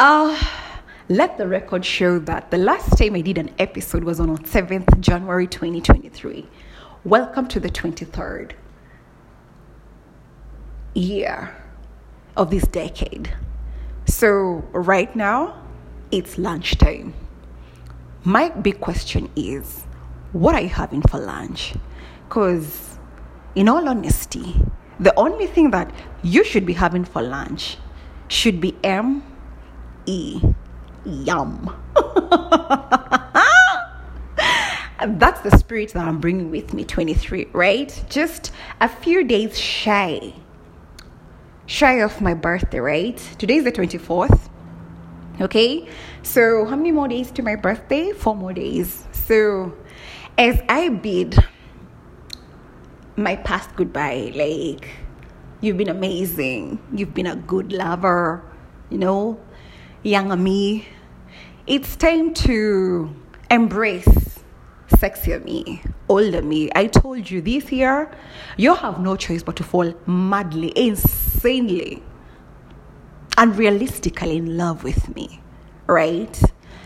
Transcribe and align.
Uh, 0.00 0.34
let 1.10 1.36
the 1.36 1.46
record 1.46 1.84
show 1.84 2.18
that 2.20 2.50
the 2.50 2.56
last 2.56 2.96
time 2.96 3.14
I 3.14 3.20
did 3.20 3.36
an 3.36 3.50
episode 3.58 4.02
was 4.02 4.18
on 4.18 4.34
7th 4.38 4.98
January 4.98 5.46
2023. 5.46 6.48
Welcome 7.04 7.46
to 7.48 7.60
the 7.60 7.68
23rd 7.68 8.52
year 10.94 11.54
of 12.34 12.48
this 12.48 12.66
decade. 12.68 13.36
So, 14.06 14.64
right 14.72 15.14
now, 15.14 15.62
it's 16.10 16.38
lunchtime. 16.38 17.12
My 18.24 18.48
big 18.48 18.80
question 18.80 19.28
is 19.36 19.84
what 20.32 20.54
are 20.54 20.62
you 20.62 20.70
having 20.70 21.02
for 21.02 21.20
lunch? 21.20 21.74
Because, 22.26 22.96
in 23.54 23.68
all 23.68 23.86
honesty, 23.86 24.62
the 24.98 25.14
only 25.20 25.46
thing 25.46 25.72
that 25.72 25.92
you 26.22 26.42
should 26.42 26.64
be 26.64 26.72
having 26.72 27.04
for 27.04 27.20
lunch 27.20 27.76
should 28.28 28.62
be 28.62 28.74
M 28.82 29.29
E. 30.06 30.40
Yum. 31.04 31.74
That's 35.06 35.40
the 35.40 35.50
spirit 35.56 35.94
that 35.94 36.06
I'm 36.06 36.20
bringing 36.20 36.50
with 36.50 36.74
me, 36.74 36.84
23, 36.84 37.48
right? 37.52 38.04
Just 38.10 38.52
a 38.80 38.88
few 38.88 39.24
days 39.24 39.58
shy. 39.58 40.34
Shy 41.66 42.00
of 42.02 42.20
my 42.20 42.34
birthday, 42.34 42.80
right? 42.80 43.16
Today's 43.38 43.64
the 43.64 43.72
24th. 43.72 44.50
Okay? 45.40 45.88
So, 46.22 46.66
how 46.66 46.76
many 46.76 46.92
more 46.92 47.08
days 47.08 47.30
to 47.32 47.42
my 47.42 47.56
birthday? 47.56 48.12
Four 48.12 48.36
more 48.36 48.52
days. 48.52 49.04
So, 49.12 49.72
as 50.36 50.60
I 50.68 50.90
bid 50.90 51.38
my 53.16 53.36
past 53.36 53.74
goodbye, 53.76 54.32
like, 54.34 54.88
you've 55.62 55.78
been 55.78 55.88
amazing. 55.88 56.78
You've 56.92 57.14
been 57.14 57.26
a 57.26 57.36
good 57.36 57.72
lover, 57.72 58.44
you 58.90 58.98
know, 58.98 59.40
younger 60.02 60.36
me. 60.36 60.86
It's 61.66 61.96
time 61.96 62.32
to 62.34 63.14
embrace 63.50 64.40
sexier 64.88 65.44
me, 65.44 65.82
older 66.08 66.42
me. 66.42 66.70
I 66.74 66.86
told 66.86 67.30
you 67.30 67.40
this 67.40 67.70
year, 67.70 68.10
you 68.56 68.74
have 68.74 69.00
no 69.00 69.16
choice 69.16 69.42
but 69.42 69.56
to 69.56 69.64
fall 69.64 69.94
madly, 70.06 70.72
insanely, 70.76 72.02
unrealistically 73.36 74.36
in 74.36 74.56
love 74.56 74.84
with 74.84 75.14
me, 75.14 75.40
right? 75.86 76.42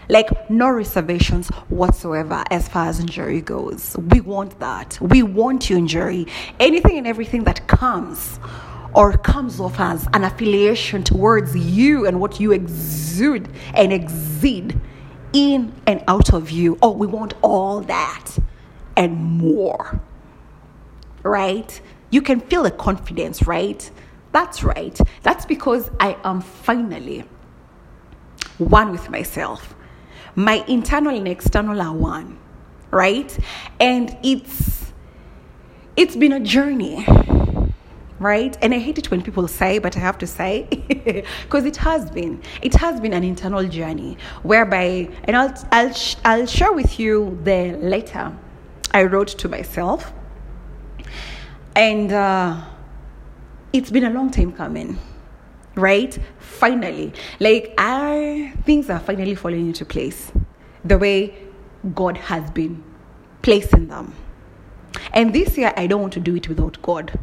Like, 0.09 0.51
no 0.51 0.69
reservations 0.69 1.49
whatsoever 1.69 2.45
as 2.51 2.69
far 2.69 2.89
as 2.89 3.01
Njeri 3.01 3.43
goes. 3.43 3.97
We 4.11 4.21
want 4.21 4.61
that. 4.61 4.99
We 5.01 5.23
want 5.23 5.71
you, 5.71 5.79
Njeri. 5.79 6.29
Anything 6.61 6.99
and 6.99 7.07
everything 7.07 7.45
that 7.45 7.67
comes 7.69 8.39
or 8.95 9.17
comes 9.19 9.61
off 9.61 9.81
as 9.81 10.07
an 10.13 10.25
affiliation 10.25 11.03
towards 11.03 11.57
you 11.57 12.07
and 12.07 12.21
what 12.21 12.39
you 12.39 12.53
exude 12.53 13.49
and 13.75 13.93
exceed 13.93 14.81
in 15.33 15.75
and 15.87 16.03
out 16.07 16.33
of 16.33 16.51
you. 16.51 16.79
Oh, 16.81 16.93
we 16.93 17.07
want 17.07 17.35
all 17.43 17.81
that 17.83 18.31
and 18.97 19.17
more. 19.17 20.01
Right? 21.23 21.81
You 22.11 22.23
can 22.23 22.41
feel 22.41 22.63
the 22.63 22.71
confidence, 22.71 23.47
right? 23.47 23.91
That's 24.33 24.63
right. 24.63 24.99
That's 25.23 25.45
because 25.45 25.91
I 25.99 26.17
am 26.25 26.41
finally 26.41 27.25
one 28.59 28.93
with 28.93 29.11
myself. 29.11 29.75
My 30.37 30.65
internal 30.69 31.17
and 31.17 31.27
external 31.27 31.81
are 31.81 31.93
one, 31.93 32.39
right? 32.91 33.37
And 33.81 34.17
it's 34.23 34.93
it's 35.97 36.17
been 36.17 36.33
a 36.33 36.41
journey 36.41 37.07
right? 38.19 38.57
And 38.63 38.73
I 38.73 38.79
hate 38.79 38.99
it 38.99 39.11
when 39.11 39.23
people 39.23 39.47
say, 39.49 39.79
but 39.79 39.97
I 39.97 40.01
have 40.01 40.19
to 40.19 40.27
say, 40.27 40.67
because 41.43 41.65
it 41.65 41.77
has 41.79 42.11
been, 42.11 42.43
it 42.63 42.75
has 42.75 43.01
been 43.01 43.13
an 43.13 43.25
internal 43.25 43.67
journey 43.67 44.17
whereby, 44.43 45.09
and 45.25 45.37
I'll, 45.37 45.55
I'll, 45.73 45.93
I'll 46.25 46.47
share 46.47 46.73
with 46.73 46.99
you 46.99 47.39
the 47.43 47.73
letter 47.81 48.37
I 48.93 49.05
wrote 49.05 49.29
to 49.29 49.49
myself. 49.49 50.13
And 51.75 52.13
uh, 52.13 52.65
it's 53.73 53.91
been 53.91 54.05
a 54.05 54.11
long 54.11 54.31
time 54.31 54.53
coming, 54.53 54.99
right? 55.75 56.17
Finally, 56.39 57.13
like 57.41 57.75
I, 57.77 58.53
things 58.65 58.89
are 58.89 59.01
finally 59.01 59.35
falling 59.35 59.67
into 59.67 59.85
place 59.85 60.31
the 60.85 60.97
way 60.97 61.35
God 61.95 62.17
has 62.17 62.49
been 62.53 62.83
placing 63.43 63.89
them. 63.89 64.15
And 65.13 65.35
this 65.35 65.59
year, 65.59 65.73
I 65.77 65.89
don't 65.89 66.01
want 66.01 66.13
to 66.15 66.21
do 66.21 66.37
it 66.37 66.49
without 66.49 66.81
God. 66.81 67.19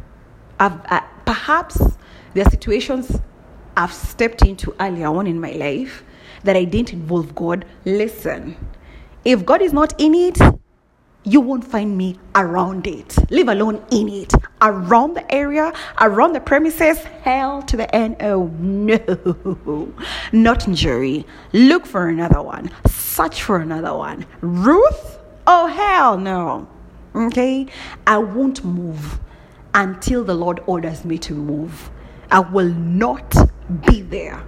Uh, 0.62 1.00
perhaps 1.24 1.82
there 2.34 2.46
are 2.46 2.50
situations 2.50 3.18
I've 3.76 3.92
stepped 3.92 4.42
into 4.42 4.72
earlier 4.78 5.08
on 5.08 5.26
in 5.26 5.40
my 5.40 5.50
life 5.52 6.04
that 6.44 6.56
I 6.56 6.62
didn't 6.62 6.92
involve 6.92 7.34
God. 7.34 7.64
Listen, 7.84 8.54
if 9.24 9.44
God 9.44 9.60
is 9.60 9.72
not 9.72 10.00
in 10.00 10.14
it, 10.14 10.38
you 11.24 11.40
won't 11.40 11.64
find 11.64 11.98
me 11.98 12.16
around 12.36 12.86
it, 12.86 13.16
leave 13.28 13.48
alone 13.48 13.84
in 13.90 14.08
it, 14.08 14.32
around 14.60 15.14
the 15.14 15.34
area, 15.34 15.72
around 16.00 16.32
the 16.32 16.40
premises, 16.40 16.98
hell 17.24 17.62
to 17.62 17.76
the 17.76 17.92
end. 17.92 18.16
Oh 18.20 18.46
no, 18.60 18.94
not 20.32 20.60
Njeri. 20.60 21.24
Look 21.52 21.86
for 21.86 22.08
another 22.08 22.40
one, 22.40 22.70
search 22.86 23.42
for 23.42 23.58
another 23.58 23.96
one. 23.96 24.26
Ruth? 24.40 25.18
Oh 25.44 25.66
hell 25.66 26.18
no. 26.18 26.68
Okay, 27.16 27.66
I 28.06 28.18
won't 28.18 28.64
move 28.64 29.18
until 29.74 30.24
the 30.24 30.34
Lord 30.34 30.60
orders 30.66 31.04
me 31.04 31.18
to 31.18 31.34
move. 31.34 31.90
I 32.30 32.40
will 32.40 32.72
not 32.72 33.34
be 33.86 34.02
there 34.02 34.42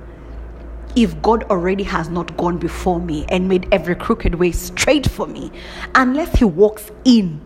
if 0.97 1.21
God 1.23 1.43
already 1.45 1.83
has 1.85 2.09
not 2.09 2.37
gone 2.37 2.59
before 2.59 3.01
me 3.01 3.27
and 3.29 3.49
made 3.49 3.69
every 3.73 3.95
crooked 3.97 4.37
way 4.37 4.53
straight 4.53 5.09
for 5.09 5.27
me. 5.27 5.51
Unless 5.95 6.39
He 6.39 6.45
walks 6.45 6.91
in 7.05 7.41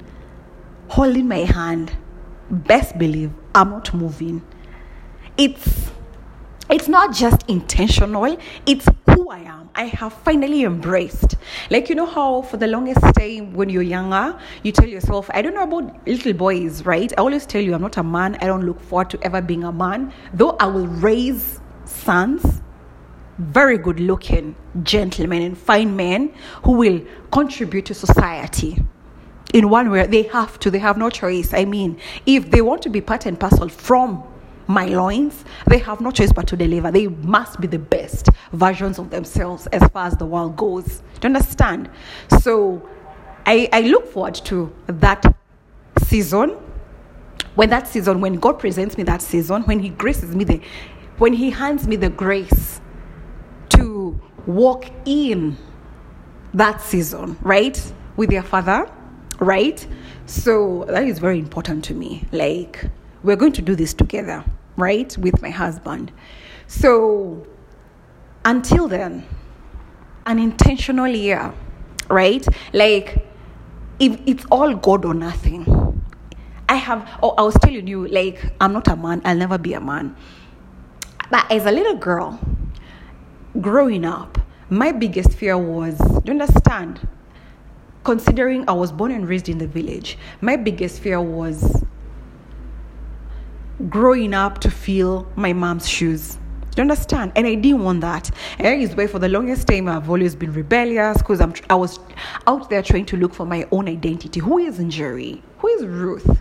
holding 0.88 1.28
my 1.28 1.38
hand, 1.38 1.96
best 2.50 2.98
believe 2.98 3.32
I'm 3.54 3.70
not 3.70 3.92
moving. 3.94 4.42
It's 5.36 5.90
it's 6.70 6.88
not 6.88 7.14
just 7.14 7.48
intentional, 7.48 8.36
it's 8.66 8.86
who 9.06 9.28
I 9.30 9.38
am. 9.38 9.70
I 9.74 9.84
have 9.84 10.12
finally 10.12 10.64
embraced. 10.64 11.36
Like, 11.70 11.88
you 11.88 11.94
know 11.94 12.06
how 12.06 12.42
for 12.42 12.56
the 12.56 12.66
longest 12.66 13.00
time 13.14 13.54
when 13.54 13.68
you're 13.68 13.82
younger, 13.82 14.38
you 14.62 14.72
tell 14.72 14.88
yourself, 14.88 15.30
I 15.32 15.40
don't 15.42 15.54
know 15.54 15.62
about 15.62 16.06
little 16.06 16.32
boys, 16.32 16.84
right? 16.84 17.12
I 17.16 17.20
always 17.20 17.46
tell 17.46 17.60
you, 17.60 17.74
I'm 17.74 17.82
not 17.82 17.96
a 17.96 18.02
man. 18.02 18.36
I 18.40 18.46
don't 18.46 18.64
look 18.64 18.80
forward 18.80 19.10
to 19.10 19.22
ever 19.22 19.40
being 19.40 19.64
a 19.64 19.72
man. 19.72 20.12
Though 20.34 20.56
I 20.60 20.66
will 20.66 20.86
raise 20.86 21.60
sons, 21.84 22.60
very 23.38 23.78
good 23.78 24.00
looking 24.00 24.56
gentlemen 24.82 25.42
and 25.42 25.56
fine 25.56 25.94
men 25.94 26.34
who 26.64 26.72
will 26.72 27.00
contribute 27.30 27.86
to 27.86 27.94
society 27.94 28.82
in 29.54 29.70
one 29.70 29.90
way 29.90 30.06
they 30.06 30.24
have 30.24 30.58
to 30.58 30.70
they 30.70 30.78
have 30.78 30.98
no 30.98 31.08
choice 31.08 31.54
i 31.54 31.64
mean 31.64 31.98
if 32.26 32.50
they 32.50 32.60
want 32.60 32.82
to 32.82 32.90
be 32.90 33.00
part 33.00 33.26
and 33.26 33.38
parcel 33.38 33.68
from 33.68 34.22
my 34.68 34.84
loins, 34.84 35.44
they 35.66 35.78
have 35.78 36.00
no 36.00 36.10
choice 36.10 36.30
but 36.32 36.46
to 36.48 36.56
deliver. 36.56 36.90
They 36.90 37.08
must 37.08 37.60
be 37.60 37.66
the 37.66 37.78
best 37.78 38.28
versions 38.52 38.98
of 38.98 39.10
themselves 39.10 39.66
as 39.68 39.82
far 39.88 40.06
as 40.06 40.16
the 40.16 40.26
world 40.26 40.56
goes. 40.56 41.02
Do 41.20 41.28
you 41.28 41.34
understand? 41.34 41.90
So 42.40 42.86
I, 43.46 43.68
I 43.72 43.80
look 43.80 44.12
forward 44.12 44.34
to 44.34 44.72
that 44.86 45.24
season. 46.04 46.50
When 47.54 47.70
that 47.70 47.88
season, 47.88 48.20
when 48.20 48.34
God 48.34 48.58
presents 48.58 48.96
me 48.96 49.04
that 49.04 49.22
season, 49.22 49.62
when 49.62 49.80
He 49.80 49.88
graces 49.88 50.36
me 50.36 50.44
the 50.44 50.60
when 51.16 51.32
He 51.32 51.50
hands 51.50 51.88
me 51.88 51.96
the 51.96 52.10
grace 52.10 52.80
to 53.70 54.20
walk 54.46 54.84
in 55.06 55.56
that 56.54 56.80
season, 56.80 57.36
right? 57.40 57.92
With 58.16 58.30
your 58.30 58.42
father, 58.42 58.88
right? 59.40 59.84
So 60.26 60.84
that 60.88 61.04
is 61.04 61.18
very 61.18 61.38
important 61.38 61.84
to 61.86 61.94
me. 61.94 62.28
Like, 62.30 62.84
we're 63.24 63.36
going 63.36 63.52
to 63.52 63.62
do 63.62 63.74
this 63.74 63.92
together 63.92 64.44
right, 64.78 65.16
with 65.18 65.42
my 65.42 65.50
husband. 65.50 66.10
So 66.66 67.46
until 68.44 68.88
then, 68.88 69.26
an 70.24 70.38
intentional 70.38 71.08
year, 71.08 71.52
right? 72.08 72.46
Like 72.72 73.26
if 73.98 74.20
it's 74.26 74.44
all 74.50 74.74
God 74.74 75.04
or 75.04 75.14
nothing. 75.14 75.66
I 76.68 76.74
have, 76.74 77.08
oh, 77.22 77.30
I 77.38 77.42
was 77.42 77.54
telling 77.54 77.86
you, 77.86 78.06
like, 78.08 78.44
I'm 78.60 78.74
not 78.74 78.88
a 78.88 78.96
man, 78.96 79.22
I'll 79.24 79.36
never 79.36 79.56
be 79.56 79.72
a 79.72 79.80
man. 79.80 80.14
But 81.30 81.50
as 81.50 81.64
a 81.64 81.70
little 81.70 81.96
girl, 81.96 82.38
growing 83.60 84.04
up, 84.04 84.38
my 84.68 84.92
biggest 84.92 85.32
fear 85.32 85.56
was, 85.56 85.96
do 85.96 86.22
you 86.26 86.32
understand? 86.40 87.08
Considering 88.04 88.68
I 88.68 88.72
was 88.72 88.92
born 88.92 89.12
and 89.12 89.26
raised 89.26 89.48
in 89.48 89.58
the 89.58 89.66
village, 89.66 90.18
my 90.42 90.56
biggest 90.56 91.00
fear 91.00 91.20
was 91.20 91.84
growing 93.88 94.34
up 94.34 94.58
to 94.60 94.70
fill 94.70 95.26
my 95.36 95.52
mom's 95.52 95.88
shoes. 95.88 96.38
You 96.76 96.82
understand? 96.82 97.32
And 97.34 97.46
I 97.46 97.56
didn't 97.56 97.82
want 97.82 98.02
that. 98.02 98.30
And 98.58 98.66
that 98.66 98.78
is 98.78 98.94
why 98.94 99.08
for 99.08 99.18
the 99.18 99.28
longest 99.28 99.66
time 99.66 99.88
I've 99.88 100.08
always 100.08 100.36
been 100.36 100.52
rebellious 100.52 101.18
because 101.18 101.40
I'm 101.40 101.52
I 101.68 101.74
was 101.74 101.98
out 102.46 102.70
there 102.70 102.82
trying 102.82 103.06
to 103.06 103.16
look 103.16 103.34
for 103.34 103.44
my 103.44 103.66
own 103.72 103.88
identity. 103.88 104.38
Who 104.38 104.58
is 104.58 104.78
Njeri? 104.78 105.42
Who 105.58 105.68
is 105.68 105.84
Ruth? 105.84 106.40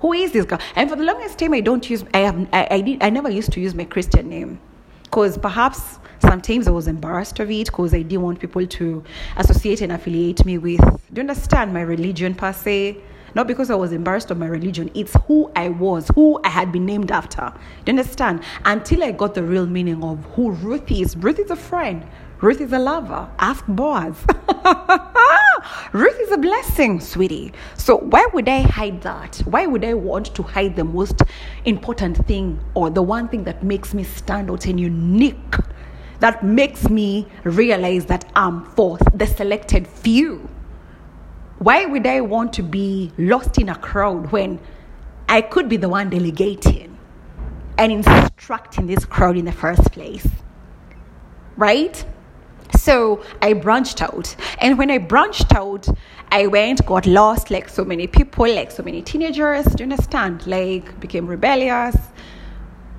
Who 0.00 0.12
is 0.14 0.32
this 0.32 0.46
girl? 0.46 0.58
And 0.74 0.88
for 0.88 0.96
the 0.96 1.04
longest 1.04 1.38
time 1.38 1.52
I 1.52 1.60
don't 1.60 1.88
use 1.88 2.02
I 2.14 2.18
have 2.20 2.48
I, 2.52 2.68
I 2.70 2.80
did 2.80 3.02
I 3.02 3.10
never 3.10 3.30
used 3.30 3.52
to 3.52 3.60
use 3.60 3.74
my 3.74 3.84
Christian 3.84 4.30
name 4.30 4.58
because 5.02 5.36
perhaps 5.36 5.98
sometimes 6.20 6.66
I 6.66 6.70
was 6.70 6.88
embarrassed 6.88 7.38
of 7.40 7.50
it 7.50 7.66
because 7.66 7.94
I 7.94 8.02
didn't 8.02 8.22
want 8.22 8.40
people 8.40 8.66
to 8.66 9.04
associate 9.36 9.80
and 9.82 9.92
affiliate 9.92 10.44
me 10.44 10.58
with, 10.58 10.80
do 10.80 10.96
you 11.14 11.20
understand, 11.20 11.72
my 11.72 11.82
religion 11.82 12.34
per 12.34 12.52
se? 12.52 12.98
Not 13.34 13.48
because 13.48 13.70
I 13.70 13.74
was 13.74 13.92
embarrassed 13.92 14.30
of 14.30 14.38
my 14.38 14.46
religion, 14.46 14.90
it's 14.94 15.14
who 15.26 15.50
I 15.56 15.68
was, 15.68 16.08
who 16.14 16.40
I 16.44 16.48
had 16.48 16.70
been 16.70 16.86
named 16.86 17.10
after. 17.10 17.52
Do 17.84 17.92
you 17.92 17.98
understand? 17.98 18.42
Until 18.64 19.02
I 19.02 19.10
got 19.10 19.34
the 19.34 19.42
real 19.42 19.66
meaning 19.66 20.04
of 20.04 20.24
who 20.34 20.52
Ruth 20.52 20.90
is. 20.90 21.16
Ruth 21.16 21.38
is 21.38 21.50
a 21.50 21.56
friend. 21.56 22.06
Ruth 22.40 22.60
is 22.60 22.72
a 22.72 22.78
lover. 22.78 23.28
Ask 23.38 23.64
Boaz. 23.66 24.16
Ruth 25.92 26.20
is 26.20 26.30
a 26.30 26.36
blessing, 26.36 27.00
sweetie. 27.00 27.52
So 27.76 27.96
why 27.96 28.26
would 28.32 28.48
I 28.48 28.62
hide 28.62 29.02
that? 29.02 29.36
Why 29.46 29.66
would 29.66 29.84
I 29.84 29.94
want 29.94 30.34
to 30.34 30.42
hide 30.42 30.76
the 30.76 30.84
most 30.84 31.22
important 31.64 32.24
thing 32.26 32.60
or 32.74 32.90
the 32.90 33.02
one 33.02 33.28
thing 33.28 33.44
that 33.44 33.62
makes 33.64 33.94
me 33.94 34.04
stand 34.04 34.50
out 34.50 34.66
and 34.66 34.78
unique? 34.78 35.56
That 36.20 36.44
makes 36.44 36.88
me 36.88 37.26
realize 37.44 38.06
that 38.06 38.30
I'm 38.36 38.64
for 38.72 38.98
the 39.12 39.26
selected 39.26 39.88
few. 39.88 40.48
Why 41.64 41.86
would 41.86 42.06
I 42.06 42.20
want 42.20 42.52
to 42.54 42.62
be 42.62 43.10
lost 43.16 43.56
in 43.56 43.70
a 43.70 43.74
crowd 43.74 44.30
when 44.32 44.60
I 45.30 45.40
could 45.40 45.66
be 45.66 45.78
the 45.78 45.88
one 45.88 46.10
delegating 46.10 46.98
and 47.78 47.90
instructing 47.90 48.86
this 48.86 49.06
crowd 49.06 49.38
in 49.38 49.46
the 49.46 49.52
first 49.52 49.90
place? 49.90 50.28
Right? 51.56 52.04
So 52.76 53.24
I 53.40 53.54
branched 53.54 54.02
out. 54.02 54.36
And 54.58 54.76
when 54.76 54.90
I 54.90 54.98
branched 54.98 55.54
out, 55.54 55.88
I 56.30 56.48
went, 56.48 56.84
got 56.84 57.06
lost 57.06 57.50
like 57.50 57.70
so 57.70 57.82
many 57.82 58.08
people, 58.08 58.46
like 58.46 58.70
so 58.70 58.82
many 58.82 59.00
teenagers. 59.00 59.64
Do 59.64 59.84
you 59.84 59.90
understand? 59.90 60.46
Like, 60.46 61.00
became 61.00 61.26
rebellious, 61.26 61.96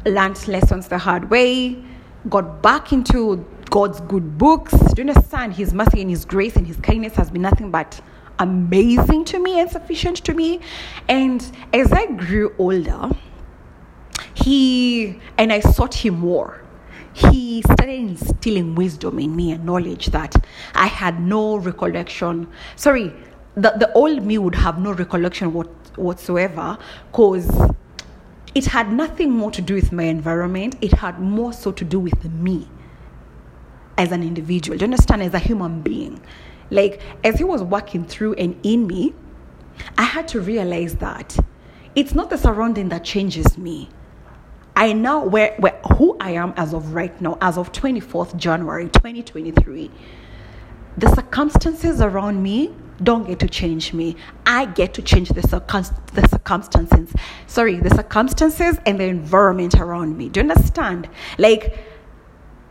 learned 0.07 0.47
lessons 0.47 0.88
the 0.88 0.97
hard 0.97 1.29
way, 1.29 1.83
got 2.29 2.63
back 2.63 2.91
into 2.91 3.45
God's 3.69 4.01
good 4.01 4.39
books. 4.39 4.71
Do 4.71 5.03
you 5.03 5.07
understand? 5.07 5.53
His 5.53 5.71
mercy 5.71 6.01
and 6.01 6.09
His 6.09 6.25
grace 6.25 6.56
and 6.56 6.65
His 6.65 6.77
kindness 6.77 7.13
has 7.13 7.29
been 7.29 7.44
nothing 7.44 7.69
but 7.69 8.01
amazing 8.39 9.25
to 9.25 9.39
me 9.39 9.59
and 9.59 9.69
sufficient 9.69 10.17
to 10.25 10.33
me. 10.33 10.59
And 11.07 11.45
as 11.73 11.91
I 11.91 12.07
grew 12.07 12.53
older, 12.57 13.09
he 14.33 15.19
and 15.37 15.51
I 15.51 15.59
sought 15.59 15.93
him 15.93 16.19
more. 16.19 16.61
He 17.13 17.61
started 17.61 17.93
instilling 17.93 18.75
wisdom 18.75 19.19
in 19.19 19.35
me 19.35 19.51
and 19.51 19.65
knowledge 19.65 20.07
that 20.07 20.35
I 20.73 20.87
had 20.87 21.21
no 21.21 21.55
recollection. 21.55 22.47
Sorry, 22.75 23.13
the, 23.55 23.73
the 23.77 23.91
old 23.93 24.23
me 24.23 24.37
would 24.37 24.55
have 24.55 24.79
no 24.79 24.91
recollection 24.91 25.53
what, 25.53 25.67
whatsoever 25.97 26.77
because 27.11 27.49
it 28.53 28.65
had 28.65 28.91
nothing 28.91 29.31
more 29.31 29.51
to 29.51 29.61
do 29.61 29.75
with 29.75 29.91
my 29.91 30.03
environment, 30.03 30.75
it 30.81 30.93
had 30.93 31.19
more 31.19 31.53
so 31.53 31.71
to 31.71 31.85
do 31.85 31.99
with 31.99 32.25
me 32.25 32.67
as 33.97 34.11
an 34.11 34.23
individual. 34.23 34.77
Do 34.77 34.83
you 34.83 34.91
understand? 34.91 35.23
As 35.23 35.33
a 35.33 35.39
human 35.39 35.81
being. 35.81 36.21
Like, 36.69 37.01
as 37.23 37.38
he 37.38 37.44
was 37.44 37.63
working 37.63 38.06
through 38.06 38.33
and 38.33 38.59
in 38.63 38.88
me, 38.88 39.13
I 39.97 40.03
had 40.03 40.27
to 40.29 40.41
realize 40.41 40.95
that 40.95 41.38
it's 41.95 42.13
not 42.13 42.29
the 42.29 42.38
surrounding 42.38 42.89
that 42.89 43.03
changes 43.03 43.57
me. 43.57 43.89
I 44.75 44.91
know 44.91 45.23
where, 45.23 45.56
where 45.57 45.79
who 45.97 46.17
I 46.19 46.31
am 46.31 46.53
as 46.57 46.73
of 46.73 46.94
right 46.94 47.19
now, 47.21 47.38
as 47.39 47.57
of 47.57 47.71
24th 47.71 48.35
January 48.35 48.89
2023. 48.89 49.89
The 50.97 51.15
circumstances 51.15 52.01
around 52.01 52.41
me 52.44 52.73
don't 53.03 53.27
get 53.27 53.39
to 53.39 53.47
change 53.47 53.94
me. 53.94 54.15
I 54.45 54.65
get 54.65 54.94
to 54.95 55.01
change 55.01 55.29
the, 55.29 55.41
circum- 55.41 55.95
the 56.13 56.27
circumstances. 56.27 57.13
Sorry, 57.47 57.79
the 57.79 57.89
circumstances 57.89 58.77
and 58.85 59.00
the 59.00 59.06
environment 59.06 59.75
around 59.75 60.18
me. 60.18 60.29
Do 60.29 60.41
you 60.41 60.50
understand? 60.50 61.09
Like, 61.38 61.77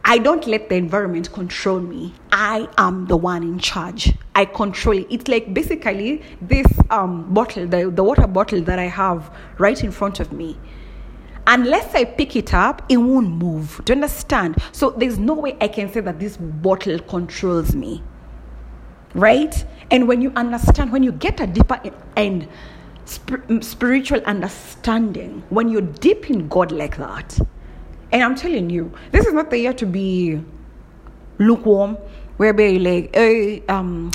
I 0.07 0.19
don't 0.19 0.47
let 0.47 0.69
the 0.69 0.75
environment 0.75 1.33
control 1.33 1.81
me. 1.81 2.15
I 2.31 2.69
am 2.77 3.07
the 3.07 3.17
one 3.17 3.43
in 3.43 3.59
charge. 3.59 4.13
I 4.35 4.45
control 4.45 4.99
it. 4.99 5.07
It's 5.09 5.29
like 5.29 5.55
basically 5.55 6.23
this 6.43 6.67
um, 6.91 7.33
bottle, 7.33 7.67
the, 7.67 7.91
the 7.91 8.05
water 8.05 8.27
bottle 8.27 8.61
that 8.63 8.79
I 8.79 8.85
have 8.85 9.35
right 9.57 9.83
in 9.83 9.91
front 9.91 10.21
of 10.21 10.31
me. 10.31 10.59
Unless 11.47 11.95
I 11.95 12.05
pick 12.05 12.37
it 12.37 12.53
up, 12.53 12.83
it 12.91 12.99
won't 12.99 13.31
move. 13.31 13.81
Do 13.85 13.93
you 13.93 13.97
understand? 13.97 14.63
So 14.73 14.91
there's 14.91 15.19
no 15.19 15.35
way 15.35 15.57
I 15.59 15.69
can 15.69 15.91
say 15.91 16.01
that 16.01 16.21
this 16.21 16.37
bottle 16.37 16.99
controls 16.99 17.75
me. 17.75 18.03
Right? 19.15 19.65
And 19.91 20.07
when 20.07 20.21
you 20.21 20.33
understand, 20.37 20.93
when 20.93 21.03
you 21.03 21.13
get 21.13 21.41
a 21.41 21.47
deeper 21.47 21.81
and 22.17 22.47
spiritual 23.61 24.21
understanding, 24.25 25.45
when 25.49 25.69
you're 25.69 25.81
deep 25.81 26.29
in 26.29 26.49
God 26.49 26.73
like 26.73 26.99
that, 26.99 27.39
and 28.15 28.23
I'm 28.23 28.37
telling 28.37 28.71
you, 28.71 28.93
this 29.11 29.27
is 29.27 29.33
not 29.33 29.51
the 29.51 29.59
year 29.59 29.73
to 29.73 29.87
be 29.87 30.41
lukewarm, 31.39 31.99
whereby 32.37 32.67
you're 32.67 32.81
like, 32.81 33.13
hey, 33.13 33.67
um, 33.67 34.13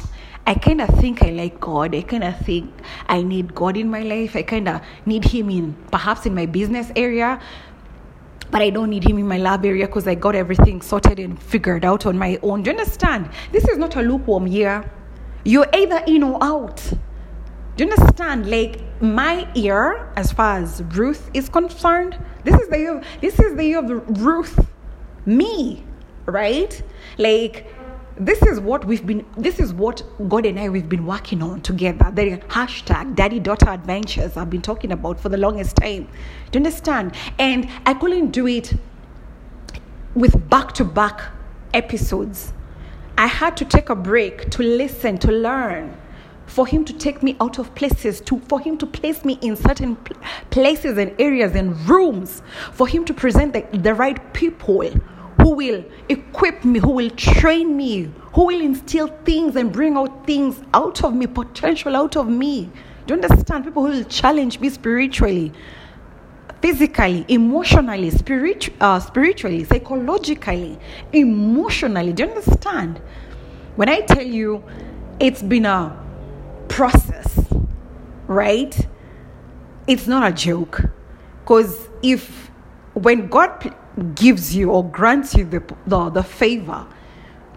I 0.48 0.54
kind 0.54 0.80
of 0.80 0.88
think 1.00 1.22
I 1.22 1.32
like 1.32 1.60
God. 1.60 1.94
I 1.94 2.04
kind 2.04 2.24
of 2.24 2.40
think 2.40 2.74
I 3.08 3.22
need 3.22 3.54
God 3.54 3.76
in 3.76 3.90
my 3.90 4.00
life. 4.04 4.38
I 4.38 4.44
kind 4.44 4.70
of 4.70 4.82
need 5.06 5.26
Him 5.26 5.50
in 5.50 5.74
perhaps 5.92 6.26
in 6.26 6.34
my 6.34 6.46
business 6.46 6.94
area, 6.96 7.42
but 8.50 8.62
I 8.62 8.70
don't 8.70 8.90
need 8.90 9.04
Him 9.04 9.18
in 9.18 9.28
my 9.28 9.38
lab 9.38 9.66
area 9.66 9.86
because 9.86 10.08
I 10.08 10.16
got 10.16 10.34
everything 10.34 10.82
sorted 10.82 11.20
and 11.20 11.38
figured 11.38 11.84
out 11.84 12.06
on 12.06 12.18
my 12.18 12.40
own. 12.42 12.64
Do 12.64 12.72
you 12.72 12.78
understand? 12.78 13.30
This 13.52 13.68
is 13.68 13.78
not 13.78 13.98
a 13.98 14.02
lukewarm 14.02 14.48
year. 14.48 14.90
You're 15.44 15.68
either 15.74 16.02
in 16.08 16.24
or 16.24 16.42
out. 16.42 16.82
Do 17.80 17.86
you 17.86 17.92
understand? 17.94 18.52
Like 18.52 18.82
my 19.02 19.48
ear, 19.56 20.12
as 20.18 20.34
far 20.34 20.58
as 20.58 20.84
Ruth 20.84 21.32
is 21.34 21.48
concerned, 21.48 22.22
this 22.44 22.60
is 22.60 22.68
the 22.68 22.78
year. 22.78 23.02
This 23.22 23.40
is 23.40 23.56
the 23.56 23.64
year 23.64 23.80
of 23.80 24.20
Ruth, 24.20 24.68
me, 25.26 25.86
right? 26.26 26.84
Like 27.18 27.74
this 28.18 28.42
is 28.42 28.60
what 28.60 28.84
we've 28.84 29.08
been. 29.08 29.26
This 29.38 29.62
is 29.62 29.74
what 29.74 30.04
God 30.28 30.46
and 30.46 30.60
I 30.60 30.68
we've 30.68 30.90
been 30.90 31.06
working 31.06 31.42
on 31.42 31.62
together. 31.62 32.12
The 32.14 32.40
hashtag 32.50 33.16
Daddy 33.16 33.40
Daughter 33.40 33.70
Adventures 33.70 34.36
I've 34.36 34.50
been 34.50 34.62
talking 34.62 34.92
about 34.92 35.18
for 35.18 35.30
the 35.30 35.38
longest 35.38 35.78
time. 35.78 36.10
Do 36.52 36.60
you 36.60 36.66
understand? 36.66 37.16
And 37.38 37.70
I 37.86 37.94
couldn't 37.94 38.32
do 38.32 38.46
it 38.46 38.74
with 40.16 40.50
back 40.50 40.74
to 40.74 40.84
back 40.84 41.32
episodes. 41.74 42.52
I 43.18 43.28
had 43.28 43.56
to 43.56 43.64
take 43.64 43.90
a 43.90 43.96
break 43.96 44.50
to 44.50 44.64
listen, 44.64 45.18
to 45.20 45.32
learn 45.32 45.96
for 46.50 46.66
him 46.66 46.84
to 46.84 46.94
take 46.94 47.22
me 47.22 47.38
out 47.40 47.60
of 47.60 47.74
places 47.76 48.20
to 48.22 48.40
for 48.50 48.60
him 48.60 48.78
to 48.78 48.86
place 48.88 49.24
me 49.24 49.38
in 49.42 49.56
certain 49.56 49.96
places 50.50 50.98
and 50.98 51.14
areas 51.20 51.56
and 51.56 51.78
rooms 51.88 52.42
for 52.74 52.88
him 52.88 53.06
to 53.06 53.14
present 53.14 53.54
the, 53.54 53.62
the 53.78 53.94
right 53.94 54.34
people 54.34 54.90
who 55.42 55.52
will 55.52 55.86
equip 56.10 56.66
me 56.66 56.80
who 56.80 56.92
will 56.92 57.10
train 57.12 57.78
me 57.78 58.12
who 58.34 58.48
will 58.48 58.62
instill 58.62 59.08
things 59.26 59.56
and 59.56 59.72
bring 59.72 59.96
out 59.96 60.26
things 60.26 60.62
out 60.74 61.04
of 61.04 61.14
me 61.14 61.28
potential 61.28 61.96
out 61.96 62.16
of 62.16 62.28
me. 62.28 62.70
Do 63.06 63.16
you 63.16 63.22
understand? 63.22 63.64
People 63.64 63.86
who 63.86 63.92
will 63.92 64.04
challenge 64.04 64.60
me 64.60 64.70
spiritually 64.70 65.52
physically 66.62 67.26
emotionally 67.30 68.10
spirit, 68.10 68.70
uh, 68.82 69.00
spiritually 69.00 69.64
psychologically 69.64 70.78
emotionally. 71.14 72.12
Do 72.12 72.24
you 72.24 72.30
understand? 72.30 73.00
When 73.76 73.88
i 73.88 74.02
tell 74.02 74.26
you 74.26 74.64
it's 75.20 75.42
been 75.42 75.66
a 75.66 76.09
process, 76.70 77.46
right? 78.28 78.88
It's 79.88 80.08
not 80.08 80.32
a 80.32 80.34
joke. 80.34 80.82
Because 81.42 81.90
if, 82.02 82.52
when 82.94 83.28
God 83.28 83.76
gives 84.16 84.56
you 84.56 84.72
or 84.72 84.90
grants 84.90 85.36
you 85.36 85.46
the, 85.46 85.64
the, 85.88 86.10
the 86.10 86.24
favor 86.24 86.86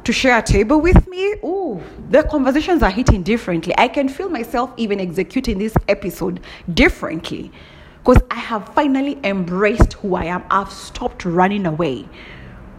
to 0.05 0.13
share 0.13 0.39
a 0.39 0.43
table 0.43 0.81
with 0.81 1.07
me, 1.09 1.37
oh, 1.43 1.81
the 2.11 2.25
conversations 2.25 2.83
are 2.83 2.91
hitting 2.91 3.23
differently. 3.23 3.75
I 3.79 3.89
can 3.89 4.09
feel 4.09 4.29
myself 4.29 4.73
even 4.77 4.99
executing 4.99 5.59
this 5.59 5.75
episode 5.89 6.41
differently 6.75 7.53
because 7.99 8.21
I 8.31 8.37
have 8.37 8.69
finally 8.71 9.21
embraced 9.23 9.93
who 9.95 10.17
I 10.17 10.25
am. 10.25 10.43
I've 10.51 10.73
stopped 10.73 11.25
running 11.25 11.67
away 11.67 12.09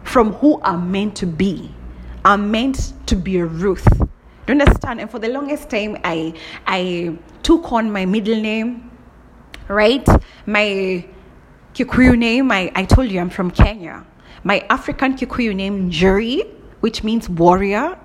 from 0.02 0.34
who 0.34 0.60
I'm 0.62 0.90
meant 0.92 1.16
to 1.16 1.26
be. 1.26 1.74
I'm 2.26 2.50
meant 2.50 2.92
to 3.06 3.16
be 3.16 3.38
a 3.38 3.46
Ruth. 3.46 3.86
Do 4.46 4.52
you 4.52 4.60
understand? 4.60 5.00
And 5.00 5.10
for 5.10 5.18
the 5.18 5.28
longest 5.28 5.70
time, 5.70 5.96
I 6.04 6.34
I 6.66 7.16
took 7.42 7.72
on 7.72 7.90
my 7.90 8.04
middle 8.04 8.40
name, 8.40 8.90
right? 9.68 10.06
My 10.44 11.06
Kikuyu 11.74 12.18
name. 12.18 12.52
I, 12.52 12.70
I 12.74 12.84
told 12.84 13.10
you 13.10 13.20
I'm 13.20 13.30
from 13.30 13.50
Kenya. 13.50 14.04
My 14.42 14.60
African 14.68 15.16
Kikuyu 15.16 15.54
name 15.54 15.90
Njeri, 15.90 16.46
which 16.80 17.02
means 17.02 17.28
warrior, 17.28 17.98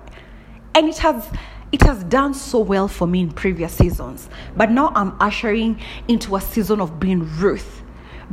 and 0.74 0.88
it 0.88 0.96
has 0.98 1.30
it 1.72 1.82
has 1.82 2.02
done 2.04 2.32
so 2.32 2.58
well 2.58 2.88
for 2.88 3.06
me 3.06 3.20
in 3.20 3.30
previous 3.30 3.74
seasons. 3.74 4.30
But 4.56 4.70
now 4.70 4.92
I'm 4.94 5.16
ushering 5.20 5.78
into 6.08 6.36
a 6.36 6.40
season 6.40 6.80
of 6.80 6.98
being 6.98 7.28
Ruth, 7.36 7.82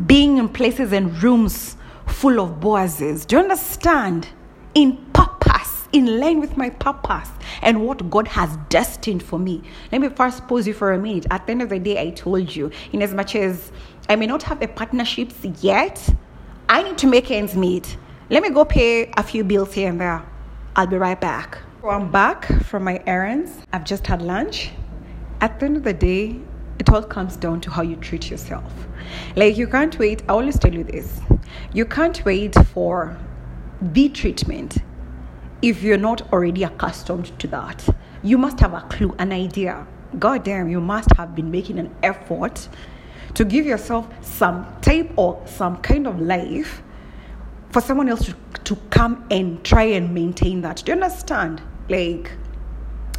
being 0.05 0.37
in 0.37 0.47
places 0.47 0.93
and 0.93 1.21
rooms 1.21 1.75
full 2.05 2.39
of 2.39 2.61
Boazes. 2.61 3.27
Do 3.27 3.35
you 3.35 3.41
understand? 3.41 4.29
In 4.73 4.97
purpose 5.11 5.76
in 5.93 6.19
line 6.19 6.39
with 6.39 6.57
my 6.57 6.69
purpose 6.69 7.29
and 7.61 7.85
what 7.85 8.09
God 8.09 8.27
has 8.27 8.57
destined 8.69 9.23
for 9.23 9.39
me. 9.39 9.63
Let 9.91 10.01
me 10.01 10.09
first 10.09 10.47
pause 10.47 10.67
you 10.67 10.73
for 10.73 10.93
a 10.93 10.97
minute. 10.97 11.25
At 11.31 11.45
the 11.45 11.51
end 11.51 11.61
of 11.61 11.69
the 11.69 11.79
day, 11.79 11.99
I 12.01 12.11
told 12.11 12.55
you, 12.55 12.71
in 12.91 13.01
as 13.01 13.13
much 13.13 13.35
as 13.35 13.71
I 14.09 14.15
may 14.15 14.27
not 14.27 14.43
have 14.43 14.59
the 14.59 14.67
partnerships 14.67 15.35
yet, 15.61 16.13
I 16.69 16.83
need 16.83 16.97
to 16.99 17.07
make 17.07 17.31
ends 17.31 17.55
meet. 17.55 17.97
Let 18.29 18.43
me 18.43 18.49
go 18.49 18.65
pay 18.65 19.11
a 19.15 19.23
few 19.23 19.43
bills 19.43 19.73
here 19.73 19.89
and 19.89 19.99
there. 19.99 20.23
I'll 20.75 20.87
be 20.87 20.97
right 20.97 21.19
back. 21.19 21.59
So 21.81 21.89
I'm 21.89 22.11
back 22.11 22.45
from 22.63 22.83
my 22.83 23.01
errands. 23.07 23.51
I've 23.71 23.85
just 23.85 24.05
had 24.05 24.21
lunch. 24.21 24.71
At 25.39 25.59
the 25.59 25.67
end 25.67 25.77
of 25.77 25.83
the 25.83 25.93
day, 25.93 26.39
it 26.79 26.89
all 26.89 27.03
comes 27.03 27.37
down 27.37 27.61
to 27.61 27.71
how 27.71 27.81
you 27.81 27.95
treat 27.95 28.29
yourself. 28.29 28.73
Like, 29.35 29.57
you 29.57 29.67
can't 29.67 29.97
wait. 29.97 30.23
I 30.27 30.33
always 30.33 30.59
tell 30.59 30.73
you 30.73 30.83
this 30.83 31.21
you 31.73 31.85
can't 31.85 32.23
wait 32.25 32.55
for 32.73 33.17
the 33.81 34.09
treatment 34.09 34.77
if 35.61 35.81
you're 35.81 35.97
not 35.97 36.31
already 36.33 36.63
accustomed 36.63 37.37
to 37.39 37.47
that. 37.47 37.87
You 38.23 38.37
must 38.37 38.59
have 38.59 38.73
a 38.73 38.81
clue, 38.81 39.15
an 39.19 39.31
idea. 39.31 39.85
God 40.19 40.43
damn, 40.43 40.69
you 40.69 40.79
must 40.79 41.09
have 41.17 41.35
been 41.35 41.51
making 41.51 41.79
an 41.79 41.93
effort 42.03 42.67
to 43.33 43.45
give 43.45 43.65
yourself 43.65 44.07
some 44.25 44.65
type 44.81 45.11
or 45.15 45.41
some 45.45 45.77
kind 45.77 46.07
of 46.07 46.19
life 46.19 46.81
for 47.71 47.81
someone 47.81 48.09
else 48.09 48.25
to, 48.25 48.35
to 48.63 48.75
come 48.89 49.25
and 49.29 49.63
try 49.63 49.83
and 49.83 50.13
maintain 50.13 50.61
that. 50.61 50.77
Do 50.85 50.91
you 50.91 50.93
understand? 50.93 51.61
Like, 51.89 52.31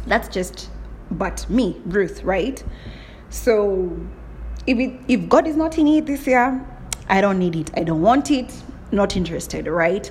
that's 0.07 0.27
just 0.27 0.69
but 1.11 1.49
me, 1.49 1.81
Ruth, 1.85 2.23
right? 2.23 2.63
So 3.29 3.97
if 4.67 4.77
it, 4.77 4.99
if 5.07 5.29
God 5.29 5.47
is 5.47 5.55
not 5.55 5.77
in 5.77 5.87
it 5.87 6.05
this 6.05 6.27
year, 6.27 6.65
I 7.07 7.21
don't 7.21 7.39
need 7.39 7.55
it. 7.55 7.71
I 7.75 7.83
don't 7.83 8.01
want 8.01 8.31
it. 8.31 8.53
Not 8.91 9.15
interested, 9.15 9.67
right? 9.67 10.09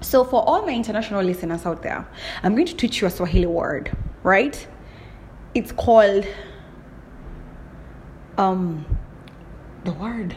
So 0.00 0.24
for 0.24 0.42
all 0.46 0.62
my 0.66 0.72
international 0.72 1.22
listeners 1.22 1.64
out 1.66 1.82
there, 1.82 2.06
I'm 2.42 2.54
going 2.54 2.66
to 2.66 2.76
teach 2.76 3.00
you 3.00 3.06
a 3.06 3.10
Swahili 3.10 3.46
word, 3.46 3.96
right? 4.22 4.66
It's 5.54 5.72
called 5.72 6.26
um 8.38 8.84
the 9.84 9.92
word. 9.92 10.36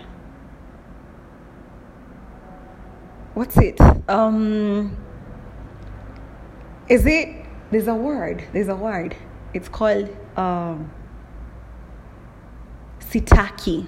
What's 3.34 3.58
it? 3.58 3.80
Um 4.10 4.96
is 6.88 7.06
it 7.06 7.46
there's 7.72 7.88
a 7.88 7.94
word. 7.94 8.44
There's 8.54 8.70
a 8.70 8.75
word. 8.75 9.16
It's 9.54 9.68
called 9.70 10.10
um 10.38 10.92
sitaki. 13.00 13.88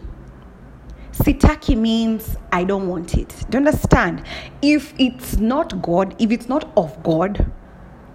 Sitaki 1.12 1.78
means 1.78 2.38
I 2.52 2.64
don't 2.64 2.88
want 2.88 3.16
it. 3.16 3.30
Do 3.50 3.58
you 3.58 3.66
understand? 3.66 4.24
If 4.62 4.94
it's 4.98 5.38
not 5.38 5.82
God, 5.82 6.16
if 6.20 6.32
it's 6.32 6.48
not 6.48 6.72
of 6.78 7.02
God, 7.04 7.52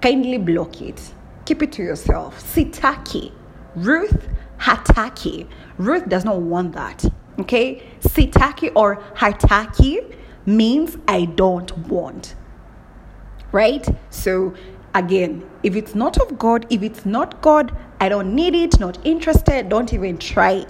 kindly 0.00 0.38
block 0.38 0.80
it. 0.80 1.12
Keep 1.44 1.62
it 1.62 1.72
to 1.72 1.82
yourself. 1.82 2.42
Sitaki. 2.42 3.32
Ruth 3.74 4.28
hataki. 4.58 5.46
Ruth 5.76 6.08
does 6.08 6.24
not 6.24 6.40
want 6.40 6.72
that. 6.72 7.04
Okay? 7.38 7.82
Sitaki 8.00 8.72
or 8.74 8.96
hataki 9.14 10.14
means 10.46 10.96
I 11.06 11.26
don't 11.26 11.76
want. 11.88 12.34
Right? 13.52 13.86
So 14.10 14.54
again, 14.94 15.48
if 15.62 15.76
it's 15.76 15.94
not 15.94 16.18
of 16.18 16.38
God, 16.38 16.66
if 16.70 16.82
it's 16.82 17.04
not 17.04 17.42
God, 17.42 17.76
I 18.00 18.08
don't 18.08 18.34
need 18.34 18.54
it, 18.54 18.80
not 18.80 18.98
interested, 19.04 19.68
don't 19.68 19.92
even 19.92 20.18
try 20.18 20.66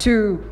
to 0.00 0.50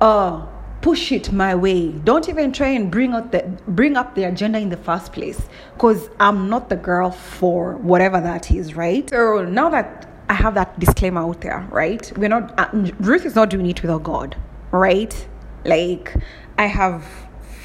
uh, 0.00 0.46
push 0.82 1.12
it 1.12 1.32
my 1.32 1.54
way. 1.54 1.90
Don't 1.92 2.28
even 2.28 2.52
try 2.52 2.68
and 2.68 2.90
bring 2.90 3.12
out 3.12 3.32
the 3.32 3.42
bring 3.66 3.96
up 3.96 4.14
the 4.14 4.24
agenda 4.24 4.58
in 4.58 4.68
the 4.68 4.76
first 4.76 5.12
place, 5.12 5.48
because 5.74 6.08
I'm 6.20 6.48
not 6.48 6.68
the 6.68 6.76
girl 6.76 7.10
for 7.10 7.76
whatever 7.76 8.20
that 8.20 8.50
is, 8.50 8.74
right? 8.74 9.08
So 9.10 9.44
now 9.44 9.68
that 9.70 10.08
I 10.28 10.34
have 10.34 10.54
that 10.54 10.78
disclaimer 10.78 11.20
out 11.20 11.40
there, 11.40 11.66
right? 11.70 12.12
We're 12.16 12.28
not 12.28 12.58
uh, 12.58 12.68
Ruth 13.00 13.24
is 13.24 13.34
not 13.34 13.50
doing 13.50 13.66
it 13.66 13.82
without 13.82 14.02
God, 14.02 14.36
right? 14.70 15.28
Like 15.64 16.14
I 16.58 16.66
have 16.66 17.04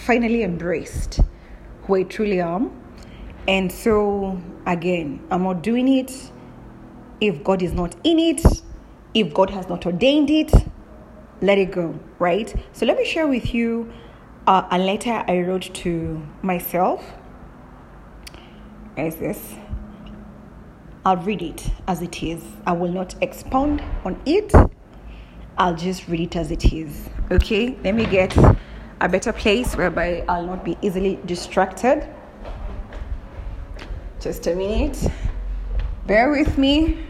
finally 0.06 0.44
embraced 0.44 1.20
who 1.84 1.96
I 1.96 2.04
truly 2.04 2.42
am, 2.42 2.72
and 3.48 3.72
so 3.72 4.42
again, 4.66 5.26
I'm 5.30 5.44
not 5.44 5.62
doing 5.64 5.88
it 5.88 6.32
if 7.20 7.44
God 7.44 7.62
is 7.62 7.74
not 7.74 7.96
in 8.04 8.18
it, 8.18 8.44
if 9.14 9.34
God 9.34 9.52
has 9.52 9.68
not 9.70 9.86
ordained 9.86 10.30
it 10.30 10.52
let 11.42 11.58
it 11.58 11.72
go, 11.72 12.00
right? 12.22 12.54
So 12.72 12.86
let 12.86 12.98
me 12.98 13.04
share 13.04 13.28
with 13.28 13.54
you 13.54 13.92
uh, 14.46 14.68
a 14.70 14.78
letter 14.78 15.26
I 15.28 15.42
wrote 15.42 15.74
to 15.74 16.22
myself. 16.44 17.04
Is 18.96 19.16
this? 19.16 19.56
I'll 21.04 21.18
read 21.18 21.42
it 21.42 21.68
as 21.88 22.04
it 22.04 22.22
is. 22.22 22.44
I 22.68 22.74
will 22.74 22.92
not 22.92 23.16
expound 23.24 23.84
on 24.06 24.22
it. 24.28 24.54
I'll 25.58 25.76
just 25.76 26.08
read 26.08 26.20
it 26.20 26.36
as 26.36 26.52
it 26.52 26.72
is. 26.72 27.10
Okay? 27.32 27.76
Let 27.84 27.96
me 27.96 28.06
get 28.06 28.38
a 28.38 29.10
better 29.10 29.34
place 29.34 29.76
whereby 29.76 30.24
I'll 30.30 30.46
not 30.46 30.64
be 30.64 30.78
easily 30.84 31.20
distracted. 31.26 32.08
Just 34.20 34.46
a 34.46 34.56
minute. 34.56 35.12
Bear 36.06 36.30
with 36.30 36.56
me. 36.60 37.04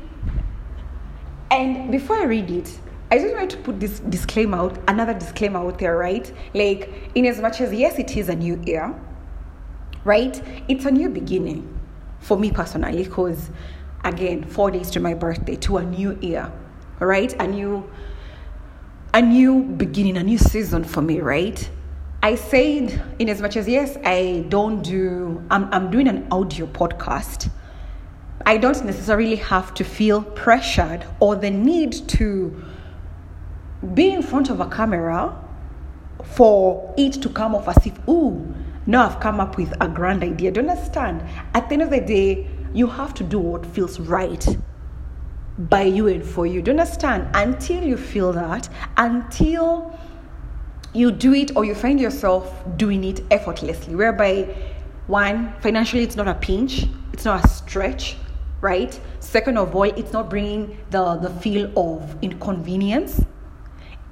And 1.49 1.91
before 1.91 2.15
I 2.15 2.23
read 2.23 2.49
it, 2.49 2.79
I 3.11 3.19
just 3.19 3.33
wanted 3.33 3.49
to 3.49 3.57
put 3.57 3.77
this 3.81 3.99
disclaimer 3.99 4.57
out, 4.57 4.79
another 4.87 5.13
disclaimer 5.13 5.59
out 5.59 5.79
there, 5.79 5.97
right? 5.97 6.31
Like, 6.53 7.11
in 7.13 7.25
as 7.25 7.41
much 7.41 7.59
as 7.59 7.73
yes, 7.73 7.99
it 7.99 8.15
is 8.15 8.29
a 8.29 8.35
new 8.35 8.61
year, 8.65 8.95
right? 10.05 10.41
It's 10.69 10.85
a 10.85 10.91
new 10.91 11.09
beginning 11.09 11.77
for 12.19 12.39
me 12.39 12.51
personally, 12.51 13.03
because 13.03 13.49
again, 14.05 14.45
four 14.45 14.71
days 14.71 14.89
to 14.91 15.01
my 15.01 15.13
birthday, 15.13 15.57
to 15.57 15.77
a 15.77 15.83
new 15.83 16.17
year, 16.21 16.49
right? 16.99 17.33
A 17.33 17.47
new, 17.47 17.89
a 19.13 19.21
new 19.21 19.63
beginning, 19.63 20.15
a 20.15 20.23
new 20.23 20.37
season 20.37 20.85
for 20.85 21.01
me, 21.01 21.19
right? 21.19 21.69
I 22.23 22.35
said, 22.35 23.03
in 23.19 23.27
as 23.27 23.41
much 23.41 23.57
as 23.57 23.67
yes, 23.67 23.97
I 24.05 24.45
don't 24.47 24.81
do, 24.83 25.43
I'm, 25.51 25.65
I'm 25.73 25.91
doing 25.91 26.07
an 26.07 26.27
audio 26.31 26.65
podcast. 26.65 27.49
I 28.45 28.57
don't 28.57 28.85
necessarily 28.85 29.35
have 29.35 29.73
to 29.73 29.83
feel 29.83 30.21
pressured 30.21 31.05
or 31.19 31.35
the 31.35 31.49
need 31.51 31.91
to 32.09 32.63
be 33.93 34.11
in 34.11 34.21
front 34.21 34.49
of 34.49 34.59
a 34.59 34.69
camera 34.69 35.35
for 36.23 36.93
it 36.97 37.13
to 37.13 37.29
come 37.29 37.55
off 37.55 37.67
as 37.67 37.85
if, 37.85 38.07
ooh, 38.07 38.53
now 38.85 39.07
I've 39.07 39.19
come 39.19 39.39
up 39.39 39.57
with 39.57 39.73
a 39.81 39.87
grand 39.87 40.23
idea. 40.23 40.51
Do 40.51 40.61
you 40.61 40.69
understand? 40.69 41.23
At 41.53 41.67
the 41.69 41.73
end 41.73 41.81
of 41.83 41.89
the 41.89 42.01
day, 42.01 42.47
you 42.73 42.87
have 42.87 43.13
to 43.15 43.23
do 43.23 43.39
what 43.39 43.65
feels 43.65 43.99
right 43.99 44.45
by 45.57 45.83
you 45.83 46.07
and 46.07 46.23
for 46.23 46.45
you. 46.45 46.61
Do 46.61 46.71
you 46.71 46.79
understand? 46.79 47.29
Until 47.33 47.83
you 47.83 47.97
feel 47.97 48.31
that, 48.33 48.69
until 48.97 49.97
you 50.93 51.11
do 51.11 51.33
it 51.33 51.55
or 51.55 51.65
you 51.65 51.75
find 51.75 51.99
yourself 51.99 52.63
doing 52.77 53.03
it 53.03 53.21
effortlessly, 53.31 53.95
whereby 53.95 54.55
one, 55.07 55.53
financially, 55.59 56.03
it's 56.03 56.15
not 56.15 56.27
a 56.27 56.35
pinch, 56.35 56.85
it's 57.13 57.25
not 57.25 57.43
a 57.43 57.47
stretch, 57.47 58.15
right? 58.61 58.99
Second 59.19 59.57
of 59.57 59.75
all, 59.75 59.83
it's 59.83 60.13
not 60.13 60.29
bringing 60.29 60.77
the, 60.91 61.15
the 61.15 61.29
feel 61.29 61.71
of 61.75 62.17
inconvenience 62.21 63.21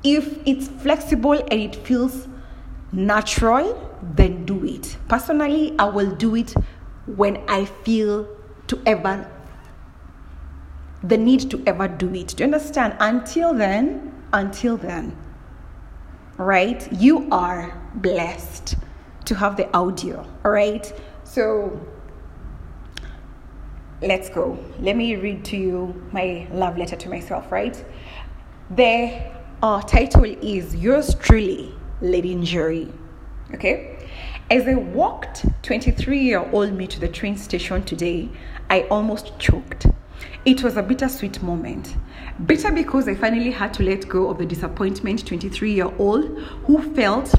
if 0.04 0.40
it's 0.46 0.68
flexible 0.68 1.34
and 1.34 1.54
it 1.54 1.76
feels 1.76 2.28
natural, 2.92 3.98
then 4.02 4.46
do 4.46 4.64
it. 4.66 4.98
Personally, 5.08 5.76
I 5.78 5.86
will 5.86 6.12
do 6.12 6.36
it 6.36 6.54
when 7.06 7.38
I 7.48 7.66
feel 7.66 8.28
to 8.68 8.82
ever 8.86 9.30
the 11.04 11.18
need 11.18 11.50
to 11.52 11.64
ever 11.66 11.88
do 11.88 12.14
it. 12.14 12.36
Do 12.36 12.44
you 12.44 12.46
understand? 12.46 12.96
Until 13.00 13.54
then, 13.54 14.14
until 14.34 14.78
then, 14.78 15.16
right? 16.38 16.92
You 16.92 17.28
are 17.32 17.82
blessed 17.96 18.76
to 19.26 19.36
have 19.36 19.56
the 19.56 19.74
audio, 19.76 20.26
all 20.44 20.52
right? 20.52 20.92
So 21.24 21.80
let's 24.02 24.30
go. 24.30 24.58
Let 24.80 24.96
me 24.96 25.16
read 25.16 25.46
to 25.46 25.58
you 25.58 26.02
my 26.12 26.48
love 26.52 26.78
letter 26.78 26.96
to 26.96 27.10
myself, 27.10 27.52
right? 27.52 27.84
The 28.72 29.22
our 29.62 29.84
title 29.84 30.24
is 30.24 30.74
Yours 30.74 31.16
Truly, 31.16 31.74
Lady 32.00 32.34
Njeri. 32.34 32.94
Okay? 33.54 34.08
As 34.50 34.66
I 34.66 34.76
walked 34.76 35.46
23 35.64 36.18
year 36.18 36.50
old 36.54 36.72
me 36.72 36.88
to 36.88 36.98
the 36.98 37.10
train 37.10 37.36
station 37.36 37.84
today, 37.84 38.30
I 38.70 38.84
almost 38.84 39.38
choked. 39.38 39.88
It 40.46 40.64
was 40.64 40.78
a 40.78 40.82
bittersweet 40.82 41.44
moment. 41.44 41.98
Bitter 42.46 42.72
because 42.72 43.10
I 43.10 43.16
finally 43.16 43.52
had 43.52 43.74
to 43.76 43.84
let 43.84 44.08
go 44.08 44.30
of 44.30 44.38
the 44.38 44.46
disappointment 44.46 45.28
23 45.28 45.74
year 45.74 45.92
old 45.98 46.40
who 46.66 46.96
felt 46.96 47.36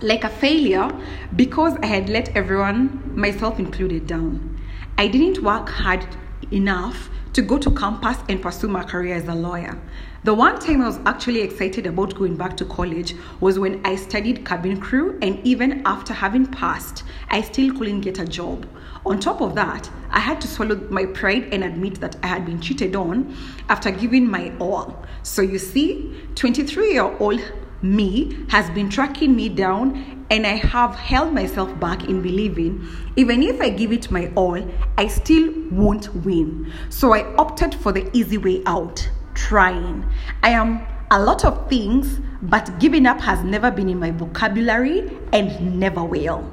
like 0.00 0.24
a 0.24 0.30
failure 0.30 0.90
because 1.36 1.74
I 1.80 1.86
had 1.86 2.08
let 2.08 2.36
everyone, 2.36 3.12
myself 3.14 3.60
included, 3.60 4.08
down. 4.08 4.60
I 4.98 5.06
didn't 5.06 5.44
work 5.44 5.68
hard 5.68 6.04
enough 6.50 7.08
to 7.34 7.42
go 7.42 7.56
to 7.58 7.70
campus 7.70 8.18
and 8.28 8.42
pursue 8.42 8.66
my 8.66 8.82
career 8.82 9.14
as 9.14 9.28
a 9.28 9.34
lawyer. 9.34 9.80
The 10.22 10.34
one 10.34 10.58
time 10.60 10.82
I 10.82 10.86
was 10.86 10.98
actually 11.06 11.40
excited 11.40 11.86
about 11.86 12.14
going 12.14 12.36
back 12.36 12.54
to 12.58 12.66
college 12.66 13.14
was 13.40 13.58
when 13.58 13.80
I 13.86 13.96
studied 13.96 14.44
cabin 14.44 14.78
crew, 14.78 15.18
and 15.22 15.40
even 15.46 15.80
after 15.86 16.12
having 16.12 16.44
passed, 16.44 17.04
I 17.30 17.40
still 17.40 17.72
couldn't 17.72 18.02
get 18.02 18.18
a 18.18 18.26
job. 18.26 18.68
On 19.06 19.18
top 19.18 19.40
of 19.40 19.54
that, 19.54 19.88
I 20.10 20.20
had 20.20 20.38
to 20.42 20.46
swallow 20.46 20.76
my 20.90 21.06
pride 21.06 21.48
and 21.54 21.64
admit 21.64 22.02
that 22.02 22.16
I 22.22 22.26
had 22.26 22.44
been 22.44 22.60
cheated 22.60 22.94
on 22.94 23.34
after 23.70 23.90
giving 23.90 24.30
my 24.30 24.52
all. 24.60 25.06
So 25.22 25.40
you 25.40 25.58
see, 25.58 26.14
23 26.34 26.92
year 26.92 27.16
old 27.18 27.40
me 27.80 28.44
has 28.50 28.68
been 28.68 28.90
tracking 28.90 29.34
me 29.34 29.48
down, 29.48 30.26
and 30.28 30.46
I 30.46 30.56
have 30.56 30.96
held 30.96 31.32
myself 31.32 31.80
back 31.80 32.04
in 32.10 32.20
believing 32.20 32.86
even 33.16 33.42
if 33.42 33.58
I 33.58 33.70
give 33.70 33.90
it 33.90 34.10
my 34.10 34.30
all, 34.36 34.62
I 34.98 35.06
still 35.06 35.50
won't 35.70 36.14
win. 36.14 36.70
So 36.90 37.14
I 37.14 37.34
opted 37.36 37.74
for 37.74 37.90
the 37.90 38.14
easy 38.14 38.36
way 38.36 38.62
out, 38.66 39.08
trying. 39.34 40.04
I 40.42 40.50
am 40.50 40.86
a 41.10 41.20
lot 41.20 41.44
of 41.44 41.68
things, 41.68 42.20
but 42.42 42.78
giving 42.78 43.06
up 43.06 43.20
has 43.20 43.42
never 43.42 43.70
been 43.70 43.88
in 43.88 43.98
my 43.98 44.10
vocabulary 44.10 45.10
and 45.32 45.78
never 45.78 46.04
will. 46.04 46.48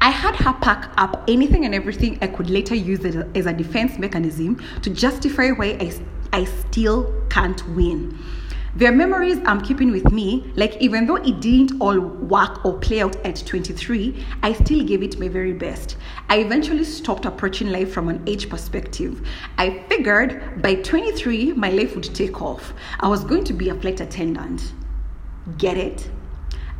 I 0.00 0.10
had 0.10 0.36
her 0.36 0.52
pack 0.60 0.92
up 0.96 1.24
anything 1.28 1.64
and 1.64 1.74
everything 1.74 2.18
I 2.20 2.26
could 2.26 2.50
later 2.50 2.74
use 2.74 3.04
as 3.04 3.46
a 3.46 3.52
defense 3.52 3.98
mechanism 3.98 4.62
to 4.82 4.90
justify 4.90 5.50
why 5.50 5.76
I, 5.80 5.92
I 6.32 6.44
still 6.44 7.22
can't 7.30 7.66
win. 7.70 8.18
There 8.76 8.90
are 8.90 8.96
memories 8.96 9.38
I'm 9.46 9.60
keeping 9.60 9.92
with 9.92 10.10
me, 10.10 10.52
like 10.56 10.76
even 10.80 11.06
though 11.06 11.14
it 11.14 11.38
didn't 11.38 11.80
all 11.80 11.96
work 12.00 12.64
or 12.64 12.76
play 12.76 13.02
out 13.02 13.14
at 13.24 13.36
23, 13.46 14.26
I 14.42 14.52
still 14.52 14.82
gave 14.84 15.00
it 15.00 15.16
my 15.20 15.28
very 15.28 15.52
best. 15.52 15.96
I 16.28 16.38
eventually 16.38 16.82
stopped 16.82 17.24
approaching 17.24 17.70
life 17.70 17.92
from 17.92 18.08
an 18.08 18.24
age 18.26 18.48
perspective. 18.48 19.24
I 19.58 19.84
figured 19.88 20.60
by 20.60 20.74
23, 20.74 21.52
my 21.52 21.70
life 21.70 21.94
would 21.94 22.12
take 22.16 22.42
off. 22.42 22.72
I 22.98 23.06
was 23.06 23.22
going 23.22 23.44
to 23.44 23.52
be 23.52 23.68
a 23.68 23.76
flight 23.76 24.00
attendant. 24.00 24.72
Get 25.56 25.76
it? 25.76 26.10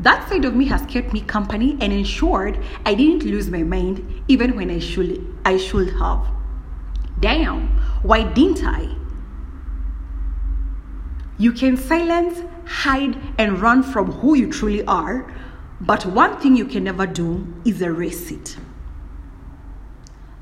That 0.00 0.28
side 0.28 0.44
of 0.44 0.56
me 0.56 0.66
has 0.66 0.84
kept 0.86 1.12
me 1.12 1.20
company 1.20 1.78
and 1.80 1.92
ensured 1.92 2.58
I 2.84 2.94
didn't 2.94 3.22
lose 3.22 3.48
my 3.48 3.62
mind 3.62 4.24
even 4.26 4.56
when 4.56 4.68
I 4.68 4.80
should 4.80 5.32
I 5.44 5.58
should 5.58 5.90
have. 6.00 6.26
Damn, 7.20 7.68
why 8.02 8.24
didn't 8.24 8.64
I? 8.64 9.03
You 11.36 11.52
can 11.52 11.76
silence, 11.76 12.42
hide, 12.64 13.16
and 13.38 13.60
run 13.60 13.82
from 13.82 14.12
who 14.12 14.34
you 14.34 14.50
truly 14.50 14.84
are, 14.84 15.32
but 15.80 16.06
one 16.06 16.38
thing 16.38 16.56
you 16.56 16.64
can 16.64 16.84
never 16.84 17.06
do 17.06 17.52
is 17.64 17.82
erase 17.82 18.30
it. 18.30 18.56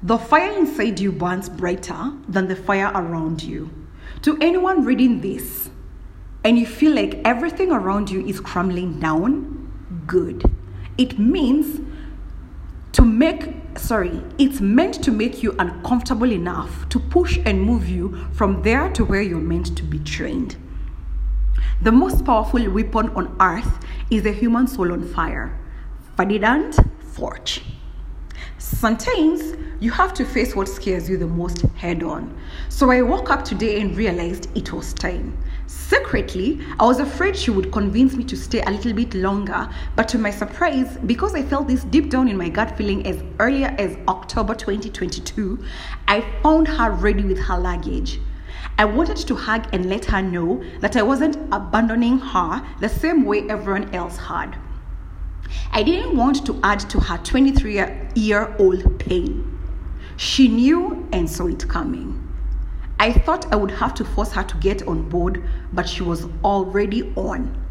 The 0.03 0.19
fire 0.19 0.53
inside 0.59 1.01
you 1.01 1.13
burns 1.13 1.49
brighter 1.49 2.13
than 2.29 2.49
the 2.49 2.57
fire 2.57 2.91
around 2.95 3.43
you. 3.43 3.71
To 4.23 4.37
anyone 4.41 4.85
reading 4.85 5.21
this, 5.21 5.71
and 6.45 6.59
you 6.59 6.67
feel 6.67 6.93
like 6.93 7.21
everything 7.25 7.71
around 7.71 8.11
you 8.11 8.27
is 8.27 8.41
crumbling 8.41 9.01
down, 9.01 9.73
good. 10.07 10.45
It 10.99 11.19
means 11.19 11.81
to 12.93 13.03
make, 13.03 13.55
sorry, 13.79 14.23
it's 14.39 14.61
meant 14.61 15.03
to 15.05 15.11
make 15.11 15.43
you 15.43 15.55
uncomfortable 15.59 16.31
enough 16.31 16.89
to 16.91 16.99
push 17.01 17.39
and 17.47 17.63
move 17.63 17.89
you 17.89 18.27
from 18.33 18.61
there 18.63 18.91
to 18.91 19.05
where 19.05 19.23
you're 19.23 19.41
meant 19.41 19.75
to 19.79 19.83
be 19.85 19.99
trained. 20.01 20.57
The 21.83 21.91
most 21.91 22.25
powerful 22.25 22.71
weapon 22.71 23.09
on 23.17 23.37
earth 23.41 23.85
is 24.09 24.25
a 24.25 24.31
human 24.31 24.69
soul 24.69 24.93
on 24.93 25.03
fire. 25.03 25.59
Ferdinand 26.17 26.77
Foch. 27.13 27.61
Sometimes 28.57 29.57
you 29.81 29.91
have 29.91 30.15
to 30.15 30.25
face 30.25 30.55
what 30.55 30.69
scares 30.69 31.11
you 31.11 31.17
the 31.17 31.27
most 31.27 31.63
head 31.75 32.05
on. 32.05 32.39
So 32.69 32.93
I 32.93 33.03
woke 33.03 33.31
up 33.31 33.45
today 33.45 33.81
and 33.81 33.97
realized 33.97 34.49
it 34.57 34.73
was 34.73 34.95
time. 34.95 35.37
Secretly, 35.67 36.61
I 36.79 36.85
was 36.85 37.01
afraid 37.01 37.37
she 37.37 37.51
would 37.51 37.73
convince 37.73 38.15
me 38.15 38.23
to 38.27 38.37
stay 38.37 38.63
a 38.63 38.71
little 38.71 38.93
bit 38.93 39.13
longer, 39.15 39.69
but 39.97 40.07
to 40.11 40.19
my 40.19 40.31
surprise, 40.31 40.99
because 41.05 41.35
I 41.35 41.43
felt 41.43 41.67
this 41.67 41.83
deep 41.83 42.11
down 42.11 42.29
in 42.29 42.37
my 42.39 42.49
gut 42.49 42.79
feeling 42.79 43.05
as 43.09 43.25
earlier 43.41 43.75
as 43.77 43.97
October 44.07 44.55
2022, 44.55 45.59
I 46.07 46.21
found 46.45 46.69
her 46.69 46.93
ready 46.93 47.25
with 47.25 47.41
her 47.41 47.59
luggage. 47.59 48.21
I 48.79 48.85
wanted 48.85 49.17
to 49.17 49.35
hug 49.35 49.67
and 49.73 49.87
let 49.87 50.07
her 50.07 50.23
know 50.23 50.63
that 50.81 50.97
I 50.97 51.03
wasn't 51.03 51.37
abandoning 51.53 52.19
her 52.19 52.67
the 52.81 52.89
same 52.89 53.25
way 53.25 53.49
everyone 53.49 53.95
else 53.95 54.17
had. 54.17 54.57
I 55.73 55.83
didn't 55.83 56.17
want 56.17 56.47
to 56.47 56.59
add 56.63 56.81
to 56.91 57.01
her 57.01 57.19
23 57.19 57.85
year 58.15 58.55
old 58.59 58.99
pain. 58.99 59.59
She 60.17 60.49
knew 60.49 61.09
and 61.13 61.29
saw 61.29 61.47
it 61.47 61.69
coming. 61.69 62.19
I 62.99 63.13
thought 63.13 63.53
I 63.53 63.57
would 63.57 63.73
have 63.73 63.95
to 63.95 64.05
force 64.05 64.33
her 64.33 64.45
to 64.45 64.57
get 64.59 64.87
on 64.87 65.09
board, 65.09 65.43
but 65.73 65.89
she 65.89 66.03
was 66.03 66.27
already 66.45 67.13
on. 67.17 67.67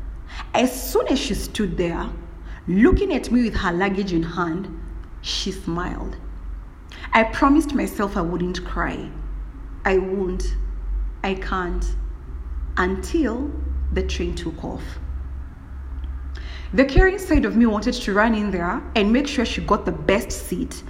As 0.54 0.92
soon 0.92 1.08
as 1.08 1.20
she 1.20 1.34
stood 1.34 1.78
there, 1.78 2.10
looking 2.68 3.14
at 3.14 3.32
me 3.32 3.44
with 3.44 3.56
her 3.56 3.72
luggage 3.72 4.14
in 4.14 4.24
hand, 4.24 4.68
she 5.22 5.52
smiled. 5.52 6.18
I 7.14 7.24
promised 7.24 7.74
myself 7.74 8.18
I 8.18 8.22
wouldn't 8.22 8.66
cry. 8.66 9.10
I 9.86 9.98
won't. 9.98 10.56
I 11.24 11.36
can't 11.36 11.86
until 12.78 13.52
the 13.94 14.04
train 14.04 14.36
took 14.36 14.64
off. 14.64 14.84
The 16.74 16.86
caring 16.86 17.20
side 17.20 17.46
of 17.46 17.56
me 17.58 17.66
wanted 17.66 17.94
to 17.94 18.14
run 18.14 18.34
in 18.34 18.50
there 18.50 18.82
and 18.96 19.12
make 19.12 19.28
sure 19.28 19.46
she 19.46 19.62
got 19.62 19.86
the 19.86 19.92
best 19.92 20.32
seat 20.32 20.84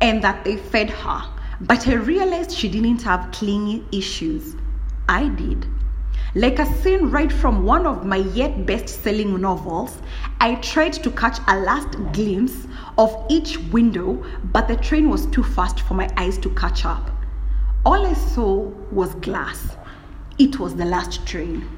and 0.00 0.22
that 0.22 0.44
they 0.44 0.56
fed 0.56 0.90
her. 0.90 1.22
But 1.60 1.88
I 1.88 1.94
realized 1.94 2.52
she 2.52 2.68
didn't 2.68 3.02
have 3.02 3.32
clingy 3.32 3.84
issues. 3.90 4.54
I 5.08 5.28
did. 5.28 5.66
Like 6.34 6.58
a 6.58 6.66
scene 6.66 7.10
right 7.10 7.32
from 7.32 7.64
one 7.64 7.86
of 7.86 8.04
my 8.04 8.18
yet 8.18 8.66
best 8.66 9.02
selling 9.02 9.40
novels, 9.40 9.98
I 10.38 10.56
tried 10.56 10.92
to 10.92 11.10
catch 11.10 11.38
a 11.48 11.58
last 11.58 11.92
glimpse 12.12 12.66
of 12.98 13.16
each 13.30 13.58
window, 13.72 14.22
but 14.44 14.68
the 14.68 14.76
train 14.76 15.08
was 15.08 15.26
too 15.26 15.42
fast 15.42 15.80
for 15.80 15.94
my 15.94 16.10
eyes 16.16 16.36
to 16.38 16.50
catch 16.50 16.84
up. 16.84 17.15
All 17.86 18.04
I 18.04 18.14
saw 18.14 18.62
was 18.90 19.14
glass. 19.14 19.76
It 20.40 20.58
was 20.58 20.74
the 20.74 20.84
last 20.84 21.24
train. 21.24 21.68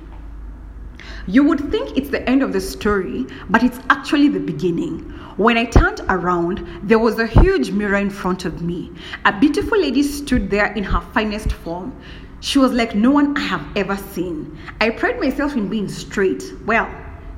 You 1.27 1.45
would 1.45 1.71
think 1.71 1.99
it's 1.99 2.09
the 2.09 2.27
end 2.27 2.43
of 2.43 2.55
the 2.55 2.63
story, 2.63 3.27
but 3.51 3.63
it's 3.63 3.79
actually 3.91 4.29
the 4.29 4.41
beginning. 4.41 5.01
When 5.37 5.59
I 5.59 5.67
turned 5.67 6.01
around, 6.09 6.67
there 6.83 6.99
was 6.99 7.19
a 7.19 7.27
huge 7.27 7.73
mirror 7.73 7.99
in 7.99 8.09
front 8.09 8.47
of 8.47 8.63
me. 8.63 8.91
A 9.27 9.39
beautiful 9.39 9.79
lady 9.79 10.03
stood 10.03 10.49
there 10.49 10.73
in 10.73 10.85
her 10.85 11.03
finest 11.13 11.53
form. 11.53 11.95
She 12.41 12.59
was 12.59 12.73
like 12.73 12.95
no 12.95 13.11
one 13.11 13.37
I 13.37 13.41
have 13.41 13.67
ever 13.77 13.99
seen. 13.99 14.59
I 14.81 14.89
pride 14.89 15.21
myself 15.21 15.57
in 15.57 15.69
being 15.69 15.91
straight. 15.91 16.43
Well, 16.65 16.89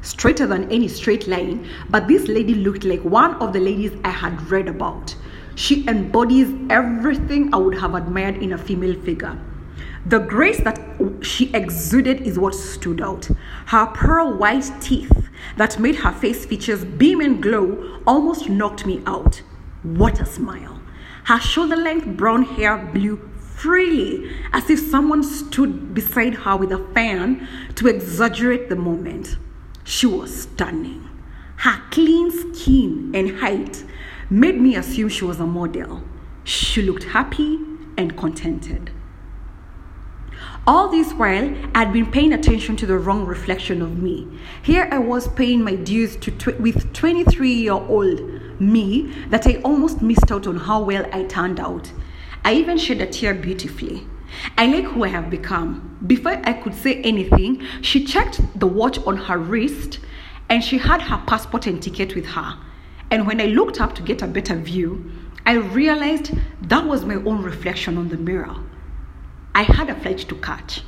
straighter 0.02 0.46
than 0.46 0.70
any 0.70 0.86
straight 0.86 1.26
line, 1.26 1.68
but 1.88 2.06
this 2.06 2.28
lady 2.28 2.54
looked 2.54 2.84
like 2.84 3.02
one 3.02 3.34
of 3.42 3.52
the 3.52 3.58
ladies 3.58 3.98
I 4.04 4.10
had 4.10 4.48
read 4.48 4.68
about. 4.68 5.16
She 5.60 5.86
embodies 5.86 6.48
everything 6.70 7.52
I 7.52 7.58
would 7.58 7.74
have 7.80 7.94
admired 7.94 8.36
in 8.38 8.54
a 8.54 8.56
female 8.56 8.98
figure. 8.98 9.38
The 10.06 10.20
grace 10.20 10.58
that 10.62 10.80
she 11.20 11.52
exuded 11.52 12.22
is 12.22 12.38
what 12.38 12.54
stood 12.54 13.02
out. 13.02 13.28
Her 13.66 13.84
pearl 13.88 14.32
white 14.38 14.70
teeth 14.80 15.28
that 15.58 15.78
made 15.78 15.96
her 15.96 16.12
face 16.12 16.46
features 16.46 16.86
beam 16.86 17.20
and 17.20 17.42
glow 17.42 18.00
almost 18.06 18.48
knocked 18.48 18.86
me 18.86 19.02
out. 19.04 19.42
What 19.82 20.18
a 20.18 20.24
smile. 20.24 20.80
Her 21.24 21.38
shoulder 21.38 21.76
length 21.76 22.06
brown 22.16 22.44
hair 22.44 22.78
blew 22.78 23.18
freely 23.38 24.34
as 24.54 24.70
if 24.70 24.80
someone 24.80 25.22
stood 25.22 25.92
beside 25.92 26.36
her 26.36 26.56
with 26.56 26.72
a 26.72 26.82
fan 26.94 27.46
to 27.74 27.86
exaggerate 27.86 28.70
the 28.70 28.76
moment. 28.76 29.36
She 29.84 30.06
was 30.06 30.44
stunning. 30.44 31.06
Her 31.56 31.82
clean 31.90 32.30
skin 32.30 33.12
and 33.14 33.40
height 33.40 33.84
made 34.30 34.60
me 34.60 34.76
assume 34.76 35.08
she 35.08 35.24
was 35.24 35.40
a 35.40 35.46
model. 35.46 36.02
She 36.44 36.82
looked 36.82 37.04
happy 37.04 37.58
and 37.98 38.16
contented. 38.16 38.92
All 40.66 40.88
this 40.88 41.12
while, 41.12 41.52
I'd 41.74 41.92
been 41.92 42.10
paying 42.10 42.32
attention 42.32 42.76
to 42.76 42.86
the 42.86 42.96
wrong 42.96 43.26
reflection 43.26 43.82
of 43.82 43.98
me. 43.98 44.28
Here 44.62 44.88
I 44.92 44.98
was 44.98 45.26
paying 45.26 45.64
my 45.64 45.74
dues 45.74 46.16
to 46.18 46.30
tw- 46.30 46.60
with 46.60 46.92
23 46.92 47.52
year 47.52 47.72
old 47.72 48.60
me 48.60 49.12
that 49.30 49.46
I 49.46 49.56
almost 49.64 50.00
missed 50.00 50.30
out 50.30 50.46
on 50.46 50.56
how 50.56 50.82
well 50.82 51.06
I 51.12 51.24
turned 51.24 51.58
out. 51.58 51.92
I 52.44 52.54
even 52.54 52.78
shed 52.78 53.00
a 53.00 53.06
tear 53.06 53.34
beautifully. 53.34 54.06
I 54.56 54.66
like 54.66 54.84
who 54.84 55.04
I 55.04 55.08
have 55.08 55.28
become. 55.28 55.98
Before 56.06 56.40
I 56.44 56.52
could 56.52 56.74
say 56.74 57.02
anything, 57.02 57.66
she 57.82 58.04
checked 58.04 58.40
the 58.58 58.66
watch 58.66 58.98
on 58.98 59.16
her 59.16 59.38
wrist 59.38 59.98
and 60.48 60.62
she 60.62 60.78
had 60.78 61.02
her 61.02 61.22
passport 61.26 61.66
and 61.66 61.82
ticket 61.82 62.14
with 62.14 62.26
her. 62.26 62.56
And 63.10 63.26
when 63.26 63.40
I 63.40 63.46
looked 63.46 63.80
up 63.80 63.94
to 63.96 64.02
get 64.02 64.22
a 64.22 64.26
better 64.26 64.56
view, 64.56 65.10
I 65.46 65.54
realized 65.54 66.32
that 66.62 66.86
was 66.86 67.04
my 67.04 67.16
own 67.16 67.42
reflection 67.42 67.98
on 67.98 68.08
the 68.08 68.16
mirror. 68.16 68.56
I 69.54 69.62
had 69.62 69.90
a 69.90 69.94
flight 69.94 70.18
to 70.18 70.34
catch. 70.36 70.82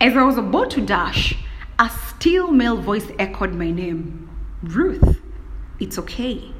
As 0.00 0.16
I 0.16 0.22
was 0.24 0.38
about 0.38 0.70
to 0.72 0.80
dash, 0.80 1.36
a 1.78 1.90
still 1.90 2.50
male 2.50 2.76
voice 2.76 3.10
echoed 3.18 3.54
my 3.54 3.70
name 3.70 4.28
Ruth, 4.62 5.20
it's 5.78 5.98
okay. 5.98 6.52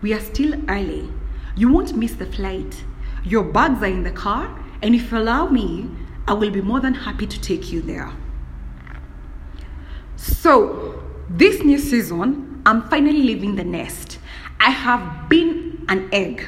We 0.00 0.14
are 0.14 0.20
still 0.20 0.54
early. 0.68 1.10
You 1.56 1.70
won't 1.70 1.94
miss 1.94 2.14
the 2.14 2.26
flight. 2.26 2.82
Your 3.22 3.44
bags 3.44 3.82
are 3.82 3.86
in 3.86 4.02
the 4.02 4.10
car, 4.10 4.58
and 4.82 4.94
if 4.94 5.12
you 5.12 5.18
allow 5.18 5.48
me, 5.48 5.90
I 6.26 6.32
will 6.32 6.50
be 6.50 6.62
more 6.62 6.80
than 6.80 6.94
happy 6.94 7.26
to 7.26 7.40
take 7.40 7.70
you 7.70 7.82
there. 7.82 8.12
So, 10.16 11.03
this 11.28 11.62
new 11.62 11.78
season, 11.78 12.62
I'm 12.66 12.88
finally 12.88 13.22
leaving 13.22 13.56
the 13.56 13.64
nest. 13.64 14.18
I 14.60 14.70
have 14.70 15.28
been 15.28 15.84
an 15.88 16.08
egg. 16.12 16.44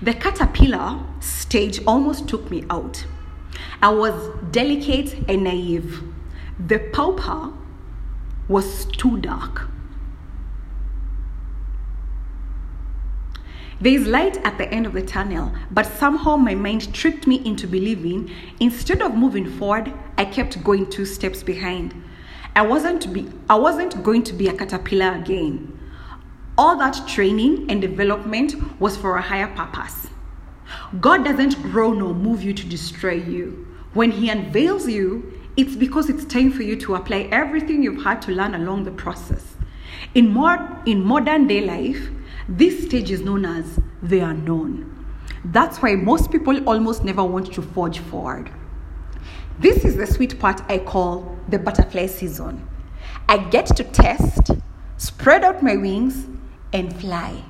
The 0.00 0.14
caterpillar 0.14 1.04
stage 1.20 1.80
almost 1.86 2.28
took 2.28 2.50
me 2.50 2.64
out. 2.70 3.04
I 3.80 3.90
was 3.90 4.30
delicate 4.50 5.28
and 5.28 5.44
naive. 5.44 6.02
The 6.66 6.78
pupa 6.78 7.52
was 8.48 8.86
too 8.86 9.18
dark. 9.18 9.68
There 13.80 13.92
is 13.92 14.06
light 14.06 14.36
at 14.44 14.58
the 14.58 14.72
end 14.72 14.86
of 14.86 14.92
the 14.92 15.02
tunnel, 15.02 15.52
but 15.72 15.86
somehow 15.86 16.36
my 16.36 16.54
mind 16.54 16.94
tricked 16.94 17.26
me 17.26 17.44
into 17.44 17.66
believing 17.66 18.30
instead 18.60 19.02
of 19.02 19.16
moving 19.16 19.50
forward, 19.58 19.92
I 20.16 20.24
kept 20.24 20.62
going 20.62 20.88
two 20.88 21.04
steps 21.04 21.42
behind. 21.42 21.92
I 22.54 22.62
wasn't 22.62 23.12
be 23.12 23.30
I 23.48 23.54
wasn't 23.54 24.02
going 24.02 24.24
to 24.24 24.34
be 24.34 24.48
a 24.48 24.52
caterpillar 24.52 25.14
again. 25.14 25.78
All 26.58 26.76
that 26.78 27.08
training 27.08 27.70
and 27.70 27.80
development 27.80 28.78
was 28.78 28.96
for 28.96 29.16
a 29.16 29.22
higher 29.22 29.48
purpose. 29.48 30.08
God 31.00 31.24
doesn't 31.24 31.62
grow 31.62 31.94
nor 31.94 32.12
move 32.12 32.42
you 32.42 32.52
to 32.52 32.66
destroy 32.66 33.14
you. 33.14 33.66
When 33.94 34.10
He 34.10 34.28
unveils 34.28 34.86
you, 34.86 35.40
it's 35.56 35.76
because 35.76 36.10
it's 36.10 36.26
time 36.26 36.52
for 36.52 36.62
you 36.62 36.76
to 36.76 36.94
apply 36.94 37.28
everything 37.30 37.82
you've 37.82 38.04
had 38.04 38.20
to 38.22 38.32
learn 38.32 38.54
along 38.54 38.84
the 38.84 38.90
process. 38.90 39.54
In, 40.14 40.28
more, 40.28 40.82
in 40.84 41.02
modern 41.02 41.46
day 41.46 41.62
life, 41.62 42.08
this 42.48 42.84
stage 42.84 43.10
is 43.10 43.22
known 43.22 43.44
as 43.46 43.78
the 44.02 44.18
unknown. 44.20 45.06
That's 45.44 45.78
why 45.78 45.94
most 45.94 46.30
people 46.30 46.68
almost 46.68 47.02
never 47.02 47.24
want 47.24 47.52
to 47.54 47.62
forge 47.62 47.98
forward. 47.98 48.50
This 49.58 49.84
is 49.84 49.96
the 49.96 50.06
sweet 50.06 50.38
part 50.38 50.60
I 50.68 50.78
call 50.78 51.36
the 51.48 51.58
butterfly 51.58 52.06
season. 52.06 52.68
I 53.28 53.38
get 53.38 53.66
to 53.76 53.84
test, 53.84 54.50
spread 54.96 55.44
out 55.44 55.62
my 55.62 55.76
wings, 55.76 56.26
and 56.72 56.98
fly. 57.00 57.44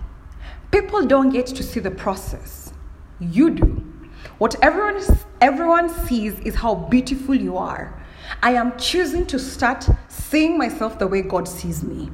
People 0.71 1.07
don't 1.07 1.31
get 1.31 1.47
to 1.47 1.63
see 1.63 1.81
the 1.81 1.91
process. 1.91 2.73
You 3.21 3.51
do. 3.51 3.93
What 4.39 4.57
everyone, 4.63 5.03
everyone 5.41 5.89
sees 6.07 6.39
is 6.41 6.57
how 6.57 6.75
beautiful 6.75 7.35
you 7.35 7.57
are. 7.57 8.03
I 8.43 8.53
am 8.53 8.77
choosing 8.79 9.27
to 9.27 9.39
start 9.39 9.89
seeing 10.09 10.59
myself 10.59 10.99
the 10.99 11.07
way 11.07 11.23
God 11.23 11.47
sees 11.47 11.83
me. 11.83 12.11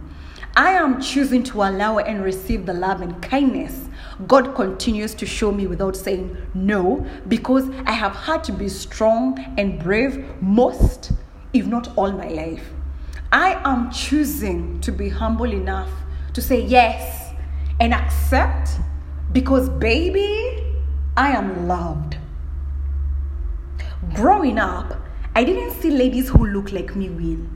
I 0.56 0.72
am 0.72 1.00
choosing 1.00 1.42
to 1.44 1.62
allow 1.62 1.98
and 1.98 2.22
receive 2.22 2.66
the 2.66 2.74
love 2.74 3.00
and 3.00 3.22
kindness 3.22 3.87
God 4.26 4.54
continues 4.56 5.14
to 5.14 5.26
show 5.26 5.52
me 5.52 5.66
without 5.66 5.96
saying 5.96 6.36
no 6.54 7.06
because 7.28 7.68
I 7.86 7.92
have 7.92 8.16
had 8.16 8.42
to 8.44 8.52
be 8.52 8.68
strong 8.68 9.38
and 9.56 9.78
brave 9.78 10.24
most, 10.42 11.12
if 11.52 11.66
not 11.66 11.96
all, 11.96 12.10
my 12.10 12.28
life. 12.28 12.70
I 13.30 13.60
am 13.64 13.92
choosing 13.92 14.80
to 14.80 14.90
be 14.90 15.08
humble 15.08 15.52
enough 15.52 15.90
to 16.32 16.42
say 16.42 16.60
yes 16.60 17.32
and 17.78 17.94
accept 17.94 18.70
because, 19.32 19.68
baby, 19.68 20.64
I 21.16 21.30
am 21.30 21.68
loved. 21.68 22.16
Growing 24.14 24.58
up, 24.58 24.96
I 25.34 25.44
didn't 25.44 25.72
see 25.80 25.90
ladies 25.90 26.28
who 26.28 26.46
look 26.46 26.72
like 26.72 26.96
me 26.96 27.10
win, 27.10 27.48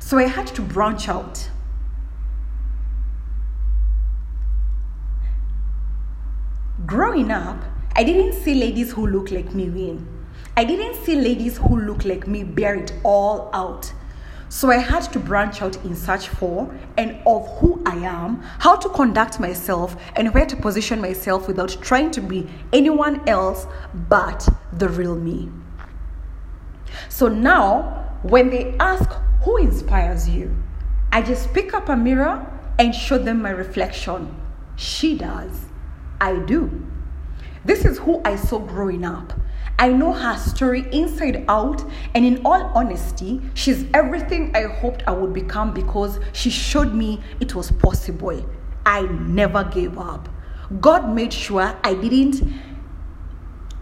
so 0.00 0.18
I 0.18 0.24
had 0.24 0.46
to 0.48 0.62
branch 0.62 1.08
out. 1.08 1.48
Growing 6.88 7.30
up, 7.30 7.62
I 7.96 8.02
didn't 8.02 8.32
see 8.32 8.54
ladies 8.54 8.92
who 8.92 9.06
look 9.06 9.30
like 9.30 9.54
me 9.54 9.68
win. 9.68 10.08
I 10.56 10.64
didn't 10.64 11.04
see 11.04 11.16
ladies 11.16 11.58
who 11.58 11.78
look 11.78 12.06
like 12.06 12.26
me 12.26 12.44
bear 12.44 12.76
it 12.76 12.94
all 13.04 13.50
out. 13.52 13.92
So 14.48 14.70
I 14.70 14.78
had 14.78 15.02
to 15.12 15.18
branch 15.18 15.60
out 15.60 15.76
in 15.84 15.94
search 15.94 16.28
for 16.28 16.74
and 16.96 17.20
of 17.26 17.46
who 17.58 17.82
I 17.84 17.96
am, 17.96 18.40
how 18.58 18.74
to 18.76 18.88
conduct 18.88 19.38
myself, 19.38 19.96
and 20.16 20.32
where 20.32 20.46
to 20.46 20.56
position 20.56 20.98
myself 20.98 21.46
without 21.46 21.76
trying 21.82 22.10
to 22.12 22.22
be 22.22 22.48
anyone 22.72 23.28
else 23.28 23.66
but 24.08 24.48
the 24.72 24.88
real 24.88 25.14
me. 25.14 25.50
So 27.10 27.28
now, 27.28 28.18
when 28.22 28.48
they 28.48 28.74
ask 28.80 29.10
who 29.42 29.58
inspires 29.58 30.26
you, 30.26 30.56
I 31.12 31.20
just 31.20 31.52
pick 31.52 31.74
up 31.74 31.90
a 31.90 31.96
mirror 31.96 32.46
and 32.78 32.94
show 32.94 33.18
them 33.18 33.42
my 33.42 33.50
reflection. 33.50 34.34
She 34.76 35.18
does. 35.18 35.67
I 36.20 36.38
do. 36.40 36.86
This 37.64 37.84
is 37.84 37.98
who 37.98 38.20
I 38.24 38.36
saw 38.36 38.58
growing 38.58 39.04
up. 39.04 39.32
I 39.78 39.88
know 39.92 40.12
her 40.12 40.36
story 40.36 40.88
inside 40.90 41.44
out, 41.48 41.84
and 42.14 42.24
in 42.24 42.44
all 42.44 42.62
honesty, 42.74 43.40
she's 43.54 43.84
everything 43.94 44.54
I 44.56 44.62
hoped 44.62 45.04
I 45.06 45.12
would 45.12 45.32
become 45.32 45.72
because 45.72 46.18
she 46.32 46.50
showed 46.50 46.92
me 46.94 47.20
it 47.40 47.54
was 47.54 47.70
possible. 47.70 48.44
I 48.84 49.02
never 49.02 49.64
gave 49.64 49.98
up. 49.98 50.28
God 50.80 51.14
made 51.14 51.32
sure 51.32 51.76
I 51.84 51.94
didn't 51.94 52.42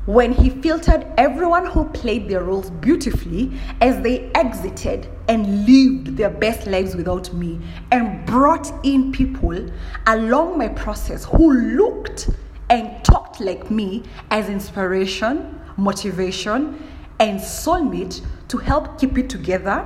when 0.06 0.32
he 0.32 0.50
filtered 0.50 1.04
everyone 1.18 1.66
who 1.66 1.84
played 1.86 2.28
their 2.28 2.44
roles 2.44 2.70
beautifully 2.70 3.52
as 3.80 4.00
they 4.02 4.30
exited 4.36 5.08
and 5.28 5.66
lived 5.66 6.16
their 6.16 6.30
best 6.30 6.68
lives 6.68 6.94
without 6.94 7.32
me 7.34 7.60
and 7.90 8.24
brought 8.24 8.72
in 8.84 9.10
people 9.10 9.68
along 10.06 10.56
my 10.56 10.68
process 10.68 11.24
who 11.24 11.52
looked 11.52 12.30
and 12.70 13.04
talked 13.04 13.40
like 13.40 13.68
me 13.68 14.04
as 14.30 14.48
inspiration, 14.48 15.60
motivation, 15.76 16.80
and 17.18 17.40
soulmate 17.40 18.24
to 18.46 18.58
help 18.58 19.00
keep 19.00 19.18
it 19.18 19.28
together, 19.28 19.84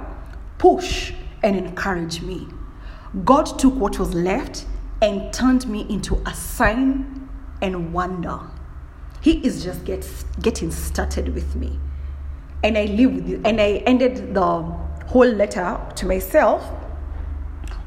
push, 0.59 1.15
and 1.43 1.57
encourage 1.57 2.21
me. 2.21 2.47
God 3.25 3.59
took 3.59 3.75
what 3.75 3.99
was 3.99 4.13
left 4.13 4.67
and 5.01 5.33
turned 5.33 5.67
me 5.67 5.87
into 5.89 6.17
a 6.27 6.35
sign 6.35 7.29
and 7.63 7.95
wonder. 7.95 8.50
He 9.21 9.45
is 9.47 9.63
just 9.63 9.85
gets, 9.85 10.25
getting 10.41 10.71
started 10.71 11.35
with 11.35 11.55
me. 11.55 11.79
And 12.63 12.77
I 12.77 12.85
live 12.85 13.15
with 13.15 13.29
it. 13.29 13.41
And 13.45 13.61
I 13.61 13.83
ended 13.87 14.35
the 14.35 14.63
whole 15.07 15.27
letter 15.27 15.79
to 15.97 16.07
myself 16.07 16.71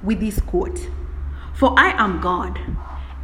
with 0.03 0.19
this 0.19 0.39
quote 0.41 0.79
For 1.55 1.73
I 1.77 1.91
am 1.91 2.21
God, 2.21 2.59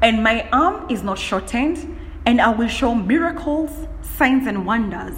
and 0.01 0.23
my 0.23 0.47
arm 0.51 0.89
is 0.89 1.03
not 1.03 1.19
shortened, 1.19 1.99
and 2.25 2.39
I 2.39 2.49
will 2.49 2.67
show 2.67 2.95
miracles, 2.95 3.87
signs, 4.01 4.47
and 4.47 4.65
wonders 4.65 5.17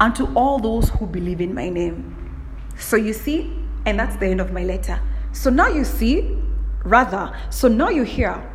unto 0.00 0.32
all 0.34 0.58
those 0.58 0.88
who 0.90 1.06
believe 1.06 1.40
in 1.40 1.54
my 1.54 1.68
name. 1.68 2.16
So 2.78 2.96
you 2.96 3.12
see, 3.12 3.54
and 3.84 3.98
that's 3.98 4.16
the 4.16 4.26
end 4.26 4.40
of 4.40 4.52
my 4.52 4.64
letter. 4.64 5.00
So 5.32 5.50
now 5.50 5.68
you 5.68 5.84
see, 5.84 6.38
rather, 6.84 7.36
so 7.50 7.68
now 7.68 7.90
you 7.90 8.02
hear 8.02 8.48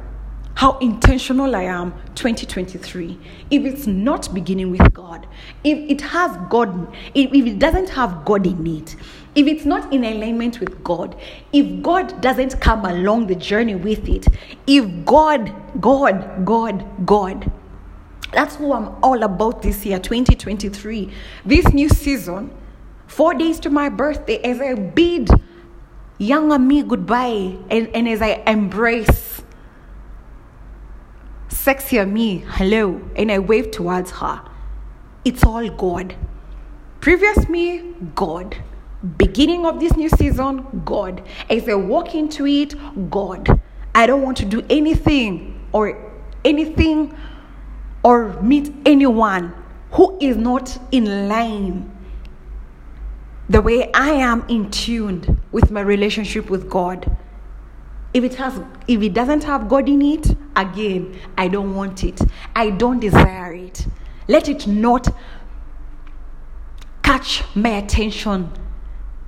how 0.57 0.75
intentional 0.79 1.55
I 1.55 1.65
am 1.65 1.93
2023. 2.15 3.19
If 3.51 3.63
it's 3.63 3.85
not 3.85 4.33
beginning 4.33 4.71
with 4.71 4.91
God, 4.91 5.27
if 5.63 5.77
it 5.87 6.01
has 6.01 6.35
God, 6.49 6.91
if, 7.13 7.31
it 7.31 7.59
doesn't 7.59 7.89
have 7.89 8.25
God 8.25 8.47
in 8.47 8.65
it, 8.65 8.95
if 9.35 9.45
it's 9.45 9.65
not 9.65 9.93
in 9.93 10.03
alignment 10.03 10.59
with 10.59 10.83
God, 10.83 11.15
if 11.53 11.83
God 11.83 12.21
doesn't 12.21 12.59
come 12.59 12.85
along 12.85 13.27
the 13.27 13.35
journey 13.35 13.75
with 13.75 14.09
it, 14.09 14.25
if 14.65 15.05
God, 15.05 15.53
God, 15.79 16.43
God, 16.43 17.05
God, 17.05 17.51
that's 18.33 18.55
who 18.55 18.73
I'm 18.73 18.95
all 19.03 19.21
about 19.21 19.61
this 19.61 19.85
year, 19.85 19.99
2023. 19.99 21.11
This 21.45 21.71
new 21.71 21.87
season, 21.87 22.49
four 23.05 23.35
days 23.35 23.59
to 23.59 23.69
my 23.69 23.89
birthday, 23.89 24.37
as 24.39 24.59
I 24.59 24.73
bid 24.73 25.29
younger 26.17 26.57
me 26.57 26.81
goodbye 26.81 27.55
and, 27.69 27.89
and 27.89 28.09
as 28.09 28.23
I 28.23 28.41
embrace 28.47 29.36
sexier 31.49 32.09
me, 32.09 32.43
hello, 32.47 33.01
and 33.15 33.31
I 33.31 33.39
wave 33.39 33.71
towards 33.71 34.11
her. 34.11 34.41
It's 35.25 35.43
all 35.43 35.67
God. 35.69 36.15
Previous 37.01 37.47
me, 37.49 37.93
God. 38.15 38.57
Beginning 39.17 39.65
of 39.65 39.79
this 39.79 39.95
new 39.95 40.09
season, 40.09 40.81
God. 40.85 41.21
As 41.49 41.67
I 41.69 41.75
walk 41.75 42.15
into 42.15 42.45
it, 42.45 42.73
God. 43.09 43.61
I 43.93 44.07
don't 44.07 44.21
want 44.21 44.37
to 44.37 44.45
do 44.45 44.65
anything 44.69 45.59
or 45.71 45.97
anything 46.45 47.15
or 48.03 48.39
meet 48.41 48.73
anyone 48.85 49.53
who 49.91 50.17
is 50.19 50.37
not 50.37 50.77
in 50.91 51.27
line 51.27 51.91
the 53.49 53.61
way 53.61 53.89
I 53.93 54.09
am 54.09 54.45
in 54.49 54.69
tune 54.71 55.41
with 55.51 55.71
my 55.71 55.81
relationship 55.81 56.49
with 56.49 56.69
God. 56.69 57.17
If 58.13 58.23
it 58.23 58.35
has 58.35 58.59
if 58.87 59.01
it 59.01 59.13
doesn't 59.13 59.43
have 59.43 59.67
God 59.67 59.87
in 59.89 60.01
it, 60.01 60.35
again, 60.55 61.19
I 61.37 61.47
don't 61.47 61.75
want 61.75 62.03
it. 62.03 62.19
I 62.55 62.69
don't 62.69 62.99
desire 62.99 63.53
it. 63.53 63.85
Let 64.27 64.49
it 64.49 64.67
not 64.67 65.07
catch 67.03 67.43
my 67.55 67.69
attention. 67.69 68.51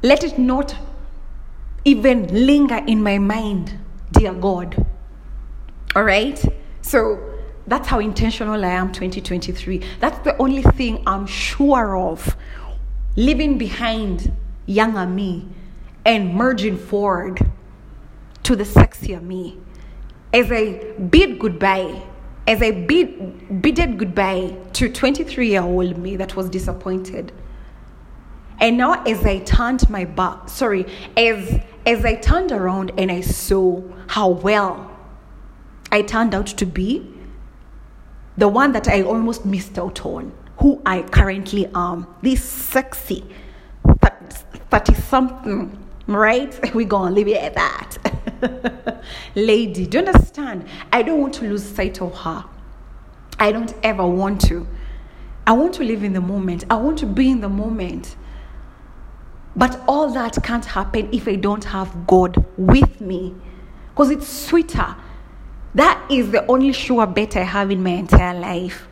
Let 0.01 0.23
it 0.23 0.37
not 0.37 0.75
even 1.85 2.27
linger 2.45 2.83
in 2.87 3.01
my 3.03 3.17
mind, 3.17 3.77
dear 4.11 4.33
God. 4.33 4.85
All 5.95 6.03
right? 6.03 6.43
So 6.81 7.19
that's 7.67 7.87
how 7.87 7.99
intentional 7.99 8.63
I 8.65 8.69
am 8.69 8.91
2023. 8.91 9.81
That's 9.99 10.19
the 10.19 10.35
only 10.37 10.63
thing 10.63 11.03
I'm 11.05 11.25
sure 11.25 11.97
of. 11.97 12.35
Leaving 13.15 13.57
behind 13.57 14.31
younger 14.65 15.05
me 15.05 15.47
and 16.05 16.33
merging 16.33 16.77
forward 16.77 17.39
to 18.49 18.55
the 18.55 18.63
sexier 18.63 19.21
me. 19.21 19.59
As 20.33 20.51
I 20.51 20.95
bid 21.11 21.37
goodbye, 21.37 22.01
as 22.47 22.63
I 22.63 22.71
bid, 22.71 23.61
bidded 23.61 23.99
goodbye 23.99 24.57
to 24.73 24.91
23 24.91 25.49
year 25.49 25.61
old 25.61 25.99
me 25.99 26.15
that 26.15 26.35
was 26.35 26.49
disappointed, 26.49 27.31
And 28.59 28.75
now 28.75 29.03
as 29.03 29.23
I 29.23 29.37
turned 29.39 29.87
my 29.87 30.03
back, 30.03 30.49
sorry, 30.49 30.87
as 31.15 31.61
as 31.85 32.03
I 32.03 32.15
turned 32.15 32.51
around 32.51 32.91
and 32.97 33.11
I 33.11 33.21
saw 33.21 33.83
how 34.07 34.29
well 34.29 34.97
I 35.91 36.01
turned 36.01 36.33
out 36.33 36.47
to 36.47 36.65
be, 36.65 37.07
the 38.35 38.47
one 38.47 38.71
that 38.71 38.87
I 38.87 39.03
almost 39.03 39.45
missed 39.45 39.77
out 39.77 40.03
on, 40.03 40.31
who 40.57 40.81
I 40.87 41.03
currently 41.03 41.69
am, 41.75 42.07
this 42.23 42.43
sexy 42.43 43.23
30 44.71 44.93
something, 44.95 45.77
right? 46.07 46.51
We're 46.73 46.87
gonna 46.87 47.13
leave 47.13 47.27
it 47.27 47.43
at 47.43 47.53
that. 47.53 47.98
Lady, 49.35 49.85
do 49.85 49.99
you 49.99 50.05
understand? 50.05 50.65
I 50.91 51.01
don't 51.01 51.21
want 51.21 51.33
to 51.35 51.45
lose 51.45 51.63
sight 51.63 52.01
of 52.01 52.13
her. 52.19 52.45
I 53.39 53.51
don't 53.51 53.73
ever 53.83 54.05
want 54.05 54.41
to. 54.41 54.67
I 55.47 55.53
want 55.53 55.73
to 55.75 55.83
live 55.83 56.03
in 56.03 56.13
the 56.13 56.21
moment. 56.21 56.65
I 56.69 56.75
want 56.75 56.99
to 56.99 57.05
be 57.05 57.29
in 57.29 57.41
the 57.41 57.49
moment. 57.49 58.15
But 59.55 59.81
all 59.87 60.11
that 60.13 60.37
can't 60.43 60.65
happen 60.65 61.09
if 61.11 61.27
I 61.27 61.35
don't 61.35 61.63
have 61.65 62.05
God 62.07 62.45
with 62.57 63.01
me. 63.01 63.33
Because 63.89 64.11
it's 64.11 64.27
sweeter. 64.27 64.95
That 65.75 66.03
is 66.09 66.31
the 66.31 66.45
only 66.47 66.73
sure 66.73 67.05
bet 67.05 67.35
I 67.35 67.43
have 67.43 67.71
in 67.71 67.83
my 67.83 67.91
entire 67.91 68.39
life. 68.39 68.87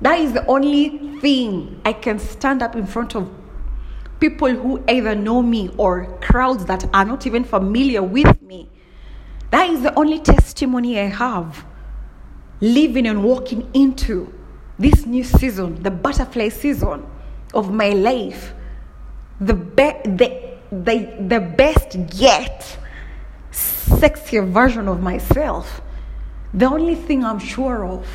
That 0.00 0.18
is 0.18 0.32
the 0.32 0.44
only 0.46 1.18
thing 1.20 1.80
I 1.84 1.92
can 1.92 2.18
stand 2.18 2.62
up 2.62 2.74
in 2.74 2.86
front 2.86 3.14
of 3.14 3.30
people 4.20 4.48
who 4.48 4.82
either 4.88 5.14
know 5.14 5.42
me 5.42 5.70
or 5.76 6.18
crowds 6.20 6.64
that 6.66 6.88
are 6.94 7.04
not 7.04 7.26
even 7.26 7.44
familiar 7.44 8.02
with 8.02 8.40
me. 8.42 8.68
That 9.50 9.70
is 9.70 9.82
the 9.82 9.94
only 9.98 10.20
testimony 10.20 10.98
I 11.00 11.06
have. 11.06 11.64
Living 12.60 13.06
and 13.06 13.24
walking 13.24 13.68
into 13.74 14.32
this 14.78 15.06
new 15.06 15.24
season, 15.24 15.82
the 15.82 15.90
butterfly 15.90 16.48
season 16.48 17.06
of 17.52 17.72
my 17.72 17.90
life, 17.90 18.54
the, 19.40 19.54
be- 19.54 20.00
the, 20.04 20.56
the, 20.70 21.26
the 21.28 21.40
best 21.40 21.96
yet 22.14 22.78
sexier 23.50 24.46
version 24.46 24.88
of 24.88 25.02
myself, 25.02 25.80
the 26.54 26.66
only 26.66 26.94
thing 26.94 27.24
I'm 27.24 27.38
sure 27.38 27.84
of 27.84 28.06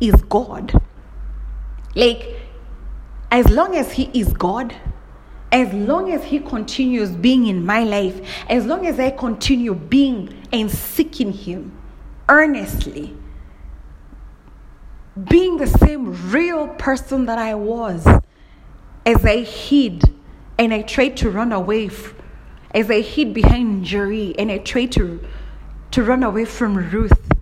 is 0.00 0.14
God. 0.22 0.72
Like, 1.94 2.40
as 3.30 3.48
long 3.50 3.76
as 3.76 3.92
He 3.92 4.10
is 4.12 4.32
God, 4.32 4.74
as 5.54 5.72
long 5.72 6.10
as 6.10 6.24
He 6.24 6.40
continues 6.40 7.12
being 7.12 7.46
in 7.46 7.64
my 7.64 7.84
life, 7.84 8.20
as 8.50 8.66
long 8.66 8.86
as 8.86 8.98
I 8.98 9.10
continue 9.10 9.72
being 9.72 10.34
and 10.52 10.68
seeking 10.68 11.32
Him 11.32 11.78
earnestly, 12.28 13.16
being 15.28 15.58
the 15.58 15.68
same 15.68 16.32
real 16.32 16.66
person 16.66 17.26
that 17.26 17.38
I 17.38 17.54
was 17.54 18.04
as 19.06 19.24
I 19.24 19.42
hid 19.42 20.02
and 20.58 20.74
I 20.74 20.82
tried 20.82 21.16
to 21.18 21.30
run 21.30 21.52
away, 21.52 21.88
as 22.74 22.90
I 22.90 23.00
hid 23.00 23.32
behind 23.32 23.86
Njeri 23.86 24.34
and 24.36 24.50
I 24.50 24.58
tried 24.58 24.90
to, 24.92 25.24
to 25.92 26.02
run 26.02 26.24
away 26.24 26.46
from 26.46 26.76
Ruth, 26.76 27.32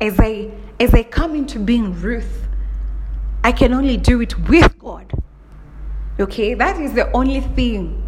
as 0.00 0.18
I, 0.18 0.50
as 0.80 0.92
I 0.92 1.04
come 1.04 1.36
into 1.36 1.60
being 1.60 1.94
Ruth, 2.00 2.48
I 3.44 3.52
can 3.52 3.72
only 3.72 3.96
do 3.96 4.20
it 4.20 4.36
with 4.48 4.76
God. 4.76 5.19
Okay, 6.20 6.52
that 6.52 6.78
is 6.78 6.92
the 6.92 7.10
only 7.12 7.40
thing, 7.40 8.06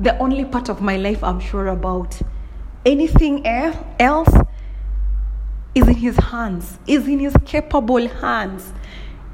the 0.00 0.16
only 0.16 0.46
part 0.46 0.70
of 0.70 0.80
my 0.80 0.96
life 0.96 1.22
I'm 1.22 1.40
sure 1.40 1.68
about. 1.68 2.18
Anything 2.86 3.46
else 3.46 4.34
is 5.74 5.86
in 5.86 5.94
his 5.94 6.16
hands, 6.16 6.78
is 6.86 7.06
in 7.06 7.18
his 7.18 7.36
capable 7.44 8.08
hands. 8.08 8.72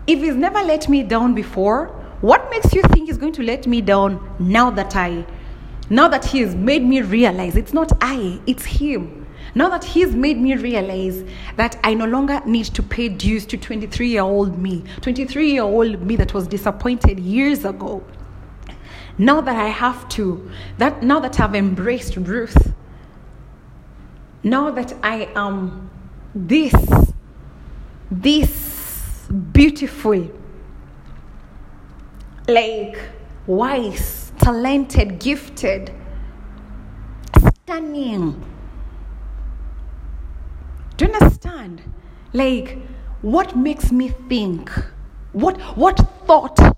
If 0.08 0.18
he's 0.18 0.34
never 0.34 0.60
let 0.60 0.88
me 0.88 1.04
down 1.04 1.34
before, 1.34 1.86
what 2.20 2.50
makes 2.50 2.74
you 2.74 2.82
think 2.82 3.06
he's 3.08 3.16
going 3.16 3.32
to 3.34 3.44
let 3.44 3.68
me 3.68 3.80
down 3.80 4.34
now 4.40 4.70
that 4.70 4.96
I 4.96 5.24
now 5.88 6.06
that 6.08 6.24
he 6.24 6.40
has 6.40 6.54
made 6.54 6.84
me 6.84 7.02
realize 7.02 7.56
it's 7.56 7.72
not 7.72 7.92
I, 8.00 8.40
it's 8.46 8.64
him. 8.64 9.19
Now 9.54 9.68
that 9.68 9.84
he's 9.84 10.14
made 10.14 10.38
me 10.38 10.54
realize 10.54 11.24
that 11.56 11.78
I 11.82 11.94
no 11.94 12.06
longer 12.06 12.40
need 12.46 12.66
to 12.66 12.82
pay 12.82 13.08
dues 13.08 13.46
to 13.46 13.56
23 13.56 14.08
year 14.08 14.22
old 14.22 14.58
me, 14.58 14.84
23 15.00 15.52
year 15.52 15.62
old 15.62 16.02
me 16.02 16.16
that 16.16 16.32
was 16.34 16.46
disappointed 16.46 17.18
years 17.18 17.64
ago. 17.64 18.04
Now 19.18 19.40
that 19.40 19.56
I 19.56 19.68
have 19.68 20.08
to, 20.10 20.50
that 20.78 21.02
now 21.02 21.20
that 21.20 21.40
I've 21.40 21.54
embraced 21.54 22.16
Ruth, 22.16 22.72
now 24.42 24.70
that 24.70 24.94
I 25.02 25.28
am 25.34 25.90
this, 26.34 26.74
this 28.10 29.26
beautiful, 29.52 30.30
like 32.48 32.98
wise, 33.46 34.32
talented, 34.38 35.18
gifted, 35.18 35.92
stunning. 37.64 38.42
Do 41.00 41.06
you 41.06 41.14
understand? 41.14 41.80
Like, 42.34 42.76
what 43.22 43.56
makes 43.56 43.90
me 43.90 44.10
think? 44.28 44.70
What 45.32 45.58
what 45.74 45.96
thought 46.26 46.76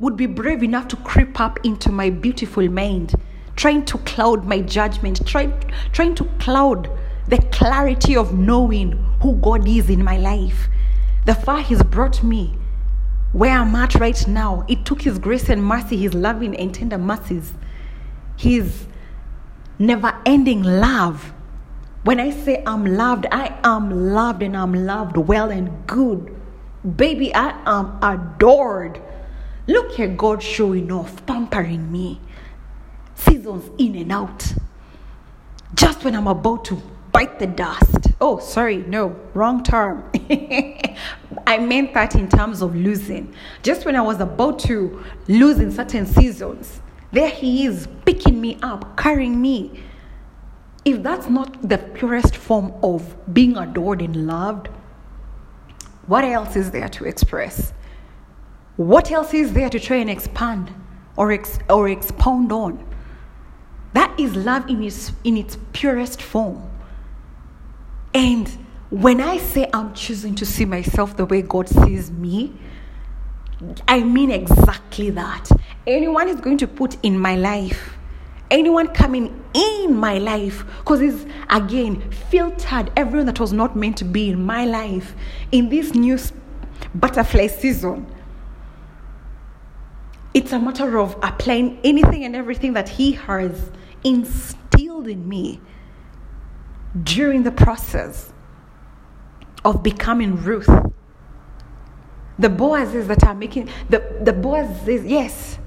would 0.00 0.16
be 0.16 0.26
brave 0.26 0.64
enough 0.64 0.88
to 0.88 0.96
creep 0.96 1.38
up 1.38 1.64
into 1.64 1.92
my 1.92 2.10
beautiful 2.10 2.68
mind, 2.68 3.14
trying 3.54 3.84
to 3.84 3.98
cloud 3.98 4.44
my 4.44 4.60
judgment, 4.60 5.24
trying 5.24 5.52
trying 5.92 6.16
to 6.16 6.24
cloud 6.40 6.90
the 7.28 7.38
clarity 7.52 8.16
of 8.16 8.36
knowing 8.36 8.90
who 9.22 9.36
God 9.36 9.68
is 9.68 9.88
in 9.88 10.02
my 10.02 10.16
life. 10.16 10.66
The 11.26 11.36
far 11.36 11.60
He's 11.60 11.84
brought 11.84 12.24
me, 12.24 12.58
where 13.30 13.56
I'm 13.56 13.76
at 13.76 13.94
right 13.94 14.26
now, 14.26 14.64
it 14.66 14.84
took 14.84 15.02
His 15.02 15.16
grace 15.20 15.48
and 15.48 15.64
mercy, 15.64 15.96
His 15.96 16.12
loving 16.12 16.56
and 16.56 16.74
tender 16.74 16.98
mercies, 16.98 17.52
His 18.36 18.86
never 19.78 20.12
ending 20.26 20.64
love. 20.64 21.32
When 22.02 22.18
I 22.18 22.30
say 22.30 22.62
I'm 22.66 22.86
loved, 22.86 23.26
I 23.30 23.58
am 23.62 24.12
loved 24.14 24.42
and 24.42 24.56
I'm 24.56 24.72
loved 24.72 25.18
well 25.18 25.50
and 25.50 25.86
good. 25.86 26.34
Baby, 26.96 27.34
I 27.34 27.50
am 27.66 27.98
adored. 28.02 29.02
Look 29.66 30.00
at 30.00 30.16
God 30.16 30.42
showing 30.42 30.90
off, 30.90 31.24
pampering 31.26 31.92
me. 31.92 32.20
Seasons 33.14 33.70
in 33.76 33.96
and 33.96 34.10
out. 34.10 34.54
Just 35.74 36.02
when 36.02 36.14
I'm 36.14 36.26
about 36.26 36.64
to 36.66 36.82
bite 37.12 37.38
the 37.38 37.46
dust. 37.46 38.08
Oh, 38.18 38.38
sorry, 38.38 38.78
no, 38.78 39.14
wrong 39.34 39.62
term. 39.62 40.10
I 41.46 41.58
meant 41.58 41.92
that 41.92 42.14
in 42.14 42.30
terms 42.30 42.62
of 42.62 42.74
losing. 42.74 43.34
Just 43.62 43.84
when 43.84 43.94
I 43.94 44.00
was 44.00 44.20
about 44.20 44.58
to 44.60 45.04
lose 45.28 45.58
in 45.58 45.70
certain 45.70 46.06
seasons, 46.06 46.80
there 47.12 47.28
He 47.28 47.66
is 47.66 47.88
picking 48.06 48.40
me 48.40 48.58
up, 48.62 48.96
carrying 48.96 49.40
me. 49.40 49.82
If 50.90 51.04
that's 51.04 51.28
not 51.28 51.68
the 51.68 51.78
purest 51.78 52.34
form 52.34 52.74
of 52.82 53.14
being 53.32 53.56
adored 53.56 54.02
and 54.02 54.26
loved, 54.26 54.66
what 56.08 56.24
else 56.24 56.56
is 56.56 56.72
there 56.72 56.88
to 56.88 57.04
express? 57.04 57.72
What 58.74 59.12
else 59.12 59.32
is 59.32 59.52
there 59.52 59.70
to 59.70 59.78
try 59.78 59.98
and 59.98 60.10
expand 60.10 60.74
or, 61.16 61.30
ex- 61.30 61.60
or 61.68 61.88
expound 61.88 62.50
on? 62.50 62.84
That 63.92 64.18
is 64.18 64.34
love 64.34 64.68
in 64.68 64.82
its, 64.82 65.12
in 65.22 65.36
its 65.36 65.58
purest 65.72 66.20
form. 66.20 66.68
And 68.12 68.48
when 68.90 69.20
I 69.20 69.38
say 69.38 69.70
I'm 69.72 69.94
choosing 69.94 70.34
to 70.34 70.44
see 70.44 70.64
myself 70.64 71.16
the 71.16 71.24
way 71.24 71.42
God 71.42 71.68
sees 71.68 72.10
me, 72.10 72.52
I 73.86 74.02
mean 74.02 74.32
exactly 74.32 75.10
that. 75.10 75.50
Anyone 75.86 76.26
is 76.26 76.40
going 76.40 76.58
to 76.58 76.66
put 76.66 76.96
in 77.04 77.16
my 77.16 77.36
life, 77.36 77.96
anyone 78.50 78.88
coming 78.88 79.44
in 79.54 79.94
my 79.96 80.18
life, 80.18 80.64
because 80.78 81.00
it's 81.00 81.24
again 81.48 82.10
filtered 82.10 82.90
everyone 82.96 83.26
that 83.26 83.40
was 83.40 83.52
not 83.52 83.76
meant 83.76 83.96
to 83.98 84.04
be 84.04 84.30
in 84.30 84.44
my 84.44 84.64
life 84.64 85.14
in 85.52 85.68
this 85.68 85.94
new 85.94 86.18
butterfly 86.94 87.46
season. 87.46 88.06
It's 90.32 90.52
a 90.52 90.58
matter 90.58 90.98
of 90.98 91.16
applying 91.22 91.80
anything 91.82 92.24
and 92.24 92.36
everything 92.36 92.72
that 92.74 92.88
He 92.88 93.12
has 93.12 93.70
instilled 94.04 95.08
in 95.08 95.28
me 95.28 95.60
during 97.02 97.42
the 97.42 97.52
process 97.52 98.32
of 99.64 99.82
becoming 99.82 100.36
Ruth. 100.36 100.70
The 102.38 102.48
Boazes 102.48 103.06
that 103.08 103.22
are 103.24 103.34
making 103.34 103.68
the, 103.90 103.98
the 104.22 104.32
Boazes, 104.32 105.08
yes, 105.08 105.58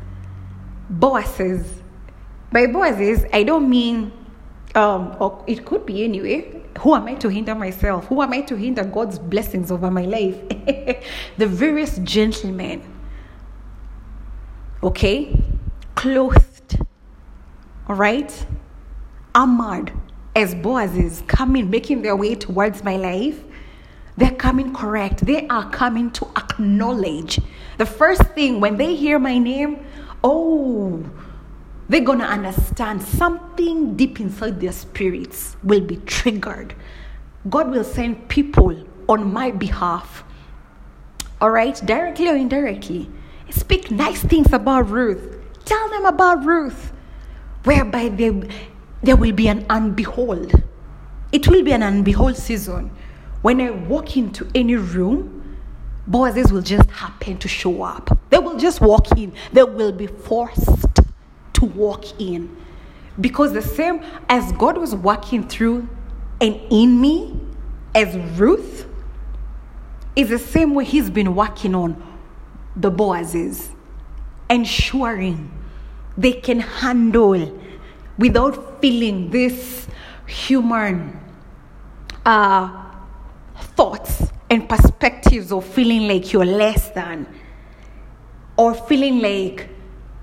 Boazes. 0.90 1.83
By 2.54 2.68
Boazes, 2.68 3.28
I 3.34 3.42
don't 3.42 3.68
mean 3.68 4.14
um, 4.76 5.16
or 5.20 5.44
it 5.48 5.66
could 5.66 5.86
be 5.86 6.04
anyway. 6.04 6.62
Who 6.80 6.96
am 6.96 7.08
I 7.08 7.16
to 7.16 7.30
hinder 7.30 7.56
myself? 7.56 8.08
Who 8.08 8.22
am 8.22 8.32
I 8.32 8.42
to 8.42 8.56
hinder 8.56 8.84
God's 8.84 9.20
blessings 9.20 9.72
over 9.72 9.92
my 9.92 10.06
life? 10.06 10.38
the 11.38 11.48
various 11.48 11.98
gentlemen, 12.00 12.82
okay, 14.82 15.36
clothed, 15.96 16.80
all 17.88 17.96
right, 17.96 18.46
armored 19.36 19.92
as 20.36 20.56
Boazes 20.56 21.28
coming, 21.28 21.70
making 21.70 22.02
their 22.02 22.16
way 22.16 22.36
towards 22.36 22.84
my 22.84 22.98
life, 22.98 23.44
they're 24.18 24.32
coming 24.32 24.74
correct. 24.74 25.26
They 25.26 25.48
are 25.48 25.70
coming 25.72 26.12
to 26.12 26.28
acknowledge. 26.38 27.40
The 27.80 27.86
first 27.86 28.22
thing 28.36 28.60
when 28.60 28.78
they 28.78 28.96
hear 28.96 29.18
my 29.18 29.40
name, 29.40 29.86
oh, 30.24 31.04
they're 31.90 32.02
gonna 32.02 32.26
understand 32.26 33.02
something 33.02 33.96
deep 33.96 34.20
inside 34.20 34.60
their 34.60 34.72
spirits 34.72 35.58
will 35.64 35.82
be 35.82 35.98
triggered. 35.98 36.74
God 37.50 37.72
will 37.72 37.84
send 37.84 38.30
people 38.30 38.86
on 39.10 39.34
my 39.34 39.52
behalf. 39.52 40.24
All 41.42 41.50
right, 41.50 41.76
directly 41.86 42.30
or 42.30 42.36
indirectly. 42.36 43.10
Speak 43.50 43.92
nice 43.92 44.24
things 44.24 44.54
about 44.54 44.90
Ruth. 44.90 45.40
Tell 45.66 45.90
them 45.90 46.06
about 46.06 46.46
Ruth, 46.46 46.94
whereby 47.66 48.10
they, 48.10 48.50
there 49.02 49.18
will 49.18 49.34
be 49.34 49.48
an 49.48 49.66
unbehold. 49.66 50.64
It 51.32 51.48
will 51.48 51.64
be 51.64 51.74
an 51.74 51.82
unbehold 51.82 52.38
season. 52.38 52.92
When 53.42 53.60
I 53.60 53.72
walk 53.72 54.16
into 54.16 54.50
any 54.56 54.76
room, 54.76 55.58
Boazes 56.10 56.52
will 56.52 56.62
just 56.62 56.90
happen 56.92 57.38
to 57.38 57.48
show 57.48 57.84
up. 57.84 58.18
They 58.30 58.40
will 58.40 58.58
just 58.58 58.82
walk 58.82 59.12
in. 59.18 59.34
They 59.52 59.64
will 59.64 59.92
be 59.92 60.08
forced 60.08 61.03
to 61.64 61.78
walk 61.78 62.20
in. 62.20 62.56
Because 63.20 63.54
the 63.54 63.62
same 63.62 64.02
as 64.28 64.52
God 64.54 64.78
was 64.78 64.96
working 64.96 65.48
through 65.48 65.88
and 66.42 66.60
in 66.72 67.00
me 67.00 67.40
as 67.96 68.16
Ruth, 68.38 68.88
is 70.16 70.30
the 70.30 70.40
same 70.40 70.74
way 70.76 70.86
He's 70.86 71.10
been 71.10 71.36
working 71.36 71.74
on 71.74 72.02
the 72.76 72.92
Boazes, 72.92 73.70
ensuring 74.50 75.52
they 76.18 76.34
can 76.34 76.60
handle 76.60 77.60
without 78.18 78.82
feeling 78.82 79.30
this 79.30 79.88
human 80.28 81.20
uh, 82.26 82.92
thoughts 83.76 84.28
and 84.50 84.68
perspectives 84.70 85.52
of 85.52 85.66
feeling 85.66 86.08
like 86.08 86.32
you're 86.32 86.46
less 86.46 86.90
than 86.92 87.28
or 88.56 88.76
feeling 88.76 89.20
like 89.20 89.70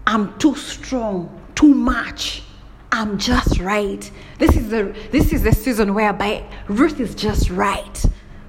I'm 0.06 0.36
too 0.38 0.54
strong, 0.54 1.40
too 1.54 1.74
much. 1.74 2.42
I'm 2.92 3.18
just 3.18 3.60
right. 3.60 4.10
This 4.38 4.56
is 4.56 4.68
the 4.68 4.96
this 5.12 5.32
is 5.32 5.42
the 5.42 5.52
season 5.52 5.94
whereby 5.94 6.44
Ruth 6.68 6.98
is 6.98 7.14
just 7.14 7.50
right 7.50 8.04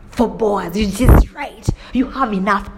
for 0.09 0.27
Boaz. 0.27 0.75
You're 0.75 0.89
just 0.89 1.31
right. 1.31 1.67
You 1.93 2.09
have 2.09 2.33
enough 2.33 2.69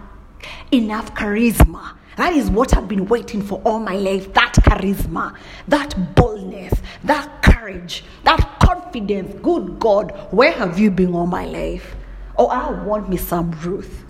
enough 0.70 1.14
charisma. 1.14 1.96
That 2.16 2.34
is 2.34 2.50
what 2.50 2.76
I've 2.76 2.86
been 2.86 3.06
waiting 3.06 3.42
for 3.42 3.60
all 3.64 3.80
my 3.80 3.96
life. 3.96 4.32
That 4.34 4.52
charisma, 4.54 5.36
that 5.66 6.14
boldness, 6.14 6.74
that 7.04 7.42
courage, 7.42 8.04
that 8.24 8.60
confidence. 8.60 9.34
Good 9.42 9.80
God, 9.80 10.12
where 10.30 10.52
have 10.52 10.78
you 10.78 10.90
been 10.90 11.14
all 11.14 11.26
my 11.26 11.46
life? 11.46 11.96
Oh, 12.36 12.46
I 12.48 12.70
want 12.84 13.08
me 13.08 13.16
some 13.16 13.52
Ruth. 13.62 14.04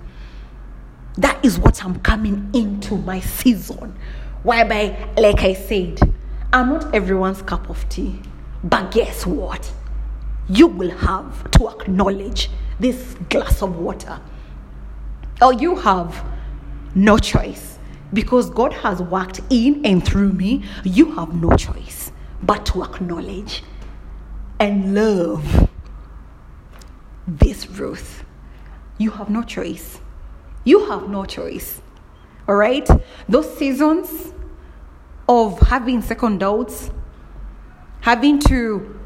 That 1.16 1.42
is 1.44 1.58
what 1.58 1.84
I'm 1.84 2.00
coming 2.00 2.50
into 2.52 2.96
my 2.96 3.20
season. 3.20 3.96
Whereby, 4.44 5.08
like 5.16 5.40
I 5.40 5.54
said, 5.54 5.98
I'm 6.52 6.68
not 6.68 6.94
everyone's 6.94 7.42
cup 7.42 7.68
of 7.68 7.88
tea. 7.88 8.20
But 8.62 8.92
guess 8.92 9.26
what? 9.26 9.72
You 10.48 10.68
will 10.68 10.90
have 10.90 11.50
to 11.52 11.68
acknowledge 11.68 12.50
this 12.78 13.16
glass 13.30 13.62
of 13.62 13.76
water. 13.76 14.20
Or 15.42 15.52
you 15.52 15.76
have 15.76 16.24
no 16.94 17.18
choice. 17.18 17.78
Because 18.12 18.50
God 18.50 18.72
has 18.74 19.02
worked 19.02 19.40
in 19.50 19.84
and 19.84 20.04
through 20.06 20.32
me, 20.34 20.62
you 20.84 21.12
have 21.16 21.34
no 21.34 21.56
choice 21.56 22.12
but 22.42 22.66
to 22.66 22.84
acknowledge 22.84 23.64
and 24.60 24.94
love 24.94 25.68
this 27.26 27.66
Ruth. 27.68 28.24
You 28.98 29.10
have 29.12 29.30
no 29.30 29.42
choice. 29.42 29.98
You 30.64 30.86
have 30.90 31.08
no 31.08 31.24
choice. 31.24 31.80
All 32.46 32.56
right? 32.56 32.88
Those 33.28 33.56
seasons 33.56 34.32
of 35.28 35.58
having 35.60 36.02
second 36.02 36.38
doubts, 36.38 36.90
having 38.00 38.38
to, 38.38 39.00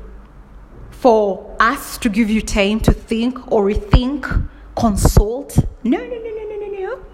for 0.91 1.57
us 1.61 1.99
to 1.99 2.09
give 2.09 2.29
you 2.29 2.43
time 2.43 2.81
to 2.81 2.93
think 2.93 3.53
or 3.53 3.65
rethink, 3.65 4.49
consult. 4.77 5.57
No, 5.85 5.99
no, 5.99 6.05
no, 6.05 6.17
no, 6.17 6.49
no, 6.49 6.67
no, 6.67 6.79
no. 6.79 7.05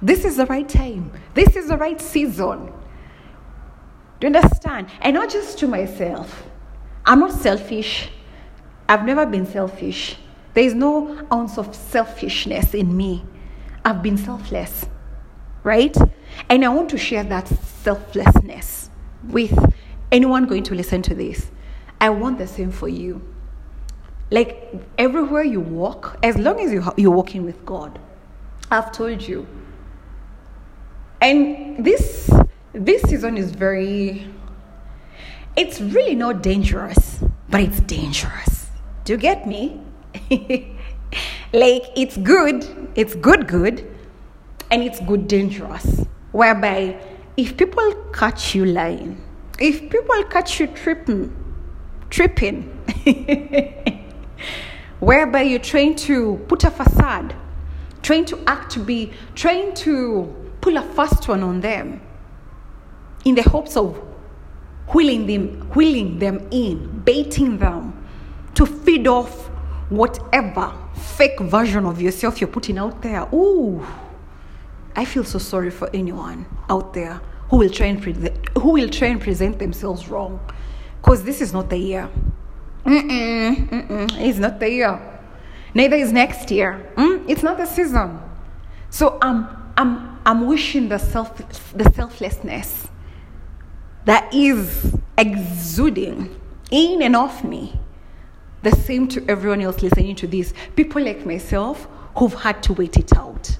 This 0.00 0.24
is 0.24 0.36
the 0.36 0.46
right 0.46 0.68
time. 0.68 1.12
This 1.34 1.54
is 1.54 1.68
the 1.68 1.76
right 1.76 2.00
season. 2.00 2.72
Do 4.20 4.28
you 4.28 4.34
understand? 4.34 4.88
And 5.00 5.14
not 5.14 5.30
just 5.30 5.58
to 5.58 5.68
myself. 5.68 6.44
I'm 7.04 7.20
not 7.20 7.32
selfish. 7.32 8.10
I've 8.88 9.04
never 9.04 9.26
been 9.26 9.46
selfish. 9.46 10.16
There 10.54 10.64
is 10.64 10.74
no 10.74 11.26
ounce 11.32 11.56
of 11.58 11.74
selfishness 11.74 12.74
in 12.74 12.96
me. 12.96 13.24
I've 13.84 14.02
been 14.02 14.16
selfless 14.16 14.86
right? 15.64 15.96
And 16.48 16.64
I 16.64 16.68
want 16.68 16.90
to 16.90 16.98
share 16.98 17.24
that 17.24 17.48
selflessness 17.48 18.90
with 19.28 19.56
anyone 20.10 20.46
going 20.46 20.62
to 20.64 20.74
listen 20.74 21.02
to 21.02 21.14
this. 21.14 21.50
I 22.00 22.10
want 22.10 22.38
the 22.38 22.46
same 22.46 22.70
for 22.70 22.88
you. 22.88 23.22
Like 24.30 24.72
everywhere 24.98 25.42
you 25.42 25.60
walk, 25.60 26.18
as 26.22 26.36
long 26.38 26.58
as 26.60 26.72
you, 26.72 26.82
you're 26.96 27.10
walking 27.12 27.44
with 27.44 27.64
God, 27.66 27.98
I've 28.70 28.90
told 28.92 29.22
you. 29.22 29.46
And 31.20 31.84
this 31.84 32.30
this 32.72 33.02
season 33.02 33.36
is 33.36 33.52
very 33.52 34.26
it's 35.54 35.80
really 35.80 36.14
not 36.14 36.42
dangerous, 36.42 37.22
but 37.50 37.60
it's 37.60 37.80
dangerous. 37.80 38.70
Do 39.04 39.12
you 39.12 39.18
get 39.18 39.46
me? 39.46 39.82
like 41.52 41.84
it's 41.94 42.16
good, 42.16 42.64
it's 42.94 43.14
good 43.14 43.46
good, 43.46 43.91
and 44.72 44.82
it's 44.82 44.98
good 45.00 45.28
dangerous. 45.28 46.04
Whereby 46.32 46.98
if 47.36 47.56
people 47.56 47.94
catch 48.12 48.54
you 48.54 48.64
lying 48.66 49.20
if 49.58 49.80
people 49.90 50.22
catch 50.24 50.60
you 50.60 50.66
tripping 50.66 51.34
tripping 52.10 52.62
whereby 55.00 55.42
you're 55.42 55.58
trying 55.58 55.94
to 55.94 56.36
put 56.48 56.64
a 56.64 56.70
facade 56.70 57.34
trying 58.02 58.24
to 58.24 58.38
act 58.46 58.70
to 58.72 58.80
be 58.80 59.12
trying 59.34 59.72
to 59.72 60.52
pull 60.60 60.76
a 60.76 60.82
fast 60.82 61.26
one 61.26 61.42
on 61.42 61.60
them 61.60 62.00
in 63.24 63.34
the 63.34 63.42
hopes 63.42 63.76
of 63.76 63.96
wheeling 64.92 65.26
them 65.26 65.60
wheeling 65.70 66.18
them 66.18 66.46
in 66.50 67.00
baiting 67.00 67.56
them 67.56 68.06
to 68.54 68.66
feed 68.66 69.06
off 69.06 69.48
whatever 69.88 70.74
fake 70.94 71.40
version 71.40 71.86
of 71.86 72.00
yourself 72.00 72.40
you're 72.40 72.48
putting 72.48 72.78
out 72.78 73.00
there. 73.00 73.26
Ooh 73.32 73.82
I 74.94 75.04
feel 75.04 75.24
so 75.24 75.38
sorry 75.38 75.70
for 75.70 75.88
anyone 75.94 76.46
out 76.68 76.92
there 76.92 77.20
who 77.50 77.58
will 77.58 77.70
try 77.70 77.86
and 77.86 78.02
who 78.58 78.70
will 78.70 78.88
try 78.88 79.08
and 79.08 79.20
present 79.20 79.58
themselves 79.58 80.08
wrong, 80.08 80.40
because 81.00 81.24
this 81.24 81.40
is 81.40 81.52
not 81.52 81.70
the 81.70 81.76
year. 81.76 82.08
Mm-mm, 82.84 83.68
mm-mm, 83.68 84.20
it's 84.20 84.38
not 84.38 84.58
the 84.58 84.70
year. 84.70 85.00
Neither 85.74 85.96
is 85.96 86.12
next 86.12 86.50
year. 86.50 86.92
Mm? 86.96 87.24
It's 87.28 87.42
not 87.42 87.56
the 87.56 87.66
season. 87.66 88.20
So 88.90 89.18
I'm, 89.22 89.48
I'm, 89.76 90.18
I'm 90.26 90.46
wishing 90.46 90.88
the 90.88 90.98
self, 90.98 91.36
the 91.72 91.90
selflessness 91.94 92.88
that 94.04 94.34
is 94.34 94.94
exuding 95.16 96.38
in 96.70 97.02
and 97.02 97.16
off 97.16 97.44
me. 97.44 97.78
The 98.62 98.72
same 98.72 99.08
to 99.08 99.24
everyone 99.28 99.60
else 99.60 99.82
listening 99.82 100.16
to 100.16 100.26
this. 100.26 100.52
People 100.76 101.02
like 101.02 101.24
myself 101.24 101.86
who've 102.16 102.34
had 102.34 102.62
to 102.64 102.72
wait 102.74 102.96
it 102.96 103.16
out 103.16 103.58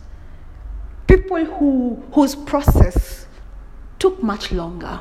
people 1.16 1.44
who, 1.44 2.02
whose 2.14 2.34
process 2.34 3.26
took 3.98 4.22
much 4.22 4.50
longer, 4.50 4.98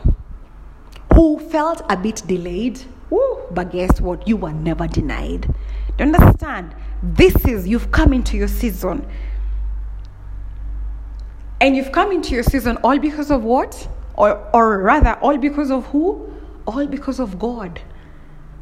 who 1.13 1.39
felt 1.39 1.81
a 1.89 1.95
bit 1.95 2.21
delayed, 2.27 2.81
but 3.51 3.71
guess 3.71 4.01
what? 4.01 4.27
You 4.27 4.35
were 4.35 4.51
never 4.51 4.87
denied. 4.87 5.41
Do 5.41 6.05
you 6.05 6.13
understand? 6.13 6.75
This 7.01 7.33
is, 7.45 7.65
you've 7.65 7.91
come 7.91 8.11
into 8.11 8.35
your 8.35 8.49
season. 8.49 9.07
And 11.61 11.75
you've 11.77 11.93
come 11.93 12.11
into 12.11 12.33
your 12.33 12.43
season 12.43 12.77
all 12.83 12.99
because 12.99 13.31
of 13.31 13.43
what? 13.43 13.87
Or, 14.15 14.49
or 14.53 14.79
rather, 14.79 15.13
all 15.21 15.37
because 15.37 15.71
of 15.71 15.85
who? 15.87 16.33
All 16.67 16.87
because 16.87 17.19
of 17.19 17.39
God. 17.39 17.79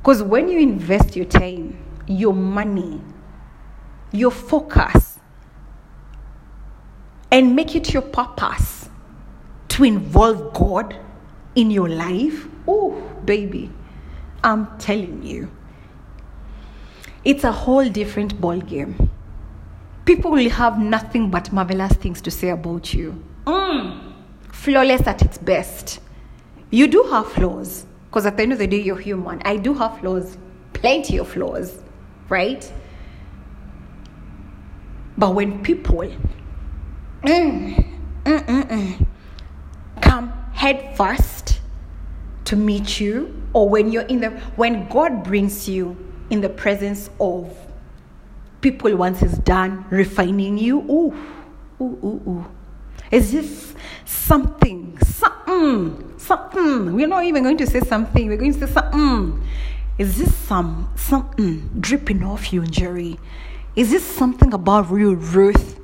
Because 0.02 0.22
when 0.22 0.50
you 0.50 0.60
invest 0.60 1.16
your 1.16 1.26
time, 1.26 1.84
your 2.08 2.34
money, 2.34 3.02
your 4.12 4.32
focus, 4.32 5.19
and 7.32 7.56
make 7.56 7.76
it 7.76 7.94
your 7.94 8.02
purpose 8.02 8.90
to 9.70 9.84
involve 9.84 10.54
God 10.54 10.96
in 11.56 11.72
your 11.72 11.90
life, 11.90 12.48
oh, 12.68 12.92
baby, 13.26 13.72
I'm 14.44 14.78
telling 14.78 15.24
you, 15.24 15.52
it's 17.24 17.44
a 17.44 17.52
whole 17.52 17.88
different 17.88 18.40
ball 18.40 18.60
game. 18.60 19.10
People 20.06 20.32
will 20.32 20.50
have 20.50 20.80
nothing 20.80 21.30
but 21.30 21.52
marvelous 21.52 21.94
things 21.94 22.22
to 22.22 22.32
say 22.32 22.50
about 22.50 22.94
you. 22.94 23.24
Mm. 23.46 24.14
Flawless 24.52 25.06
at 25.06 25.22
its 25.22 25.38
best. 25.38 26.00
You 26.72 26.88
do 26.88 27.04
have 27.04 27.32
flaws, 27.32 27.86
because 28.06 28.26
at 28.26 28.38
the 28.38 28.44
end 28.44 28.54
of 28.54 28.60
the 28.60 28.68
day, 28.68 28.82
you're 28.82 28.98
human. 28.98 29.42
I 29.44 29.58
do 29.58 29.74
have 29.74 30.00
flaws, 30.00 30.38
plenty 30.74 31.18
of 31.18 31.28
flaws, 31.28 31.84
right? 32.30 32.72
But 35.18 35.36
when 35.36 35.62
people 35.62 36.12
mm, 37.24 37.76
mm, 38.24 38.46
mm, 38.46 38.68
mm. 38.68 39.08
come 40.02 40.30
head 40.54 40.96
first 40.96 41.60
to 42.46 42.56
meet 42.56 43.00
you 43.00 43.42
or 43.54 43.68
when 43.70 43.92
you're 43.92 44.04
in 44.04 44.22
the 44.22 44.30
when 44.56 44.88
God 44.90 45.24
brings 45.24 45.68
you 45.68 45.98
in 46.30 46.42
the 46.42 46.50
presence 46.50 47.10
of 47.20 47.56
people 48.62 48.96
once 48.96 49.20
he's 49.20 49.38
done 49.40 49.86
refining 49.90 50.58
you. 50.58 50.80
Ooh 50.82 51.16
ooh 51.82 52.00
ooh 52.04 52.22
ooh. 52.28 52.46
Is 53.12 53.32
this 53.32 53.74
something 54.06 54.98
something 55.00 56.14
something. 56.18 56.94
We're 56.94 57.08
not 57.08 57.26
even 57.26 57.44
going 57.44 57.58
to 57.58 57.68
say 57.68 57.80
something. 57.82 58.28
We're 58.28 58.38
going 58.38 58.54
to 58.54 58.68
say 58.68 58.74
something. 58.74 59.44
Is 59.98 60.18
this 60.18 60.36
some 60.36 60.92
something 60.96 61.70
dripping 61.80 62.24
off 62.24 62.54
you 62.54 62.62
Njeri 62.62 63.18
is 63.76 63.92
this 63.92 64.04
something 64.04 64.54
about 64.54 64.90
real 64.90 65.16
ruth 65.16 65.80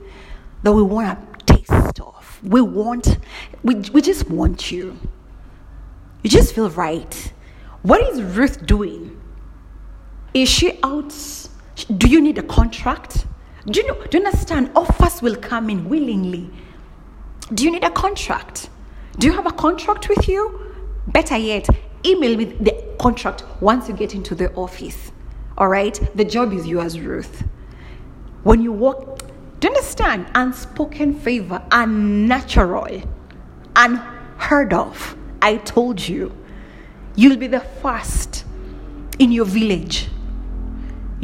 that 0.66 0.74
we 0.74 0.82
want 0.82 1.08
to 1.48 1.56
taste 1.56 2.00
of 2.02 2.40
we 2.44 2.62
want 2.62 3.18
we, 3.64 3.76
we 3.94 4.02
just 4.02 4.30
want 4.30 4.72
you 4.72 4.98
you 6.24 6.30
just 6.30 6.54
feel 6.54 6.70
right 6.72 7.32
what 7.84 8.02
is 8.10 8.22
ruth 8.22 8.66
doing 8.66 9.20
is 10.34 10.50
she 10.50 10.80
out 10.84 11.14
do 11.76 12.08
you 12.08 12.22
need 12.22 12.38
a 12.38 12.44
contract? 12.44 13.28
Do 13.68 13.80
you 13.80 13.88
know? 13.88 14.02
Do 14.06 14.18
you 14.18 14.26
understand? 14.26 14.72
Offers 14.76 15.22
will 15.22 15.36
come 15.36 15.70
in 15.70 15.90
willingly. 15.90 16.50
Do 17.54 17.64
you 17.66 17.72
need 17.72 17.84
a 17.84 17.92
contract? 17.92 18.70
Do 19.20 19.28
you 19.28 19.34
have 19.34 19.46
a 19.46 19.52
contract 19.52 20.10
with 20.10 20.28
you? 20.28 20.74
Better 21.08 21.38
yet, 21.38 21.68
email 22.06 22.38
me 22.38 22.46
the 22.46 22.96
contract 23.00 23.44
once 23.62 23.88
you 23.88 23.94
get 23.94 24.16
into 24.16 24.36
the 24.36 24.52
office. 24.54 25.12
All 25.58 25.68
right? 25.68 26.00
The 26.16 26.26
job 26.26 26.54
is 26.54 26.66
yours, 26.66 27.00
Ruth. 27.00 27.44
When 28.44 28.62
you 28.62 28.72
walk, 28.72 29.22
do 29.66 29.72
you 29.72 29.78
understand? 29.78 30.28
Unspoken 30.36 31.14
favor, 31.14 31.62
unnatural, 31.72 33.02
unheard 33.76 34.74
of. 34.74 35.18
I 35.42 35.58
told 35.58 36.08
you. 36.08 36.36
You'll 37.16 37.38
be 37.38 37.48
the 37.48 37.62
first 37.62 38.46
in 39.20 39.32
your 39.32 39.46
village 39.46 40.10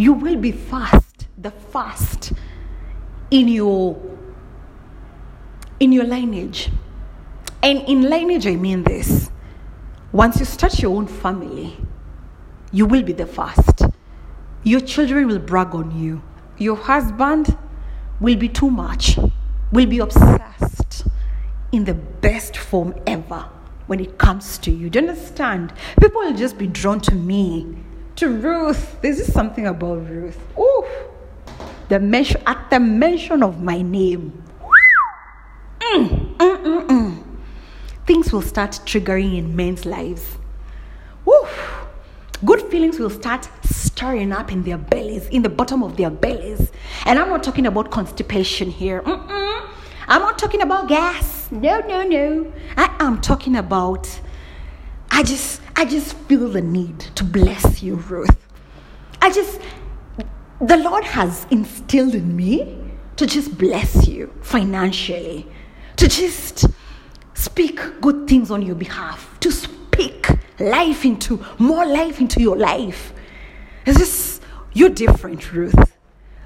you 0.01 0.13
will 0.13 0.37
be 0.37 0.51
first, 0.51 1.27
the 1.37 1.51
first 1.51 2.33
in 3.29 3.47
your 3.47 4.01
in 5.79 5.91
your 5.91 6.05
lineage. 6.05 6.69
And 7.61 7.81
in 7.87 8.09
lineage 8.09 8.47
I 8.47 8.55
mean 8.55 8.83
this. 8.83 9.29
Once 10.11 10.39
you 10.39 10.45
start 10.45 10.79
your 10.81 10.95
own 10.95 11.07
family, 11.07 11.77
you 12.71 12.85
will 12.85 13.03
be 13.03 13.13
the 13.13 13.25
first. 13.25 13.83
Your 14.63 14.81
children 14.81 15.27
will 15.27 15.39
brag 15.39 15.73
on 15.75 15.97
you. 15.97 16.21
Your 16.57 16.75
husband 16.75 17.57
will 18.21 18.37
be 18.37 18.47
too 18.47 18.69
much, 18.69 19.17
will 19.71 19.87
be 19.87 19.99
obsessed 19.99 21.07
in 21.71 21.83
the 21.85 21.95
best 21.95 22.55
form 22.55 22.93
ever 23.07 23.49
when 23.87 23.99
it 23.99 24.17
comes 24.17 24.57
to 24.59 24.71
you. 24.71 24.89
Do 24.89 25.01
you 25.01 25.09
understand? 25.09 25.73
People 25.99 26.21
will 26.21 26.33
just 26.35 26.57
be 26.57 26.67
drawn 26.67 27.01
to 27.01 27.15
me 27.15 27.75
to 28.17 28.29
Ruth. 28.29 29.01
This 29.01 29.19
is 29.19 29.33
something 29.33 29.65
about 29.65 30.07
Ruth. 30.07 30.39
Ooh, 30.57 30.85
the 31.89 31.99
mention 31.99 32.41
at 32.45 32.69
the 32.69 32.79
mention 32.79 33.41
of 33.43 33.61
my 33.61 33.81
name. 33.81 34.43
Mm, 35.79 36.37
mm, 36.37 36.63
mm, 36.63 36.87
mm, 36.87 37.23
Things 38.05 38.31
will 38.31 38.43
start 38.43 38.71
triggering 38.85 39.37
in 39.37 39.55
men's 39.55 39.85
lives. 39.85 40.37
Woo! 41.25 41.47
Good 42.45 42.61
feelings 42.71 42.97
will 42.97 43.09
start 43.09 43.49
stirring 43.63 44.31
up 44.31 44.51
in 44.51 44.63
their 44.63 44.77
bellies, 44.77 45.27
in 45.27 45.41
the 45.41 45.49
bottom 45.49 45.83
of 45.83 45.97
their 45.97 46.09
bellies. 46.09 46.50
And 47.05 47.17
I'm 47.19 47.29
not 47.29 47.43
talking 47.43 47.65
about 47.65 47.91
constipation 47.91 48.69
here. 48.69 49.01
Mm-mm. 49.01 49.69
I'm 50.07 50.21
not 50.21 50.37
talking 50.37 50.61
about 50.61 50.87
gas. 50.87 51.51
No, 51.51 51.79
no, 51.79 52.03
no. 52.03 52.51
I 52.77 52.95
am 52.99 53.21
talking 53.21 53.55
about 53.55 54.07
I 55.09 55.23
just 55.23 55.61
I 55.75 55.85
just 55.85 56.15
feel 56.27 56.47
the 56.47 56.61
need 56.61 56.99
to 56.99 57.23
bless 57.23 57.83
you, 57.83 57.95
Ruth. 57.95 58.47
I 59.21 59.31
just 59.31 59.59
the 60.61 60.77
Lord 60.77 61.03
has 61.03 61.45
instilled 61.51 62.15
in 62.15 62.35
me 62.35 62.77
to 63.17 63.25
just 63.25 63.57
bless 63.57 64.07
you 64.07 64.33
financially, 64.41 65.47
to 65.97 66.07
just 66.07 66.65
speak 67.33 67.79
good 67.99 68.27
things 68.27 68.51
on 68.51 68.61
your 68.61 68.75
behalf, 68.75 69.37
to 69.41 69.51
speak 69.51 70.27
life 70.59 71.03
into 71.03 71.43
more 71.57 71.85
life 71.85 72.21
into 72.21 72.39
your 72.39 72.57
life. 72.57 73.13
It's 73.85 73.97
just 73.99 74.43
you're 74.73 74.89
different, 74.89 75.51
Ruth. 75.51 75.90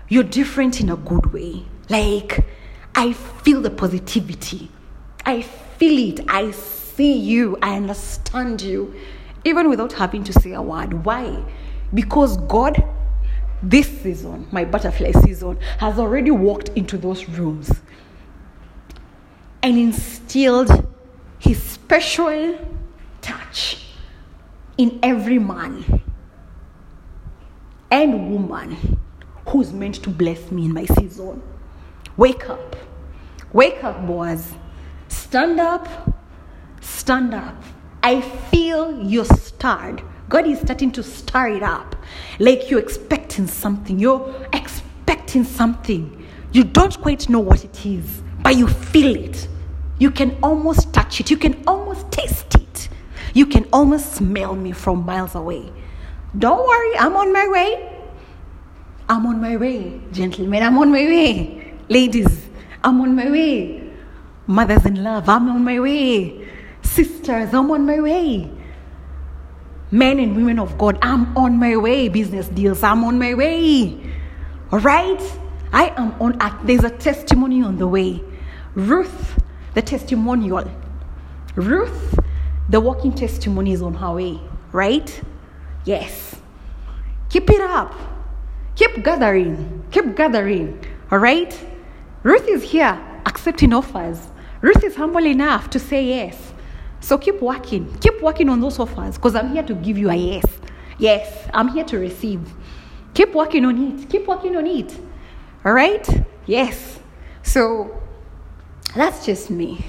You're 0.07 0.23
different 0.23 0.81
in 0.81 0.89
a 0.89 0.95
good 0.95 1.33
way. 1.33 1.65
Like 1.89 2.45
I 2.93 3.13
feel 3.13 3.61
the 3.61 3.69
positivity. 3.69 4.69
I 5.25 5.41
feel 5.41 6.13
it. 6.13 6.25
I 6.29 6.51
see 6.51 7.13
you, 7.13 7.57
I 7.61 7.75
understand 7.75 8.61
you, 8.61 8.95
even 9.43 9.69
without 9.69 9.93
having 9.93 10.23
to 10.25 10.33
say 10.33 10.53
a 10.53 10.61
word. 10.61 11.05
Why? 11.05 11.43
Because 11.93 12.37
God, 12.37 12.83
this 13.61 13.87
season, 14.01 14.47
my 14.51 14.63
butterfly 14.63 15.11
season, 15.11 15.57
has 15.79 15.99
already 15.99 16.31
walked 16.31 16.69
into 16.69 16.97
those 16.97 17.27
rooms 17.29 17.71
and 19.61 19.77
instilled 19.77 20.87
his 21.39 21.61
special 21.61 22.57
touch 23.21 23.87
in 24.77 24.99
every 25.03 25.39
man 25.39 26.01
and 27.91 28.31
woman 28.31 28.99
who's 29.47 29.71
meant 29.71 29.95
to 30.03 30.09
bless 30.09 30.51
me 30.51 30.65
in 30.65 30.73
my 30.73 30.85
season. 30.85 31.41
Wake 32.17 32.49
up. 32.49 32.75
Wake 33.53 33.83
up, 33.83 34.05
boys. 34.05 34.53
Stand 35.07 35.59
up 35.59 35.87
stand 37.05 37.33
up. 37.33 37.55
I 38.01 38.21
feel 38.21 39.01
you're 39.03 39.25
stirred. 39.25 40.01
God 40.27 40.47
is 40.47 40.59
starting 40.59 40.91
to 40.93 41.03
stir 41.03 41.49
it 41.49 41.61
up. 41.63 41.95
Like 42.39 42.69
you're 42.69 42.79
expecting 42.79 43.47
something. 43.47 43.99
You're 43.99 44.33
expecting 44.53 45.43
something. 45.43 46.25
You 46.51 46.63
don't 46.63 46.99
quite 46.99 47.29
know 47.29 47.39
what 47.39 47.63
it 47.63 47.85
is, 47.85 48.23
but 48.41 48.55
you 48.55 48.67
feel 48.67 49.15
it. 49.15 49.47
You 49.99 50.11
can 50.11 50.37
almost 50.41 50.93
touch 50.93 51.19
it. 51.19 51.29
You 51.29 51.37
can 51.37 51.63
almost 51.67 52.11
taste 52.11 52.55
it. 52.55 52.89
You 53.33 53.45
can 53.45 53.67
almost 53.71 54.13
smell 54.13 54.55
me 54.55 54.71
from 54.71 55.05
miles 55.05 55.35
away. 55.35 55.71
Don't 56.37 56.65
worry, 56.67 56.97
I'm 56.97 57.15
on 57.15 57.31
my 57.31 57.47
way. 57.47 57.94
I'm 59.07 59.25
on 59.27 59.39
my 59.39 59.55
way, 59.55 60.01
gentlemen. 60.11 60.63
I'm 60.63 60.77
on 60.77 60.91
my 60.91 61.05
way. 61.05 61.73
Ladies, 61.89 62.47
I'm 62.83 63.01
on 63.01 63.15
my 63.15 63.29
way. 63.29 63.91
Mothers 64.47 64.85
in 64.85 65.03
love, 65.03 65.29
I'm 65.29 65.49
on 65.49 65.63
my 65.63 65.79
way. 65.79 66.47
Sisters, 66.81 67.53
I'm 67.53 67.69
on 67.71 67.85
my 67.85 67.99
way. 67.99 68.49
Men 69.91 70.19
and 70.19 70.35
women 70.35 70.59
of 70.59 70.77
God, 70.77 70.97
I'm 71.01 71.35
on 71.37 71.57
my 71.57 71.75
way. 71.77 72.09
Business 72.09 72.47
deals, 72.47 72.81
I'm 72.83 73.03
on 73.03 73.19
my 73.19 73.33
way. 73.33 73.99
All 74.71 74.79
right? 74.79 75.21
I 75.71 75.89
am 75.97 76.19
on, 76.21 76.39
there's 76.65 76.83
a 76.83 76.89
testimony 76.89 77.61
on 77.61 77.77
the 77.77 77.87
way. 77.87 78.21
Ruth, 78.73 79.39
the 79.73 79.81
testimonial. 79.81 80.69
Ruth, 81.55 82.19
the 82.69 82.79
walking 82.79 83.13
testimony 83.13 83.73
is 83.73 83.81
on 83.81 83.93
her 83.93 84.13
way, 84.13 84.39
right? 84.71 85.21
Yes. 85.85 86.35
Keep 87.29 87.51
it 87.51 87.61
up. 87.61 87.93
Keep 88.76 89.03
gathering. 89.03 89.84
Keep 89.91 90.15
gathering. 90.15 90.84
All 91.11 91.19
right? 91.19 91.57
Ruth 92.23 92.47
is 92.47 92.63
here 92.63 92.99
accepting 93.26 93.73
offers. 93.73 94.28
Ruth 94.61 94.84
is 94.84 94.95
humble 94.95 95.26
enough 95.26 95.69
to 95.71 95.80
say 95.80 96.03
yes. 96.03 96.53
So 96.99 97.17
keep 97.17 97.41
working. 97.41 97.95
Keep 97.99 98.21
working 98.21 98.49
on 98.49 98.59
those 98.59 98.80
offers 98.80 99.15
because 99.15 99.36
I'm 99.36 99.53
here 99.53 99.63
to 99.63 99.76
give 99.76 99.97
you 99.97 100.09
a 100.09 100.15
yes. 100.15 100.45
Yes, 100.97 101.49
I'm 101.53 101.67
here 101.67 101.84
to 101.86 101.97
receive. 101.97 102.41
Keep 103.13 103.34
working 103.36 103.65
on 103.65 103.99
it. 104.01 104.09
Keep 104.09 104.28
working 104.28 104.55
on 104.55 104.65
it. 104.65 104.97
All 105.63 105.73
right? 105.73 106.07
Yes. 106.45 106.99
So 107.43 108.01
that's 108.95 109.26
just 109.26 109.49
me. 109.49 109.86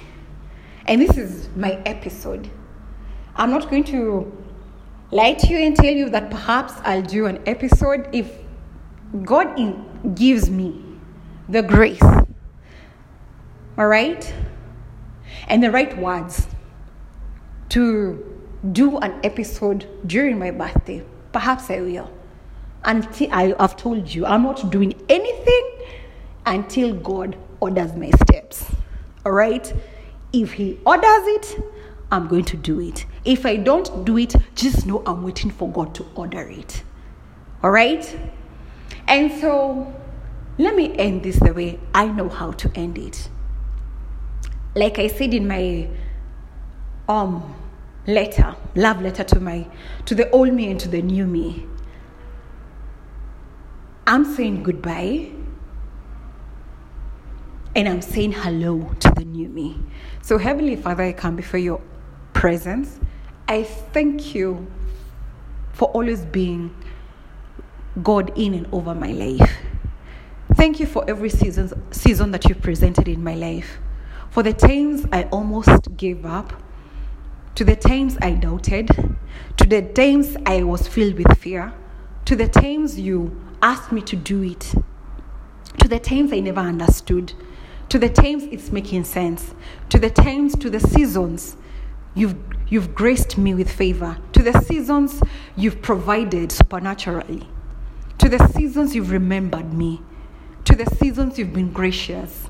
And 0.86 1.00
this 1.00 1.16
is 1.16 1.48
my 1.56 1.72
episode. 1.86 2.50
I'm 3.34 3.50
not 3.50 3.68
going 3.70 3.84
to 3.84 4.30
lie 5.10 5.34
to 5.34 5.46
you 5.46 5.58
and 5.58 5.74
tell 5.74 5.92
you 5.92 6.10
that 6.10 6.30
perhaps 6.30 6.74
I'll 6.84 7.02
do 7.02 7.26
an 7.26 7.42
episode 7.46 8.08
if 8.12 8.30
God 9.22 9.58
in, 9.58 10.14
gives 10.14 10.50
me 10.50 10.82
the 11.48 11.62
grace. 11.62 12.02
All 13.78 13.86
right? 13.86 14.34
And 15.48 15.62
the 15.62 15.70
right 15.70 15.96
words 15.98 16.46
to 17.70 18.40
do 18.72 18.98
an 18.98 19.20
episode 19.22 19.86
during 20.06 20.38
my 20.38 20.50
birthday. 20.50 21.04
Perhaps 21.32 21.70
I 21.70 21.80
will. 21.80 22.10
Until 22.84 23.32
I 23.32 23.54
have 23.58 23.76
told 23.76 24.12
you, 24.12 24.26
I'm 24.26 24.42
not 24.42 24.70
doing 24.70 24.94
anything 25.08 25.70
until 26.46 26.94
God 26.94 27.36
orders 27.60 27.94
my 27.94 28.10
steps. 28.10 28.64
All 29.24 29.32
right? 29.32 29.72
If 30.32 30.52
He 30.52 30.78
orders 30.84 31.04
it, 31.04 31.64
I'm 32.10 32.28
going 32.28 32.44
to 32.44 32.56
do 32.56 32.80
it. 32.80 33.04
If 33.24 33.44
I 33.44 33.56
don't 33.56 34.04
do 34.04 34.16
it, 34.18 34.34
just 34.54 34.86
know 34.86 35.02
I'm 35.06 35.22
waiting 35.22 35.50
for 35.50 35.68
God 35.70 35.94
to 35.96 36.06
order 36.14 36.42
it. 36.48 36.82
All 37.62 37.70
right? 37.70 38.18
And 39.08 39.32
so, 39.40 39.92
let 40.58 40.74
me 40.74 40.96
end 40.96 41.22
this 41.22 41.38
the 41.38 41.52
way 41.52 41.78
I 41.94 42.06
know 42.06 42.28
how 42.28 42.52
to 42.52 42.70
end 42.74 42.98
it. 42.98 43.28
Like 44.74 44.98
I 44.98 45.06
said 45.08 45.32
in 45.34 45.46
my 45.46 45.88
um 47.08 47.54
letter, 48.06 48.56
love 48.74 49.00
letter 49.00 49.24
to 49.24 49.40
my 49.40 49.66
to 50.06 50.14
the 50.14 50.30
old 50.30 50.52
me 50.52 50.70
and 50.70 50.80
to 50.80 50.88
the 50.88 51.02
new 51.02 51.26
me. 51.26 51.66
I'm 54.06 54.24
saying 54.24 54.62
goodbye 54.62 55.30
and 57.74 57.88
I'm 57.88 58.00
saying 58.00 58.32
hello 58.32 58.90
to 59.00 59.10
the 59.10 59.24
new 59.24 59.48
me. 59.48 59.78
So, 60.22 60.38
Heavenly 60.38 60.76
Father, 60.76 61.02
I 61.02 61.12
come 61.12 61.36
before 61.36 61.60
your 61.60 61.80
presence. 62.32 62.98
I 63.48 63.64
thank 63.64 64.34
you 64.34 64.66
for 65.72 65.88
always 65.88 66.24
being 66.24 66.74
God 68.02 68.32
in 68.38 68.54
and 68.54 68.66
over 68.72 68.94
my 68.94 69.12
life. 69.12 69.50
Thank 70.54 70.80
you 70.80 70.86
for 70.86 71.04
every 71.08 71.30
season, 71.30 71.92
season 71.92 72.30
that 72.30 72.44
you've 72.44 72.62
presented 72.62 73.08
in 73.08 73.22
my 73.22 73.34
life. 73.34 73.78
For 74.30 74.42
the 74.42 74.52
times 74.52 75.06
I 75.12 75.24
almost 75.24 75.96
gave 75.96 76.26
up, 76.26 76.52
to 77.54 77.64
the 77.64 77.76
times 77.76 78.18
I 78.20 78.32
doubted, 78.32 78.90
to 79.56 79.66
the 79.66 79.82
times 79.82 80.36
I 80.44 80.62
was 80.62 80.86
filled 80.86 81.14
with 81.14 81.38
fear, 81.38 81.72
to 82.26 82.36
the 82.36 82.48
times 82.48 82.98
you 83.00 83.40
asked 83.62 83.92
me 83.92 84.02
to 84.02 84.16
do 84.16 84.42
it, 84.42 84.74
to 85.78 85.88
the 85.88 85.98
times 85.98 86.32
I 86.32 86.40
never 86.40 86.60
understood, 86.60 87.32
to 87.88 87.98
the 87.98 88.10
times 88.10 88.44
it's 88.44 88.70
making 88.70 89.04
sense, 89.04 89.54
to 89.88 89.98
the 89.98 90.10
times, 90.10 90.54
to 90.56 90.68
the 90.68 90.80
seasons 90.80 91.56
you've, 92.14 92.36
you've 92.68 92.94
graced 92.94 93.38
me 93.38 93.54
with 93.54 93.70
favor, 93.70 94.18
to 94.32 94.42
the 94.42 94.60
seasons 94.60 95.22
you've 95.56 95.80
provided 95.80 96.52
supernaturally, 96.52 97.48
to 98.18 98.28
the 98.28 98.46
seasons 98.48 98.94
you've 98.94 99.10
remembered 99.10 99.72
me, 99.72 100.00
to 100.64 100.74
the 100.74 100.86
seasons 100.96 101.38
you've 101.38 101.52
been 101.52 101.72
gracious, 101.72 102.48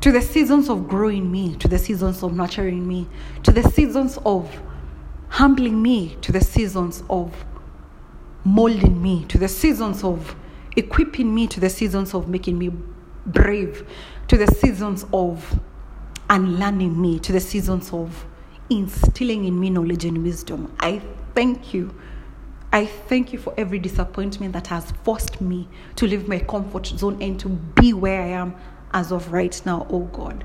to 0.00 0.12
the 0.12 0.22
seasons 0.22 0.68
of 0.68 0.88
growing 0.88 1.30
me, 1.30 1.56
to 1.56 1.68
the 1.68 1.78
seasons 1.78 2.22
of 2.22 2.34
nurturing 2.34 2.86
me, 2.86 3.08
to 3.42 3.50
the 3.50 3.62
seasons 3.62 4.18
of 4.24 4.62
humbling 5.28 5.82
me, 5.82 6.16
to 6.20 6.30
the 6.32 6.40
seasons 6.40 7.02
of 7.10 7.44
molding 8.44 9.02
me, 9.02 9.24
to 9.24 9.38
the 9.38 9.48
seasons 9.48 10.04
of 10.04 10.36
equipping 10.76 11.34
me, 11.34 11.46
to 11.48 11.58
the 11.58 11.70
seasons 11.70 12.14
of 12.14 12.28
making 12.28 12.58
me 12.58 12.70
brave, 13.26 13.88
to 14.28 14.36
the 14.36 14.46
seasons 14.46 15.04
of 15.12 15.58
unlearning 16.30 17.00
me, 17.00 17.18
to 17.18 17.32
the 17.32 17.40
seasons 17.40 17.92
of 17.92 18.26
instilling 18.70 19.44
in 19.44 19.58
me 19.58 19.70
knowledge 19.70 20.04
and 20.04 20.22
wisdom. 20.22 20.72
I 20.80 21.00
thank 21.34 21.74
you. 21.74 21.94
I 22.76 22.84
thank 22.84 23.32
you 23.32 23.38
for 23.38 23.54
every 23.56 23.78
disappointment 23.78 24.52
that 24.52 24.66
has 24.66 24.90
forced 25.02 25.40
me 25.40 25.66
to 25.94 26.06
leave 26.06 26.28
my 26.28 26.40
comfort 26.40 26.84
zone 26.84 27.22
and 27.22 27.40
to 27.40 27.48
be 27.48 27.94
where 27.94 28.20
I 28.20 28.26
am 28.26 28.54
as 28.92 29.12
of 29.12 29.32
right 29.32 29.58
now, 29.64 29.86
oh 29.88 30.00
God. 30.00 30.44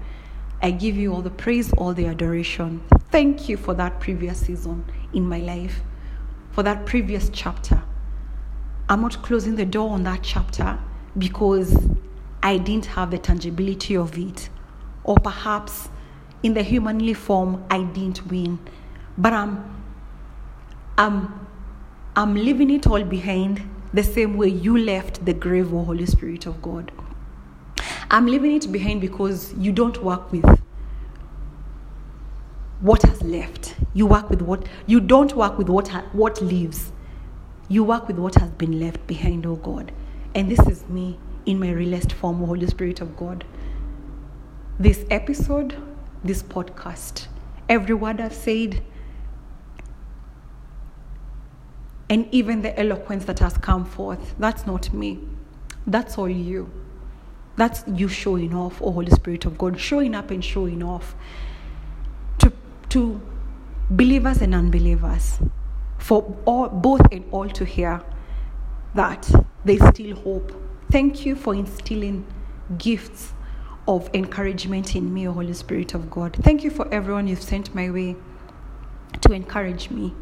I 0.61 0.71
give 0.71 0.95
you 0.95 1.13
all 1.13 1.21
the 1.21 1.29
praise, 1.29 1.73
all 1.73 1.93
the 1.93 2.05
adoration. 2.05 2.85
Thank 3.09 3.49
you 3.49 3.57
for 3.57 3.73
that 3.73 3.99
previous 3.99 4.39
season 4.45 4.85
in 5.11 5.27
my 5.27 5.39
life, 5.39 5.81
for 6.51 6.63
that 6.63 6.85
previous 6.85 7.29
chapter. 7.33 7.83
I'm 8.87 9.01
not 9.01 9.21
closing 9.23 9.57
the 9.57 9.65
door 9.65 9.89
on 9.89 10.03
that 10.03 10.23
chapter 10.23 10.79
because 11.17 11.77
I 12.41 12.59
didn't 12.59 12.85
have 12.85 13.11
the 13.11 13.17
tangibility 13.17 13.97
of 13.97 14.17
it. 14.17 14.47
Or 15.03 15.17
perhaps 15.17 15.89
in 16.43 16.53
the 16.53 16.63
humanly 16.63 17.13
form, 17.13 17.65
I 17.69 17.83
didn't 17.83 18.25
win. 18.27 18.57
But 19.17 19.33
I'm, 19.33 19.83
I'm, 20.97 21.41
I'm 22.13 22.33
leaving 22.35 22.69
it 22.71 22.87
all 22.87 23.03
behind 23.05 23.61
the 23.93 24.03
same 24.03 24.35
way 24.35 24.49
you 24.49 24.77
left 24.77 25.25
the 25.25 25.33
grave, 25.33 25.73
O 25.73 25.85
Holy 25.85 26.05
Spirit 26.05 26.45
of 26.45 26.61
God. 26.61 26.91
I'm 28.09 28.25
leaving 28.25 28.53
it 28.53 28.69
behind 28.69 28.99
because 28.99 29.53
you 29.53 29.71
don't 29.71 30.03
work 30.03 30.29
with 30.29 30.61
what 32.81 33.01
has 33.03 33.21
left. 33.21 33.75
You 33.93 34.07
work 34.07 34.29
with 34.29 34.41
what 34.41 34.67
you 34.87 34.99
don't 34.99 35.33
work 35.37 35.57
with 35.57 35.69
what 35.69 35.87
ha, 35.87 36.03
what 36.11 36.41
lives. 36.41 36.91
You 37.69 37.85
work 37.85 38.09
with 38.09 38.17
what 38.17 38.35
has 38.35 38.51
been 38.51 38.77
left 38.77 39.07
behind, 39.07 39.45
oh 39.45 39.55
God. 39.55 39.93
And 40.35 40.51
this 40.51 40.59
is 40.67 40.87
me 40.89 41.17
in 41.45 41.61
my 41.61 41.71
realest 41.71 42.11
form, 42.11 42.43
O 42.43 42.45
Holy 42.47 42.67
Spirit 42.67 42.99
of 42.99 43.15
God. 43.15 43.45
This 44.77 45.05
episode, 45.09 45.75
this 46.25 46.43
podcast, 46.43 47.27
every 47.69 47.95
word 47.95 48.19
I've 48.19 48.33
said, 48.33 48.83
and 52.11 52.27
even 52.31 52.61
the 52.61 52.77
eloquence 52.79 53.25
that 53.25 53.39
has 53.39 53.57
come 53.57 53.85
forth, 53.85 54.35
that's 54.37 54.67
not 54.67 54.93
me. 54.93 55.19
That's 55.87 56.19
all 56.19 56.29
you. 56.29 56.69
That's 57.55 57.83
you 57.87 58.07
showing 58.07 58.53
off, 58.53 58.79
oh 58.81 58.91
Holy 58.91 59.09
Spirit 59.09 59.45
of 59.45 59.57
God, 59.57 59.79
showing 59.79 60.13
up 60.13 60.29
and 60.29 60.45
showing 60.45 60.83
off 60.83 61.15
to, 62.37 62.53
to 62.89 63.19
believers 63.89 64.41
and 64.41 64.53
unbelievers, 64.53 65.39
for 65.97 66.37
all, 66.45 66.69
both 66.69 67.01
and 67.11 67.25
all 67.31 67.49
to 67.49 67.65
hear 67.65 68.03
that 68.93 69.27
there's 69.65 69.83
still 69.89 70.15
hope 70.17 70.51
Thank 70.91 71.25
you 71.25 71.37
for 71.37 71.55
instilling 71.55 72.25
gifts 72.77 73.31
of 73.87 74.09
encouragement 74.13 74.93
in 74.93 75.13
me, 75.13 75.23
Holy 75.23 75.53
Spirit 75.53 75.93
of 75.93 76.11
God. 76.11 76.35
Thank 76.41 76.65
you 76.65 76.69
for 76.69 76.85
everyone 76.93 77.27
you've 77.27 77.41
sent 77.41 77.73
my 77.73 77.89
way 77.89 78.17
to 79.21 79.31
encourage 79.31 79.89
me, 79.89 80.13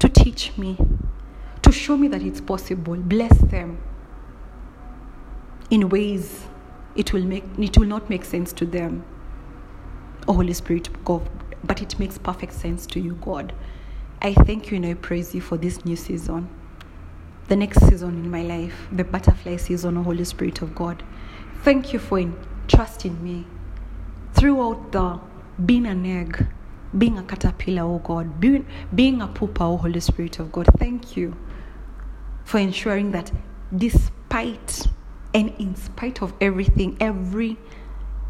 to 0.00 0.08
teach 0.08 0.56
me, 0.58 0.76
to 1.62 1.72
show 1.72 1.96
me 1.96 2.08
that 2.08 2.22
it's 2.22 2.40
possible. 2.40 2.96
Bless 2.96 3.36
them 3.38 3.78
in 5.70 5.88
ways 5.88 6.46
it 6.96 7.12
will 7.12 7.22
make 7.22 7.44
it 7.58 7.78
will 7.78 7.86
not 7.86 8.10
make 8.10 8.24
sense 8.24 8.52
to 8.54 8.66
them. 8.66 9.04
Oh 10.26 10.34
Holy 10.34 10.52
Spirit 10.52 10.88
God, 11.04 11.28
but 11.62 11.80
it 11.80 11.98
makes 11.98 12.18
perfect 12.18 12.52
sense 12.52 12.86
to 12.88 13.00
you, 13.00 13.14
God. 13.22 13.52
I 14.20 14.34
thank 14.34 14.70
you 14.70 14.76
and 14.76 14.86
I 14.86 14.94
praise 14.94 15.34
you 15.34 15.40
for 15.40 15.56
this 15.56 15.84
new 15.84 15.96
season 15.96 16.48
the 17.50 17.56
next 17.56 17.80
season 17.88 18.10
in 18.10 18.30
my 18.30 18.42
life, 18.42 18.86
the 18.92 19.02
butterfly 19.02 19.56
season, 19.56 19.96
Holy 19.96 20.24
Spirit 20.24 20.62
of 20.62 20.72
God. 20.72 21.02
Thank 21.64 21.92
you 21.92 21.98
for 21.98 22.32
trusting 22.68 23.22
me 23.24 23.44
throughout 24.34 24.92
the 24.92 25.18
being 25.66 25.84
an 25.86 26.06
egg, 26.06 26.46
being 26.96 27.18
a 27.18 27.22
caterpillar, 27.22 27.82
oh 27.82 27.98
God, 27.98 28.40
being, 28.40 28.66
being 28.94 29.22
a 29.22 29.28
pupa, 29.28 29.64
oh 29.64 29.76
Holy 29.76 30.00
Spirit 30.00 30.38
of 30.38 30.52
God. 30.52 30.66
Thank 30.78 31.16
you 31.16 31.36
for 32.44 32.58
ensuring 32.58 33.12
that 33.12 33.30
despite 33.76 34.86
and 35.32 35.54
in 35.58 35.76
spite 35.76 36.22
of 36.22 36.32
everything, 36.40 36.96
every 37.00 37.56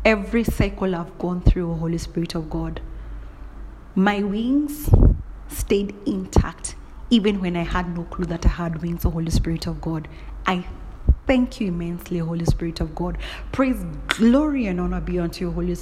every 0.04 0.44
cycle 0.44 0.94
I've 0.94 1.18
gone 1.18 1.40
through, 1.42 1.70
oh 1.70 1.74
Holy 1.74 1.98
Spirit 1.98 2.34
of 2.34 2.50
God, 2.50 2.80
my 3.94 4.22
wings 4.22 4.90
stayed 5.48 5.94
intact 6.06 6.76
even 7.10 7.40
when 7.40 7.56
I 7.56 7.64
had 7.64 7.96
no 7.96 8.04
clue 8.04 8.24
that 8.26 8.46
I 8.46 8.50
had 8.50 8.80
wings, 8.82 9.02
the 9.02 9.10
Holy 9.10 9.30
Spirit 9.30 9.66
of 9.66 9.80
God. 9.80 10.06
I 10.46 10.64
thank 11.30 11.60
you 11.60 11.68
immensely, 11.68 12.18
Holy 12.18 12.44
Spirit 12.44 12.80
of 12.80 12.92
God. 12.92 13.16
Praise, 13.52 13.80
glory, 14.08 14.66
and 14.66 14.80
honor 14.80 15.00
be 15.00 15.20
unto 15.20 15.44
your 15.44 15.52
holy 15.52 15.76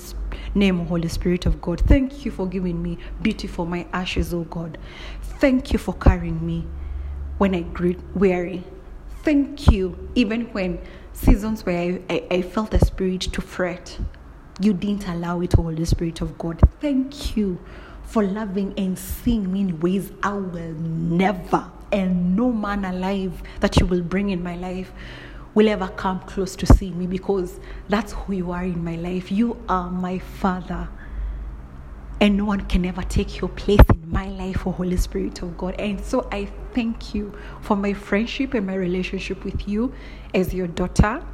name, 0.54 0.84
Holy 0.84 1.08
Spirit 1.08 1.46
of 1.46 1.62
God. 1.62 1.80
Thank 1.80 2.26
you 2.26 2.30
for 2.30 2.46
giving 2.46 2.82
me 2.82 2.98
beauty 3.22 3.46
for 3.46 3.66
my 3.66 3.86
ashes, 3.94 4.34
O 4.34 4.42
God. 4.42 4.76
Thank 5.40 5.72
you 5.72 5.78
for 5.78 5.94
carrying 5.94 6.44
me 6.44 6.66
when 7.38 7.54
I 7.54 7.62
grew 7.62 7.96
weary. 8.14 8.62
Thank 9.22 9.70
you, 9.70 10.10
even 10.14 10.52
when 10.52 10.82
seasons 11.14 11.64
where 11.64 11.78
I, 11.78 12.02
I, 12.10 12.26
I 12.30 12.42
felt 12.42 12.72
the 12.72 12.80
spirit 12.80 13.22
to 13.22 13.40
fret, 13.40 13.98
you 14.60 14.74
didn't 14.74 15.08
allow 15.08 15.40
it, 15.40 15.54
Holy 15.54 15.86
Spirit 15.86 16.20
of 16.20 16.36
God. 16.36 16.60
Thank 16.78 17.38
you 17.38 17.58
for 18.02 18.22
loving 18.22 18.74
and 18.76 18.98
seeing 18.98 19.50
me 19.50 19.60
in 19.62 19.80
ways 19.80 20.12
I 20.22 20.34
will 20.34 20.74
never, 20.74 21.70
and 21.90 22.36
no 22.36 22.52
man 22.52 22.84
alive 22.84 23.42
that 23.60 23.78
you 23.80 23.86
will 23.86 24.02
bring 24.02 24.28
in 24.28 24.42
my 24.42 24.56
life 24.56 24.92
will 25.58 25.68
ever 25.68 25.88
come 25.88 26.20
close 26.20 26.54
to 26.54 26.64
seeing 26.64 26.96
me 26.96 27.04
because 27.04 27.58
that's 27.88 28.12
who 28.12 28.32
you 28.32 28.52
are 28.52 28.62
in 28.62 28.84
my 28.84 28.94
life. 28.94 29.32
You 29.32 29.56
are 29.68 29.90
my 29.90 30.20
Father. 30.20 30.88
And 32.20 32.36
no 32.36 32.44
one 32.44 32.60
can 32.66 32.84
ever 32.84 33.02
take 33.02 33.40
your 33.40 33.50
place 33.50 33.80
in 33.92 34.08
my 34.08 34.28
life, 34.28 34.68
O 34.68 34.70
Holy 34.70 34.96
Spirit 34.96 35.42
of 35.42 35.58
God. 35.58 35.74
And 35.80 36.00
so 36.00 36.28
I 36.30 36.44
thank 36.74 37.12
you 37.12 37.36
for 37.60 37.76
my 37.76 37.92
friendship 37.92 38.54
and 38.54 38.68
my 38.68 38.76
relationship 38.76 39.42
with 39.42 39.66
you 39.66 39.92
as 40.32 40.54
your 40.54 40.68
daughter, 40.68 41.26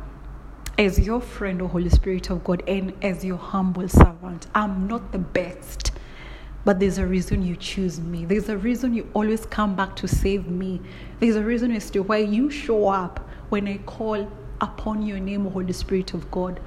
as 0.79 0.99
your 0.99 1.21
friend, 1.21 1.61
O 1.61 1.69
Holy 1.69 1.91
Spirit 1.91 2.31
of 2.31 2.43
God, 2.45 2.63
and 2.67 2.95
as 3.05 3.27
your 3.27 3.37
humble 3.37 3.89
servant. 3.89 4.47
I'm 4.55 4.89
not 4.89 5.13
the 5.13 5.19
best. 5.19 5.93
But 6.65 6.81
there's 6.81 6.97
a 6.97 7.07
reason 7.07 7.43
you 7.43 7.57
choose 7.57 8.01
me. 8.01 8.25
There's 8.25 8.49
a 8.49 8.57
reason 8.57 8.95
you 8.95 9.07
always 9.13 9.45
come 9.45 9.77
back 9.77 9.97
to 9.97 10.09
save 10.09 10.47
me. 10.47 10.81
There's 11.21 11.37
a 11.37 11.45
reason 11.45 11.73
as 11.73 11.91
to 11.91 12.01
why 12.01 12.19
you 12.21 12.49
show 12.49 12.89
up 12.89 13.29
when 13.49 13.69
I 13.69 13.79
call 13.79 14.31
upon 14.61 15.03
your 15.03 15.19
name, 15.19 15.47
Holy 15.47 15.73
Spirit 15.73 16.15
of 16.15 16.31
God. 16.31 16.61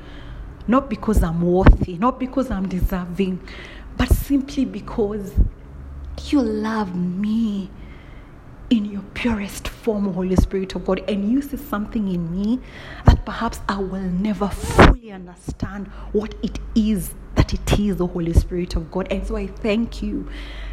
Not 0.67 0.89
because 0.89 1.23
I'm 1.23 1.41
worthy, 1.41 1.97
not 1.97 2.19
because 2.19 2.51
I'm 2.51 2.67
deserving, 2.67 3.39
but 3.95 4.09
simply 4.09 4.65
because 4.65 5.33
you 6.25 6.41
love 6.41 6.95
me 6.95 7.69
in 8.69 8.85
your 8.85 9.01
purest 9.13 9.67
form, 9.69 10.13
Holy 10.13 10.35
Spirit 10.35 10.75
of 10.75 10.85
God, 10.85 11.01
and 11.07 11.31
you 11.31 11.41
see 11.41 11.55
something 11.57 12.07
in 12.13 12.31
me 12.31 12.59
that 13.05 13.25
perhaps 13.25 13.61
I 13.69 13.77
will 13.77 14.01
never 14.01 14.49
fully 14.49 15.11
understand 15.11 15.87
what 16.11 16.35
it 16.43 16.59
is 16.75 17.13
that 17.35 17.53
it 17.53 17.79
is 17.79 17.97
the 17.97 18.07
Holy 18.07 18.33
Spirit 18.33 18.75
of 18.75 18.91
God. 18.91 19.07
And 19.11 19.25
so 19.25 19.37
I 19.37 19.47
thank 19.47 20.01
you 20.01 20.27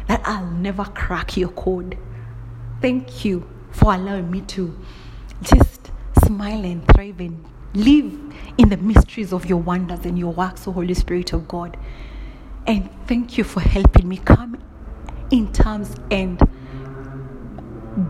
that 0.07 0.21
I'll 0.25 0.49
never 0.51 0.83
crack 0.83 1.37
your 1.37 1.49
code. 1.49 1.97
Thank 2.81 3.23
you 3.23 3.47
for 3.71 3.93
allowing 3.93 4.29
me 4.29 4.41
to 4.41 4.77
just 5.41 5.74
smile 6.25 6.65
and 6.65 6.87
thrive 6.87 7.19
and 7.19 7.43
live 7.73 8.11
in 8.57 8.69
the 8.69 8.77
mysteries 8.77 9.31
of 9.31 9.45
your 9.45 9.59
wonders 9.59 10.05
and 10.05 10.17
your 10.17 10.33
works, 10.33 10.67
O 10.67 10.71
Holy 10.71 10.93
Spirit 10.93 11.33
of 11.33 11.47
God. 11.47 11.77
And 12.67 12.89
thank 13.07 13.37
you 13.37 13.43
for 13.43 13.59
helping 13.59 14.07
me 14.07 14.17
come 14.17 14.57
in 15.31 15.51
terms 15.51 15.95
and 16.09 16.39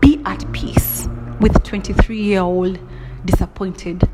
be 0.00 0.20
at 0.24 0.50
peace 0.52 1.08
with 1.40 1.62
23 1.62 2.20
year 2.20 2.40
old 2.40 2.78
disappointed 3.24 4.08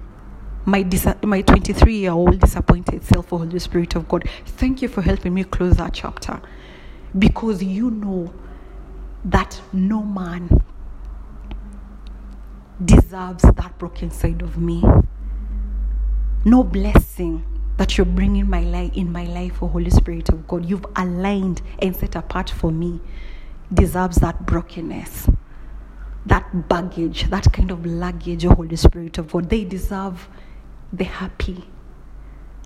my 0.64 0.82
dis- 0.82 1.07
my 1.22 1.40
23 1.42 1.96
year 1.96 2.12
old 2.12 2.38
disappointed 2.38 3.03
self 3.03 3.30
holy 3.30 3.59
spirit 3.59 3.94
of 3.96 4.07
god 4.09 4.28
thank 4.44 4.82
you 4.82 4.88
for 4.88 5.03
helping 5.03 5.34
me 5.34 5.44
close 5.44 5.76
that 5.76 5.92
chapter 5.94 6.40
because 7.18 7.62
you 7.62 7.90
know 7.90 8.32
that 9.24 9.61
no 9.72 10.03
man 10.03 10.62
deserves 12.85 13.43
that 13.43 13.78
broken 13.78 14.11
side 14.11 14.43
of 14.43 14.59
me 14.59 14.83
no 16.45 16.64
blessing 16.64 17.45
that 17.76 17.97
you're 17.97 18.05
bringing 18.05 18.49
my 18.49 18.61
life 18.61 18.93
in 18.95 19.11
my 19.11 19.24
life, 19.24 19.62
O 19.62 19.68
Holy 19.68 19.91
Spirit 19.91 20.28
of 20.28 20.47
God, 20.47 20.64
you've 20.66 20.87
aligned 20.97 21.62
and 21.80 21.95
set 21.95 22.16
apart 22.16 22.51
for 22.51 22.70
me, 22.70 23.01
deserves 23.72 24.16
that 24.16 24.45
brokenness, 24.45 25.28
that 26.26 26.68
baggage, 26.68 27.30
that 27.30 27.53
kind 27.53 27.70
of 27.70 27.87
luggage, 27.87 28.45
O 28.45 28.55
Holy 28.55 28.76
Spirit 28.76 29.18
of 29.18 29.33
God. 29.33 29.49
They 29.49 29.64
deserve 29.64 30.28
the 30.93 31.05
happy, 31.05 31.64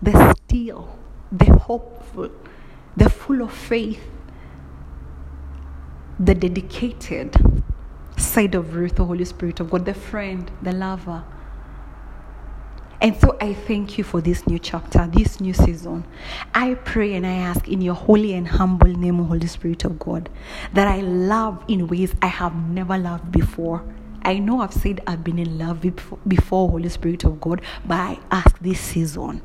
the 0.01 0.33
still, 0.33 0.97
the 1.31 1.57
hopeful, 1.57 2.31
the 2.95 3.09
full 3.09 3.41
of 3.43 3.53
faith, 3.53 4.03
the 6.19 6.33
dedicated 6.33 7.35
side 8.17 8.55
of 8.55 8.75
Ruth, 8.75 8.95
the 8.95 9.05
Holy 9.05 9.25
Spirit 9.25 9.59
of 9.59 9.69
God, 9.69 9.85
the 9.85 9.93
friend, 9.93 10.49
the 10.61 10.71
lover 10.73 11.23
and 12.99 13.15
so 13.15 13.37
I 13.39 13.53
thank 13.53 13.97
you 13.99 14.03
for 14.03 14.21
this 14.21 14.47
new 14.47 14.57
chapter, 14.57 15.05
this 15.07 15.39
new 15.39 15.53
season. 15.53 16.03
I 16.55 16.73
pray 16.73 17.13
and 17.13 17.27
I 17.27 17.33
ask 17.33 17.67
in 17.67 17.79
your 17.81 17.93
holy 17.93 18.33
and 18.33 18.47
humble 18.47 18.87
name, 18.87 19.19
Holy 19.19 19.45
Spirit 19.45 19.85
of 19.85 19.99
God, 19.99 20.29
that 20.73 20.87
I 20.87 21.01
love 21.01 21.63
in 21.67 21.87
ways 21.87 22.15
I 22.23 22.27
have 22.27 22.55
never 22.55 22.97
loved 22.97 23.31
before. 23.31 23.83
I 24.23 24.39
know 24.39 24.61
I've 24.61 24.73
said 24.73 25.01
I've 25.05 25.23
been 25.23 25.37
in 25.37 25.59
love 25.59 25.81
before, 26.27 26.69
Holy 26.69 26.89
Spirit 26.89 27.23
of 27.23 27.39
God, 27.39 27.61
but 27.85 27.99
I 27.99 28.19
ask 28.31 28.57
this 28.59 28.79
season 28.79 29.43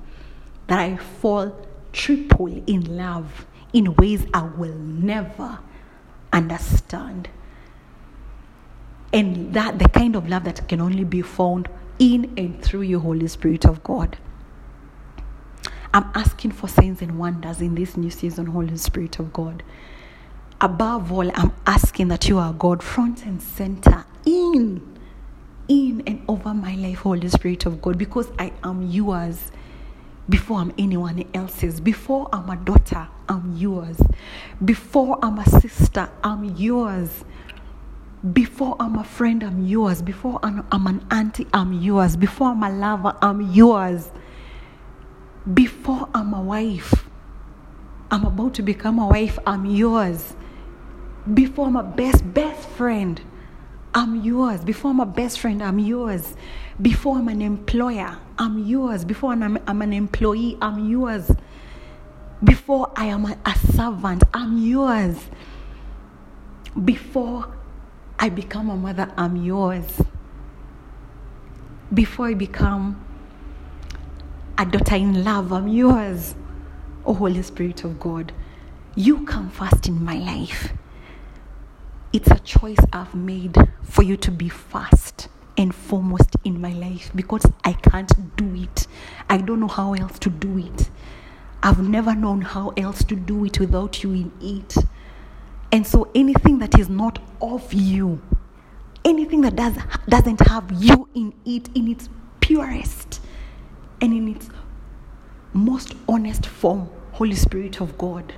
that 0.69 0.79
I 0.79 0.97
fall 0.97 1.55
triple 1.93 2.47
in 2.67 2.97
love 2.97 3.47
in 3.75 3.95
ways 3.97 4.25
I 4.33 4.43
will 4.43 4.75
never 4.75 5.59
understand. 6.33 7.29
And 9.13 9.53
that 9.55 9.79
the 9.79 9.89
kind 9.89 10.17
of 10.17 10.29
love 10.29 10.45
that 10.45 10.67
can 10.69 10.81
only 10.81 11.05
be 11.05 11.23
found 11.23 11.69
in 11.99 12.33
and 12.37 12.63
through 12.63 12.83
you, 12.83 12.99
Holy 13.01 13.29
Spirit 13.29 13.65
of 13.65 13.83
God. 13.85 14.17
I'm 15.95 16.11
asking 16.15 16.53
for 16.53 16.69
signs 16.69 17.03
and 17.03 17.19
wonders 17.19 17.61
in 17.61 17.75
this 17.75 17.97
new 17.97 18.11
season, 18.11 18.47
Holy 18.47 18.77
Spirit 18.79 19.19
of 19.19 19.33
God. 19.33 19.63
Above 20.61 21.13
all, 21.13 21.31
I'm 21.35 21.53
asking 21.67 22.09
that 22.09 22.29
you 22.29 22.39
are 22.39 22.53
God 22.53 22.83
front 22.83 23.27
and 23.27 23.43
center 23.43 24.05
in, 24.25 24.81
in 25.69 26.03
and 26.07 26.23
over 26.29 26.55
my 26.55 26.75
life, 26.77 26.99
Holy 27.01 27.29
Spirit 27.29 27.67
of 27.67 27.83
God, 27.83 27.99
because 27.99 28.31
I 28.39 28.53
am 28.65 28.83
yours 28.91 29.51
before 30.29 30.61
I'm 30.61 30.73
anyone 30.79 31.25
else's. 31.35 31.81
Before 31.81 32.29
I'm 32.33 32.49
a 32.49 32.57
daughter, 32.57 33.09
I'm 33.29 33.57
yours. 33.57 34.01
Before 34.65 35.19
I'm 35.23 35.39
a 35.39 35.47
sister, 35.61 36.09
I'm 36.23 36.45
yours. 36.57 37.25
Before 38.31 38.77
I'm 38.79 38.97
a 38.97 39.03
friend, 39.03 39.43
I'm 39.43 39.67
yours. 39.67 40.01
Before 40.01 40.39
I'm, 40.45 40.65
I'm 40.71 40.87
an 40.87 41.05
auntie, 41.11 41.49
I'm 41.53 41.73
yours. 41.73 42.17
Before 42.17 42.51
I'm 42.51 42.63
a 42.63 42.71
lover, 42.71 43.17
I'm 43.21 43.41
yours. 43.53 44.11
Before 45.53 46.09
I'm 46.15 46.33
a 46.33 46.41
wife, 46.41 47.09
I'm 48.13 48.25
about 48.25 48.55
to 48.55 48.63
become 48.63 49.01
a 49.01 49.09
wife, 49.09 49.41
I'm 49.45 49.67
yours. 49.67 50.37
Before 51.35 51.67
I'm 51.67 51.75
a 51.75 51.83
best, 51.83 52.33
best 52.33 52.69
friend, 52.69 53.21
I'm 53.93 54.23
yours. 54.23 54.65
Before 54.65 54.93
I'm 54.93 55.01
a 55.01 55.07
best 55.07 55.41
friend, 55.41 55.61
I'm 55.61 55.81
yours. 55.81 56.37
Before 56.81 57.19
I'm 57.19 57.27
an 57.27 57.43
employer, 57.43 58.19
I'm 58.39 58.65
yours. 58.65 59.05
Before 59.05 59.33
I'm, 59.33 59.59
I'm 59.67 59.83
an 59.83 59.93
employee, 59.93 60.59
I'm 60.63 60.89
yours. 60.89 61.29
Before 62.45 62.93
I 62.95 63.07
am 63.07 63.25
a, 63.25 63.37
a 63.45 63.59
servant, 63.75 64.23
I'm 64.33 64.59
yours. 64.59 65.19
Before 66.85 67.53
I 68.23 68.29
become 68.29 68.71
a 68.71 68.77
mother, 68.77 69.13
I'm 69.17 69.35
yours. 69.35 70.01
Before 71.93 72.29
I 72.29 72.35
become 72.35 73.05
a 74.57 74.65
daughter 74.65 74.95
in 74.95 75.25
love, 75.25 75.53
I'm 75.53 75.67
yours. 75.67 76.37
Oh, 77.05 77.15
Holy 77.15 77.43
Spirit 77.43 77.83
of 77.83 77.99
God, 77.99 78.33
you 78.95 79.25
come 79.25 79.51
first 79.51 79.89
in 79.89 80.05
my 80.05 80.15
life. 80.15 80.73
It's 82.13 82.31
a 82.31 82.39
choice 82.39 82.79
I've 82.93 83.13
made 83.13 83.57
for 83.83 84.05
you 84.05 84.17
to 84.19 84.31
be 84.31 84.49
first 84.49 85.27
and 85.57 85.75
foremost 85.75 86.37
in 86.45 86.61
my 86.61 86.75
life 86.75 87.11
because 87.17 87.45
I 87.65 87.73
can't 87.73 88.37
do 88.37 88.55
it. 88.55 88.87
I 89.29 89.39
don't 89.39 89.59
know 89.59 89.67
how 89.67 89.95
else 89.95 90.21
to 90.21 90.31
do 90.31 90.59
it. 90.59 90.91
I've 91.61 91.81
never 91.81 92.15
known 92.15 92.43
how 92.43 92.69
else 92.77 93.03
to 93.03 93.17
do 93.17 93.45
it 93.47 93.59
without 93.59 94.05
you 94.05 94.13
in 94.13 94.33
it. 94.41 94.77
And 95.73 95.87
so 95.87 96.11
anything 96.15 96.59
that 96.59 96.79
is 96.79 96.89
not 96.91 97.19
of 97.41 97.73
you, 97.73 98.21
anything 99.05 99.41
that 99.41 99.57
does, 99.57 99.77
doesn't 100.07 100.47
have 100.47 100.71
you 100.73 101.09
in 101.15 101.33
it, 101.47 101.71
in 101.75 101.89
its 101.89 102.11
purest 102.41 103.21
and 104.03 104.13
in 104.13 104.29
its 104.29 104.51
most 105.55 105.95
honest 106.09 106.45
form, 106.47 106.91
Holy 107.13 107.35
Spirit 107.35 107.81
of 107.81 107.97
God, 107.97 108.35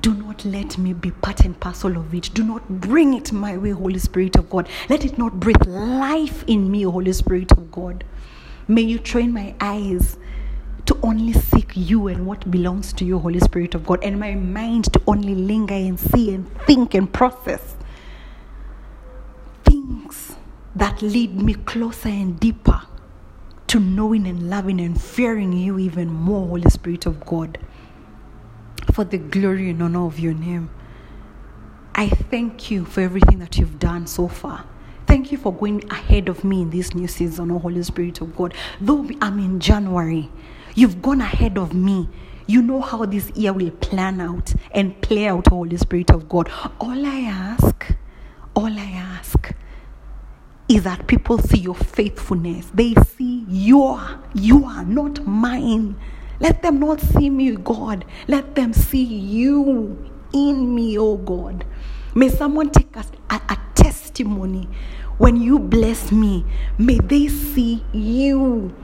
do 0.00 0.14
not 0.14 0.44
let 0.44 0.78
me 0.78 0.92
be 0.92 1.10
part 1.10 1.44
and 1.44 1.58
parcel 1.58 1.96
of 1.96 2.14
it. 2.14 2.30
Do 2.34 2.44
not 2.44 2.68
bring 2.68 3.14
it 3.14 3.32
my 3.32 3.56
way, 3.56 3.70
Holy 3.70 3.98
Spirit 3.98 4.36
of 4.36 4.48
God. 4.48 4.68
Let 4.88 5.04
it 5.04 5.18
not 5.18 5.38
breathe 5.40 5.66
life 5.66 6.44
in 6.46 6.70
me, 6.70 6.82
Holy 6.82 7.12
Spirit 7.12 7.52
of 7.52 7.70
God. 7.70 8.04
May 8.68 8.82
you 8.82 8.98
train 8.98 9.32
my 9.32 9.54
eyes 9.60 10.18
to 10.86 10.98
only 11.02 11.32
seek 11.32 11.72
you 11.74 12.08
and 12.08 12.26
what 12.26 12.50
belongs 12.50 12.92
to 12.94 13.04
you, 13.04 13.18
Holy 13.18 13.40
Spirit 13.40 13.74
of 13.74 13.86
God, 13.86 14.02
and 14.02 14.18
my 14.18 14.34
mind 14.34 14.92
to 14.92 15.00
only 15.06 15.34
linger 15.34 15.74
and 15.74 15.98
see 15.98 16.34
and 16.34 16.50
think 16.66 16.94
and 16.94 17.12
process 17.12 17.76
things 19.64 20.36
that 20.74 21.00
lead 21.02 21.40
me 21.40 21.54
closer 21.54 22.08
and 22.08 22.38
deeper 22.40 22.82
to 23.68 23.80
knowing 23.80 24.26
and 24.26 24.50
loving 24.50 24.80
and 24.80 25.00
fearing 25.00 25.52
you 25.52 25.78
even 25.78 26.08
more, 26.12 26.48
Holy 26.48 26.70
Spirit 26.70 27.06
of 27.06 27.24
God, 27.24 27.58
for 28.92 29.04
the 29.04 29.18
glory 29.18 29.70
and 29.70 29.82
honor 29.82 30.06
of 30.06 30.18
your 30.18 30.34
name. 30.34 30.70
I 31.94 32.08
thank 32.08 32.70
you 32.70 32.84
for 32.84 33.00
everything 33.00 33.38
that 33.38 33.58
you've 33.58 33.78
done 33.78 34.06
so 34.06 34.28
far. 34.28 34.64
Thank 35.06 35.30
you 35.30 35.38
for 35.38 35.52
going 35.52 35.90
ahead 35.90 36.28
of 36.28 36.42
me 36.42 36.62
in 36.62 36.70
this 36.70 36.94
new 36.94 37.06
season, 37.06 37.50
oh 37.50 37.58
Holy 37.58 37.82
Spirit 37.82 38.20
of 38.20 38.34
God. 38.34 38.54
Though 38.80 39.08
I'm 39.20 39.38
in 39.38 39.60
January, 39.60 40.30
You've 40.74 41.02
gone 41.02 41.20
ahead 41.20 41.58
of 41.58 41.74
me. 41.74 42.08
You 42.46 42.62
know 42.62 42.80
how 42.80 43.04
this 43.06 43.30
year 43.30 43.52
will 43.52 43.70
plan 43.70 44.20
out 44.20 44.54
and 44.72 45.00
play 45.02 45.26
out, 45.26 45.48
Holy 45.48 45.76
Spirit 45.76 46.10
of 46.10 46.28
God. 46.28 46.50
All 46.80 47.06
I 47.06 47.20
ask, 47.20 47.94
all 48.54 48.66
I 48.66 48.92
ask 48.94 49.54
is 50.68 50.84
that 50.84 51.06
people 51.06 51.38
see 51.38 51.58
your 51.58 51.74
faithfulness. 51.74 52.70
They 52.74 52.94
see 52.94 53.44
your, 53.48 54.00
you 54.34 54.64
are 54.64 54.84
not 54.84 55.26
mine. 55.26 55.96
Let 56.40 56.62
them 56.62 56.80
not 56.80 57.00
see 57.00 57.30
me, 57.30 57.52
God. 57.56 58.04
Let 58.26 58.54
them 58.54 58.72
see 58.72 59.04
you 59.04 60.10
in 60.32 60.74
me, 60.74 60.98
oh 60.98 61.16
God. 61.16 61.64
May 62.14 62.28
someone 62.28 62.70
take 62.70 62.96
us 62.96 63.10
a, 63.30 63.36
a 63.48 63.58
testimony 63.74 64.68
when 65.18 65.40
you 65.40 65.58
bless 65.58 66.10
me. 66.10 66.44
May 66.78 66.98
they 66.98 67.28
see 67.28 67.84
you 67.92 68.74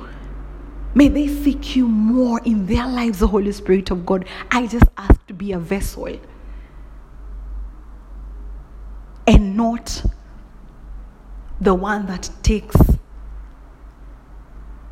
May 0.98 1.06
they 1.06 1.28
seek 1.28 1.76
you 1.76 1.86
more 1.86 2.40
in 2.44 2.66
their 2.66 2.84
lives, 2.84 3.20
the 3.20 3.28
Holy 3.28 3.52
Spirit 3.52 3.92
of 3.92 4.04
God. 4.04 4.24
I 4.50 4.66
just 4.66 4.86
ask 4.96 5.24
to 5.28 5.32
be 5.32 5.52
a 5.52 5.58
vessel 5.60 6.18
and 9.24 9.56
not 9.56 10.02
the 11.60 11.72
one 11.72 12.06
that 12.06 12.28
takes 12.42 12.74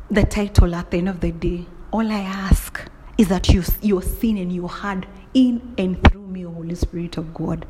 the 0.09 0.23
title 0.23 0.75
at 0.75 0.91
the 0.91 0.99
end 0.99 1.09
of 1.09 1.19
the 1.19 1.33
day. 1.33 1.65
All 1.91 2.09
I 2.09 2.21
ask 2.21 2.89
is 3.17 3.27
that 3.27 3.49
you, 3.49 3.61
you're 3.81 4.01
seen 4.01 4.37
and 4.37 4.49
you're 4.49 4.69
heard 4.69 5.05
in 5.33 5.75
and 5.77 6.01
through 6.05 6.27
me, 6.27 6.43
Holy 6.43 6.75
Spirit 6.75 7.17
of 7.17 7.33
God. 7.33 7.65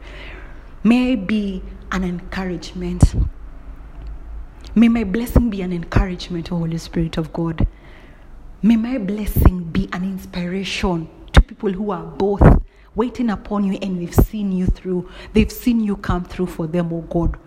May 0.84 1.14
I 1.14 1.16
be 1.16 1.64
an 1.92 2.04
encouragement. 2.04 3.16
May 4.76 4.90
my 4.90 5.06
blessing 5.06 5.50
be 5.50 5.64
an 5.64 5.74
encouragement, 5.74 6.50
Holy 6.50 6.78
Spirit 6.78 7.18
of 7.18 7.34
God. 7.34 7.66
May 8.62 8.76
my 8.76 8.98
blessing 8.98 9.66
be 9.66 9.88
an 9.94 10.04
inspiration 10.04 11.08
to 11.34 11.42
people 11.42 11.72
who 11.72 11.92
are 11.92 12.04
both 12.04 12.42
waiting 12.96 13.30
upon 13.30 13.64
you 13.64 13.78
and 13.82 14.02
they've 14.02 14.14
seen 14.14 14.52
you 14.52 14.66
through. 14.66 15.10
They've 15.34 15.52
seen 15.52 15.80
you 15.80 15.96
come 15.98 16.26
through 16.26 16.48
for 16.48 16.66
them, 16.66 16.92
oh 16.92 17.02
God. 17.02 17.38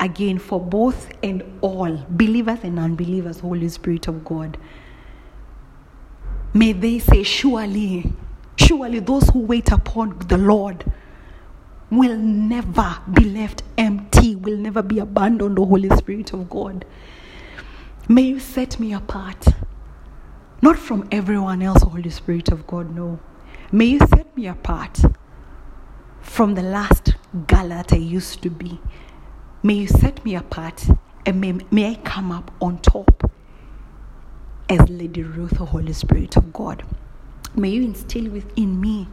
Again, 0.00 0.38
for 0.38 0.60
both 0.60 1.10
and 1.22 1.42
all, 1.60 2.04
believers 2.10 2.58
and 2.64 2.78
unbelievers, 2.78 3.40
Holy 3.40 3.68
Spirit 3.68 4.08
of 4.08 4.24
God. 4.24 4.58
May 6.54 6.72
they 6.72 6.98
say, 6.98 7.22
Surely, 7.22 8.12
surely 8.56 8.98
those 9.00 9.28
who 9.30 9.40
wait 9.40 9.70
upon 9.70 10.18
the 10.26 10.38
Lord 10.38 10.84
will 11.90 12.16
never 12.16 12.98
be 13.12 13.24
left 13.24 13.62
empty, 13.76 14.34
will 14.34 14.56
never 14.56 14.82
be 14.82 14.98
abandoned, 14.98 15.56
the 15.56 15.64
Holy 15.64 15.88
Spirit 15.90 16.32
of 16.32 16.50
God. 16.50 16.84
May 18.08 18.22
you 18.22 18.40
set 18.40 18.80
me 18.80 18.92
apart, 18.94 19.46
not 20.60 20.78
from 20.78 21.08
everyone 21.12 21.62
else, 21.62 21.82
Holy 21.82 22.10
Spirit 22.10 22.48
of 22.50 22.66
God, 22.66 22.94
no. 22.94 23.18
May 23.70 23.86
you 23.86 23.98
set 23.98 24.36
me 24.36 24.46
apart 24.46 24.98
from 26.20 26.54
the 26.54 26.62
last 26.62 27.14
girl 27.46 27.68
that 27.68 27.92
I 27.92 27.96
used 27.96 28.42
to 28.42 28.50
be. 28.50 28.80
May 29.62 29.74
you 29.74 29.86
set 29.88 30.24
me 30.24 30.34
apart 30.34 30.86
and 31.26 31.40
may, 31.40 31.52
may 31.70 31.90
I 31.90 31.94
come 31.96 32.32
up 32.32 32.50
on 32.60 32.78
top 32.78 33.30
as 34.68 34.88
Lady 34.88 35.22
Ruth, 35.22 35.58
the 35.58 35.64
Holy 35.64 35.92
Spirit 35.92 36.36
of 36.36 36.52
God. 36.52 36.84
May 37.54 37.70
you 37.70 37.82
instill 37.82 38.30
within 38.30 38.80
me 38.80 39.08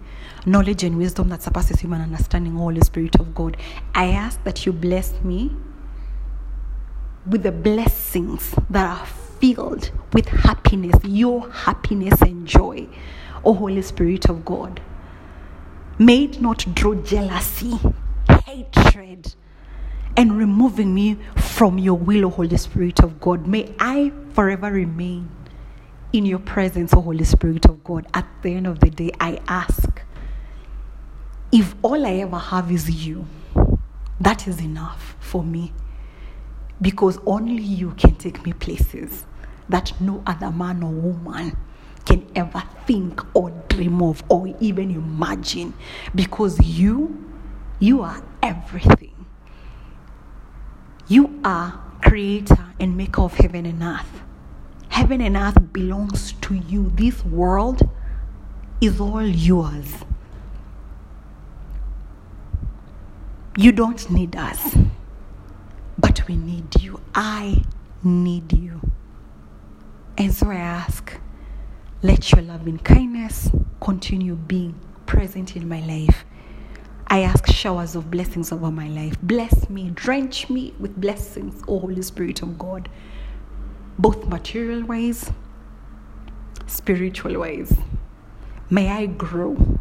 knowledge 0.45 0.83
and 0.83 0.97
wisdom 0.97 1.29
that 1.29 1.41
surpasses 1.41 1.79
human 1.79 2.01
understanding, 2.01 2.55
Holy 2.55 2.81
Spirit 2.81 3.15
of 3.19 3.33
God. 3.33 3.57
I 3.93 4.07
ask 4.07 4.43
that 4.43 4.65
you 4.65 4.73
bless 4.73 5.13
me 5.23 5.51
with 7.25 7.43
the 7.43 7.51
blessings 7.51 8.53
that 8.69 8.99
are 8.99 9.07
filled 9.53 9.91
with 10.13 10.27
happiness, 10.27 10.95
your 11.03 11.49
happiness 11.51 12.19
and 12.21 12.47
joy, 12.47 12.87
O 13.43 13.53
Holy 13.53 13.81
Spirit 13.83 14.27
of 14.27 14.43
God. 14.43 14.81
May 15.99 16.23
it 16.23 16.41
not 16.41 16.65
draw 16.73 16.95
jealousy, 16.95 17.79
hatred, 18.45 19.35
and 20.17 20.35
removing 20.35 20.95
me 20.95 21.17
from 21.35 21.77
your 21.77 21.93
will, 21.93 22.25
O 22.25 22.29
Holy 22.29 22.57
Spirit 22.57 23.01
of 23.01 23.19
God. 23.19 23.45
May 23.45 23.71
I 23.79 24.11
forever 24.33 24.71
remain 24.71 25.29
in 26.11 26.25
your 26.25 26.39
presence, 26.39 26.91
O 26.93 27.01
Holy 27.01 27.23
Spirit 27.23 27.65
of 27.65 27.83
God. 27.83 28.07
At 28.15 28.25
the 28.41 28.55
end 28.55 28.65
of 28.65 28.79
the 28.79 28.89
day, 28.89 29.11
I 29.19 29.39
ask 29.47 30.01
if 31.51 31.75
all 31.83 32.03
I 32.03 32.13
ever 32.15 32.39
have 32.39 32.71
is 32.71 33.05
you, 33.05 33.27
that 34.19 34.47
is 34.47 34.59
enough 34.59 35.15
for 35.19 35.43
me. 35.43 35.71
Because 36.81 37.19
only 37.25 37.61
you 37.61 37.91
can 37.91 38.15
take 38.15 38.43
me 38.43 38.51
places 38.51 39.25
that 39.69 39.93
no 39.99 40.21
other 40.25 40.51
man 40.51 40.83
or 40.83 40.91
woman 40.91 41.57
can 42.05 42.25
ever 42.35 42.63
think 42.85 43.21
or 43.35 43.49
dream 43.69 44.01
of 44.01 44.23
or 44.29 44.53
even 44.59 44.91
imagine. 44.91 45.73
Because 46.13 46.59
you, 46.59 47.25
you 47.79 48.01
are 48.01 48.23
everything. 48.43 49.25
You 51.07 51.39
are 51.43 51.81
creator 52.01 52.73
and 52.79 52.95
maker 52.95 53.21
of 53.21 53.33
heaven 53.33 53.65
and 53.65 53.81
earth. 53.81 54.21
Heaven 54.89 55.21
and 55.21 55.35
earth 55.35 55.73
belongs 55.73 56.33
to 56.41 56.55
you. 56.55 56.91
This 56.95 57.23
world 57.25 57.87
is 58.81 58.99
all 58.99 59.25
yours. 59.25 59.93
You 63.57 63.71
don't 63.71 64.09
need 64.09 64.35
us, 64.35 64.75
but 65.97 66.27
we 66.27 66.35
need 66.35 66.81
you. 66.81 66.99
I 67.13 67.63
need 68.03 68.51
you. 68.53 68.81
And 70.17 70.33
so 70.33 70.49
I 70.49 70.55
ask, 70.55 71.19
let 72.01 72.31
your 72.31 72.41
loving 72.41 72.77
kindness 72.79 73.49
continue 73.81 74.35
being 74.35 74.79
present 75.05 75.55
in 75.55 75.67
my 75.67 75.81
life. 75.81 76.25
I 77.07 77.21
ask 77.21 77.47
showers 77.47 77.95
of 77.95 78.09
blessings 78.09 78.51
over 78.51 78.71
my 78.71 78.87
life. 78.87 79.15
Bless 79.21 79.69
me, 79.69 79.91
drench 79.93 80.49
me 80.49 80.73
with 80.79 80.99
blessings, 80.99 81.61
O 81.67 81.79
Holy 81.79 82.01
Spirit 82.01 82.41
of 82.41 82.57
God, 82.57 82.89
both 83.99 84.25
material 84.27 84.85
ways, 84.85 85.31
spiritual 86.65 87.39
ways. 87.39 87.77
May 88.69 88.89
I 88.89 89.05
grow 89.07 89.79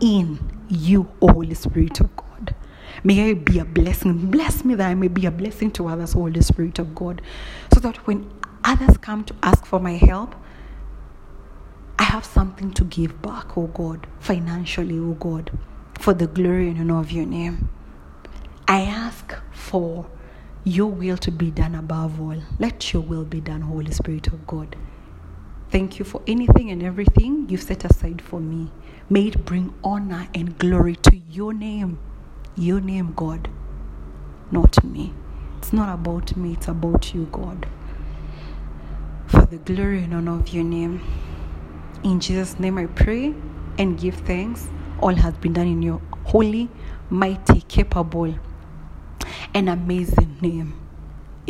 in 0.00 0.38
you, 0.68 1.10
O 1.20 1.32
Holy 1.32 1.54
Spirit 1.54 2.00
of 2.00 2.14
God. 2.16 2.54
May 3.02 3.30
I 3.30 3.34
be 3.34 3.58
a 3.58 3.64
blessing. 3.64 4.30
Bless 4.30 4.64
me 4.64 4.74
that 4.76 4.88
I 4.88 4.94
may 4.94 5.08
be 5.08 5.26
a 5.26 5.30
blessing 5.30 5.70
to 5.72 5.88
others, 5.88 6.12
Holy 6.12 6.40
Spirit 6.40 6.78
of 6.78 6.94
God, 6.94 7.20
so 7.72 7.80
that 7.80 7.96
when 8.06 8.30
others 8.64 8.96
come 8.98 9.24
to 9.24 9.34
ask 9.42 9.64
for 9.66 9.78
my 9.78 9.92
help, 9.92 10.34
I 11.98 12.04
have 12.04 12.24
something 12.24 12.72
to 12.72 12.84
give 12.84 13.22
back, 13.22 13.56
oh 13.56 13.68
God, 13.68 14.06
financially, 14.18 14.98
oh 14.98 15.12
God, 15.12 15.50
for 15.98 16.14
the 16.14 16.26
glory 16.26 16.68
and 16.70 16.80
honor 16.80 17.00
of 17.00 17.12
your 17.12 17.26
name. 17.26 17.68
I 18.66 18.80
ask 18.82 19.34
for 19.52 20.06
your 20.64 20.90
will 20.90 21.18
to 21.18 21.30
be 21.30 21.50
done 21.50 21.74
above 21.74 22.20
all. 22.20 22.42
Let 22.58 22.92
your 22.92 23.02
will 23.02 23.24
be 23.24 23.40
done, 23.40 23.60
Holy 23.60 23.92
Spirit 23.92 24.28
of 24.28 24.46
God. 24.46 24.76
Thank 25.70 25.98
you 25.98 26.04
for 26.04 26.22
anything 26.26 26.70
and 26.70 26.82
everything 26.82 27.48
you've 27.48 27.62
set 27.62 27.84
aside 27.84 28.22
for 28.22 28.40
me. 28.40 28.70
May 29.10 29.28
it 29.28 29.44
bring 29.44 29.74
honor 29.84 30.28
and 30.34 30.56
glory 30.58 30.96
to 30.96 31.16
your 31.16 31.52
name. 31.52 31.98
Your 32.56 32.80
name, 32.80 33.12
God, 33.14 33.48
not 34.50 34.82
me. 34.84 35.12
It's 35.58 35.72
not 35.72 35.92
about 35.92 36.36
me, 36.36 36.54
it's 36.54 36.68
about 36.68 37.14
you, 37.14 37.28
God. 37.30 37.66
For 39.28 39.46
the 39.46 39.58
glory 39.58 40.04
and 40.04 40.14
honor 40.14 40.40
of 40.40 40.48
your 40.50 40.64
name. 40.64 41.02
In 42.04 42.20
Jesus' 42.20 42.58
name 42.60 42.78
I 42.78 42.86
pray 42.86 43.34
and 43.78 43.98
give 44.00 44.16
thanks. 44.16 44.68
All 45.00 45.14
has 45.14 45.34
been 45.36 45.54
done 45.54 45.68
in 45.68 45.82
your 45.82 46.02
holy, 46.24 46.70
mighty, 47.10 47.62
capable, 47.62 48.34
and 49.54 49.70
amazing 49.70 50.38
name. 50.40 50.74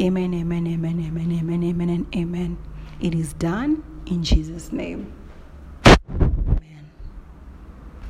Amen, 0.01 0.35
amen, 0.35 0.66
amen, 0.66 1.01
amen, 1.07 1.33
amen, 1.33 1.64
amen, 1.64 1.91
and 1.91 2.16
amen. 2.16 2.59
It 3.01 3.14
is 3.14 3.33
done 3.35 3.85
in 4.07 4.25
Jesus' 4.25 4.72
name. 4.72 5.13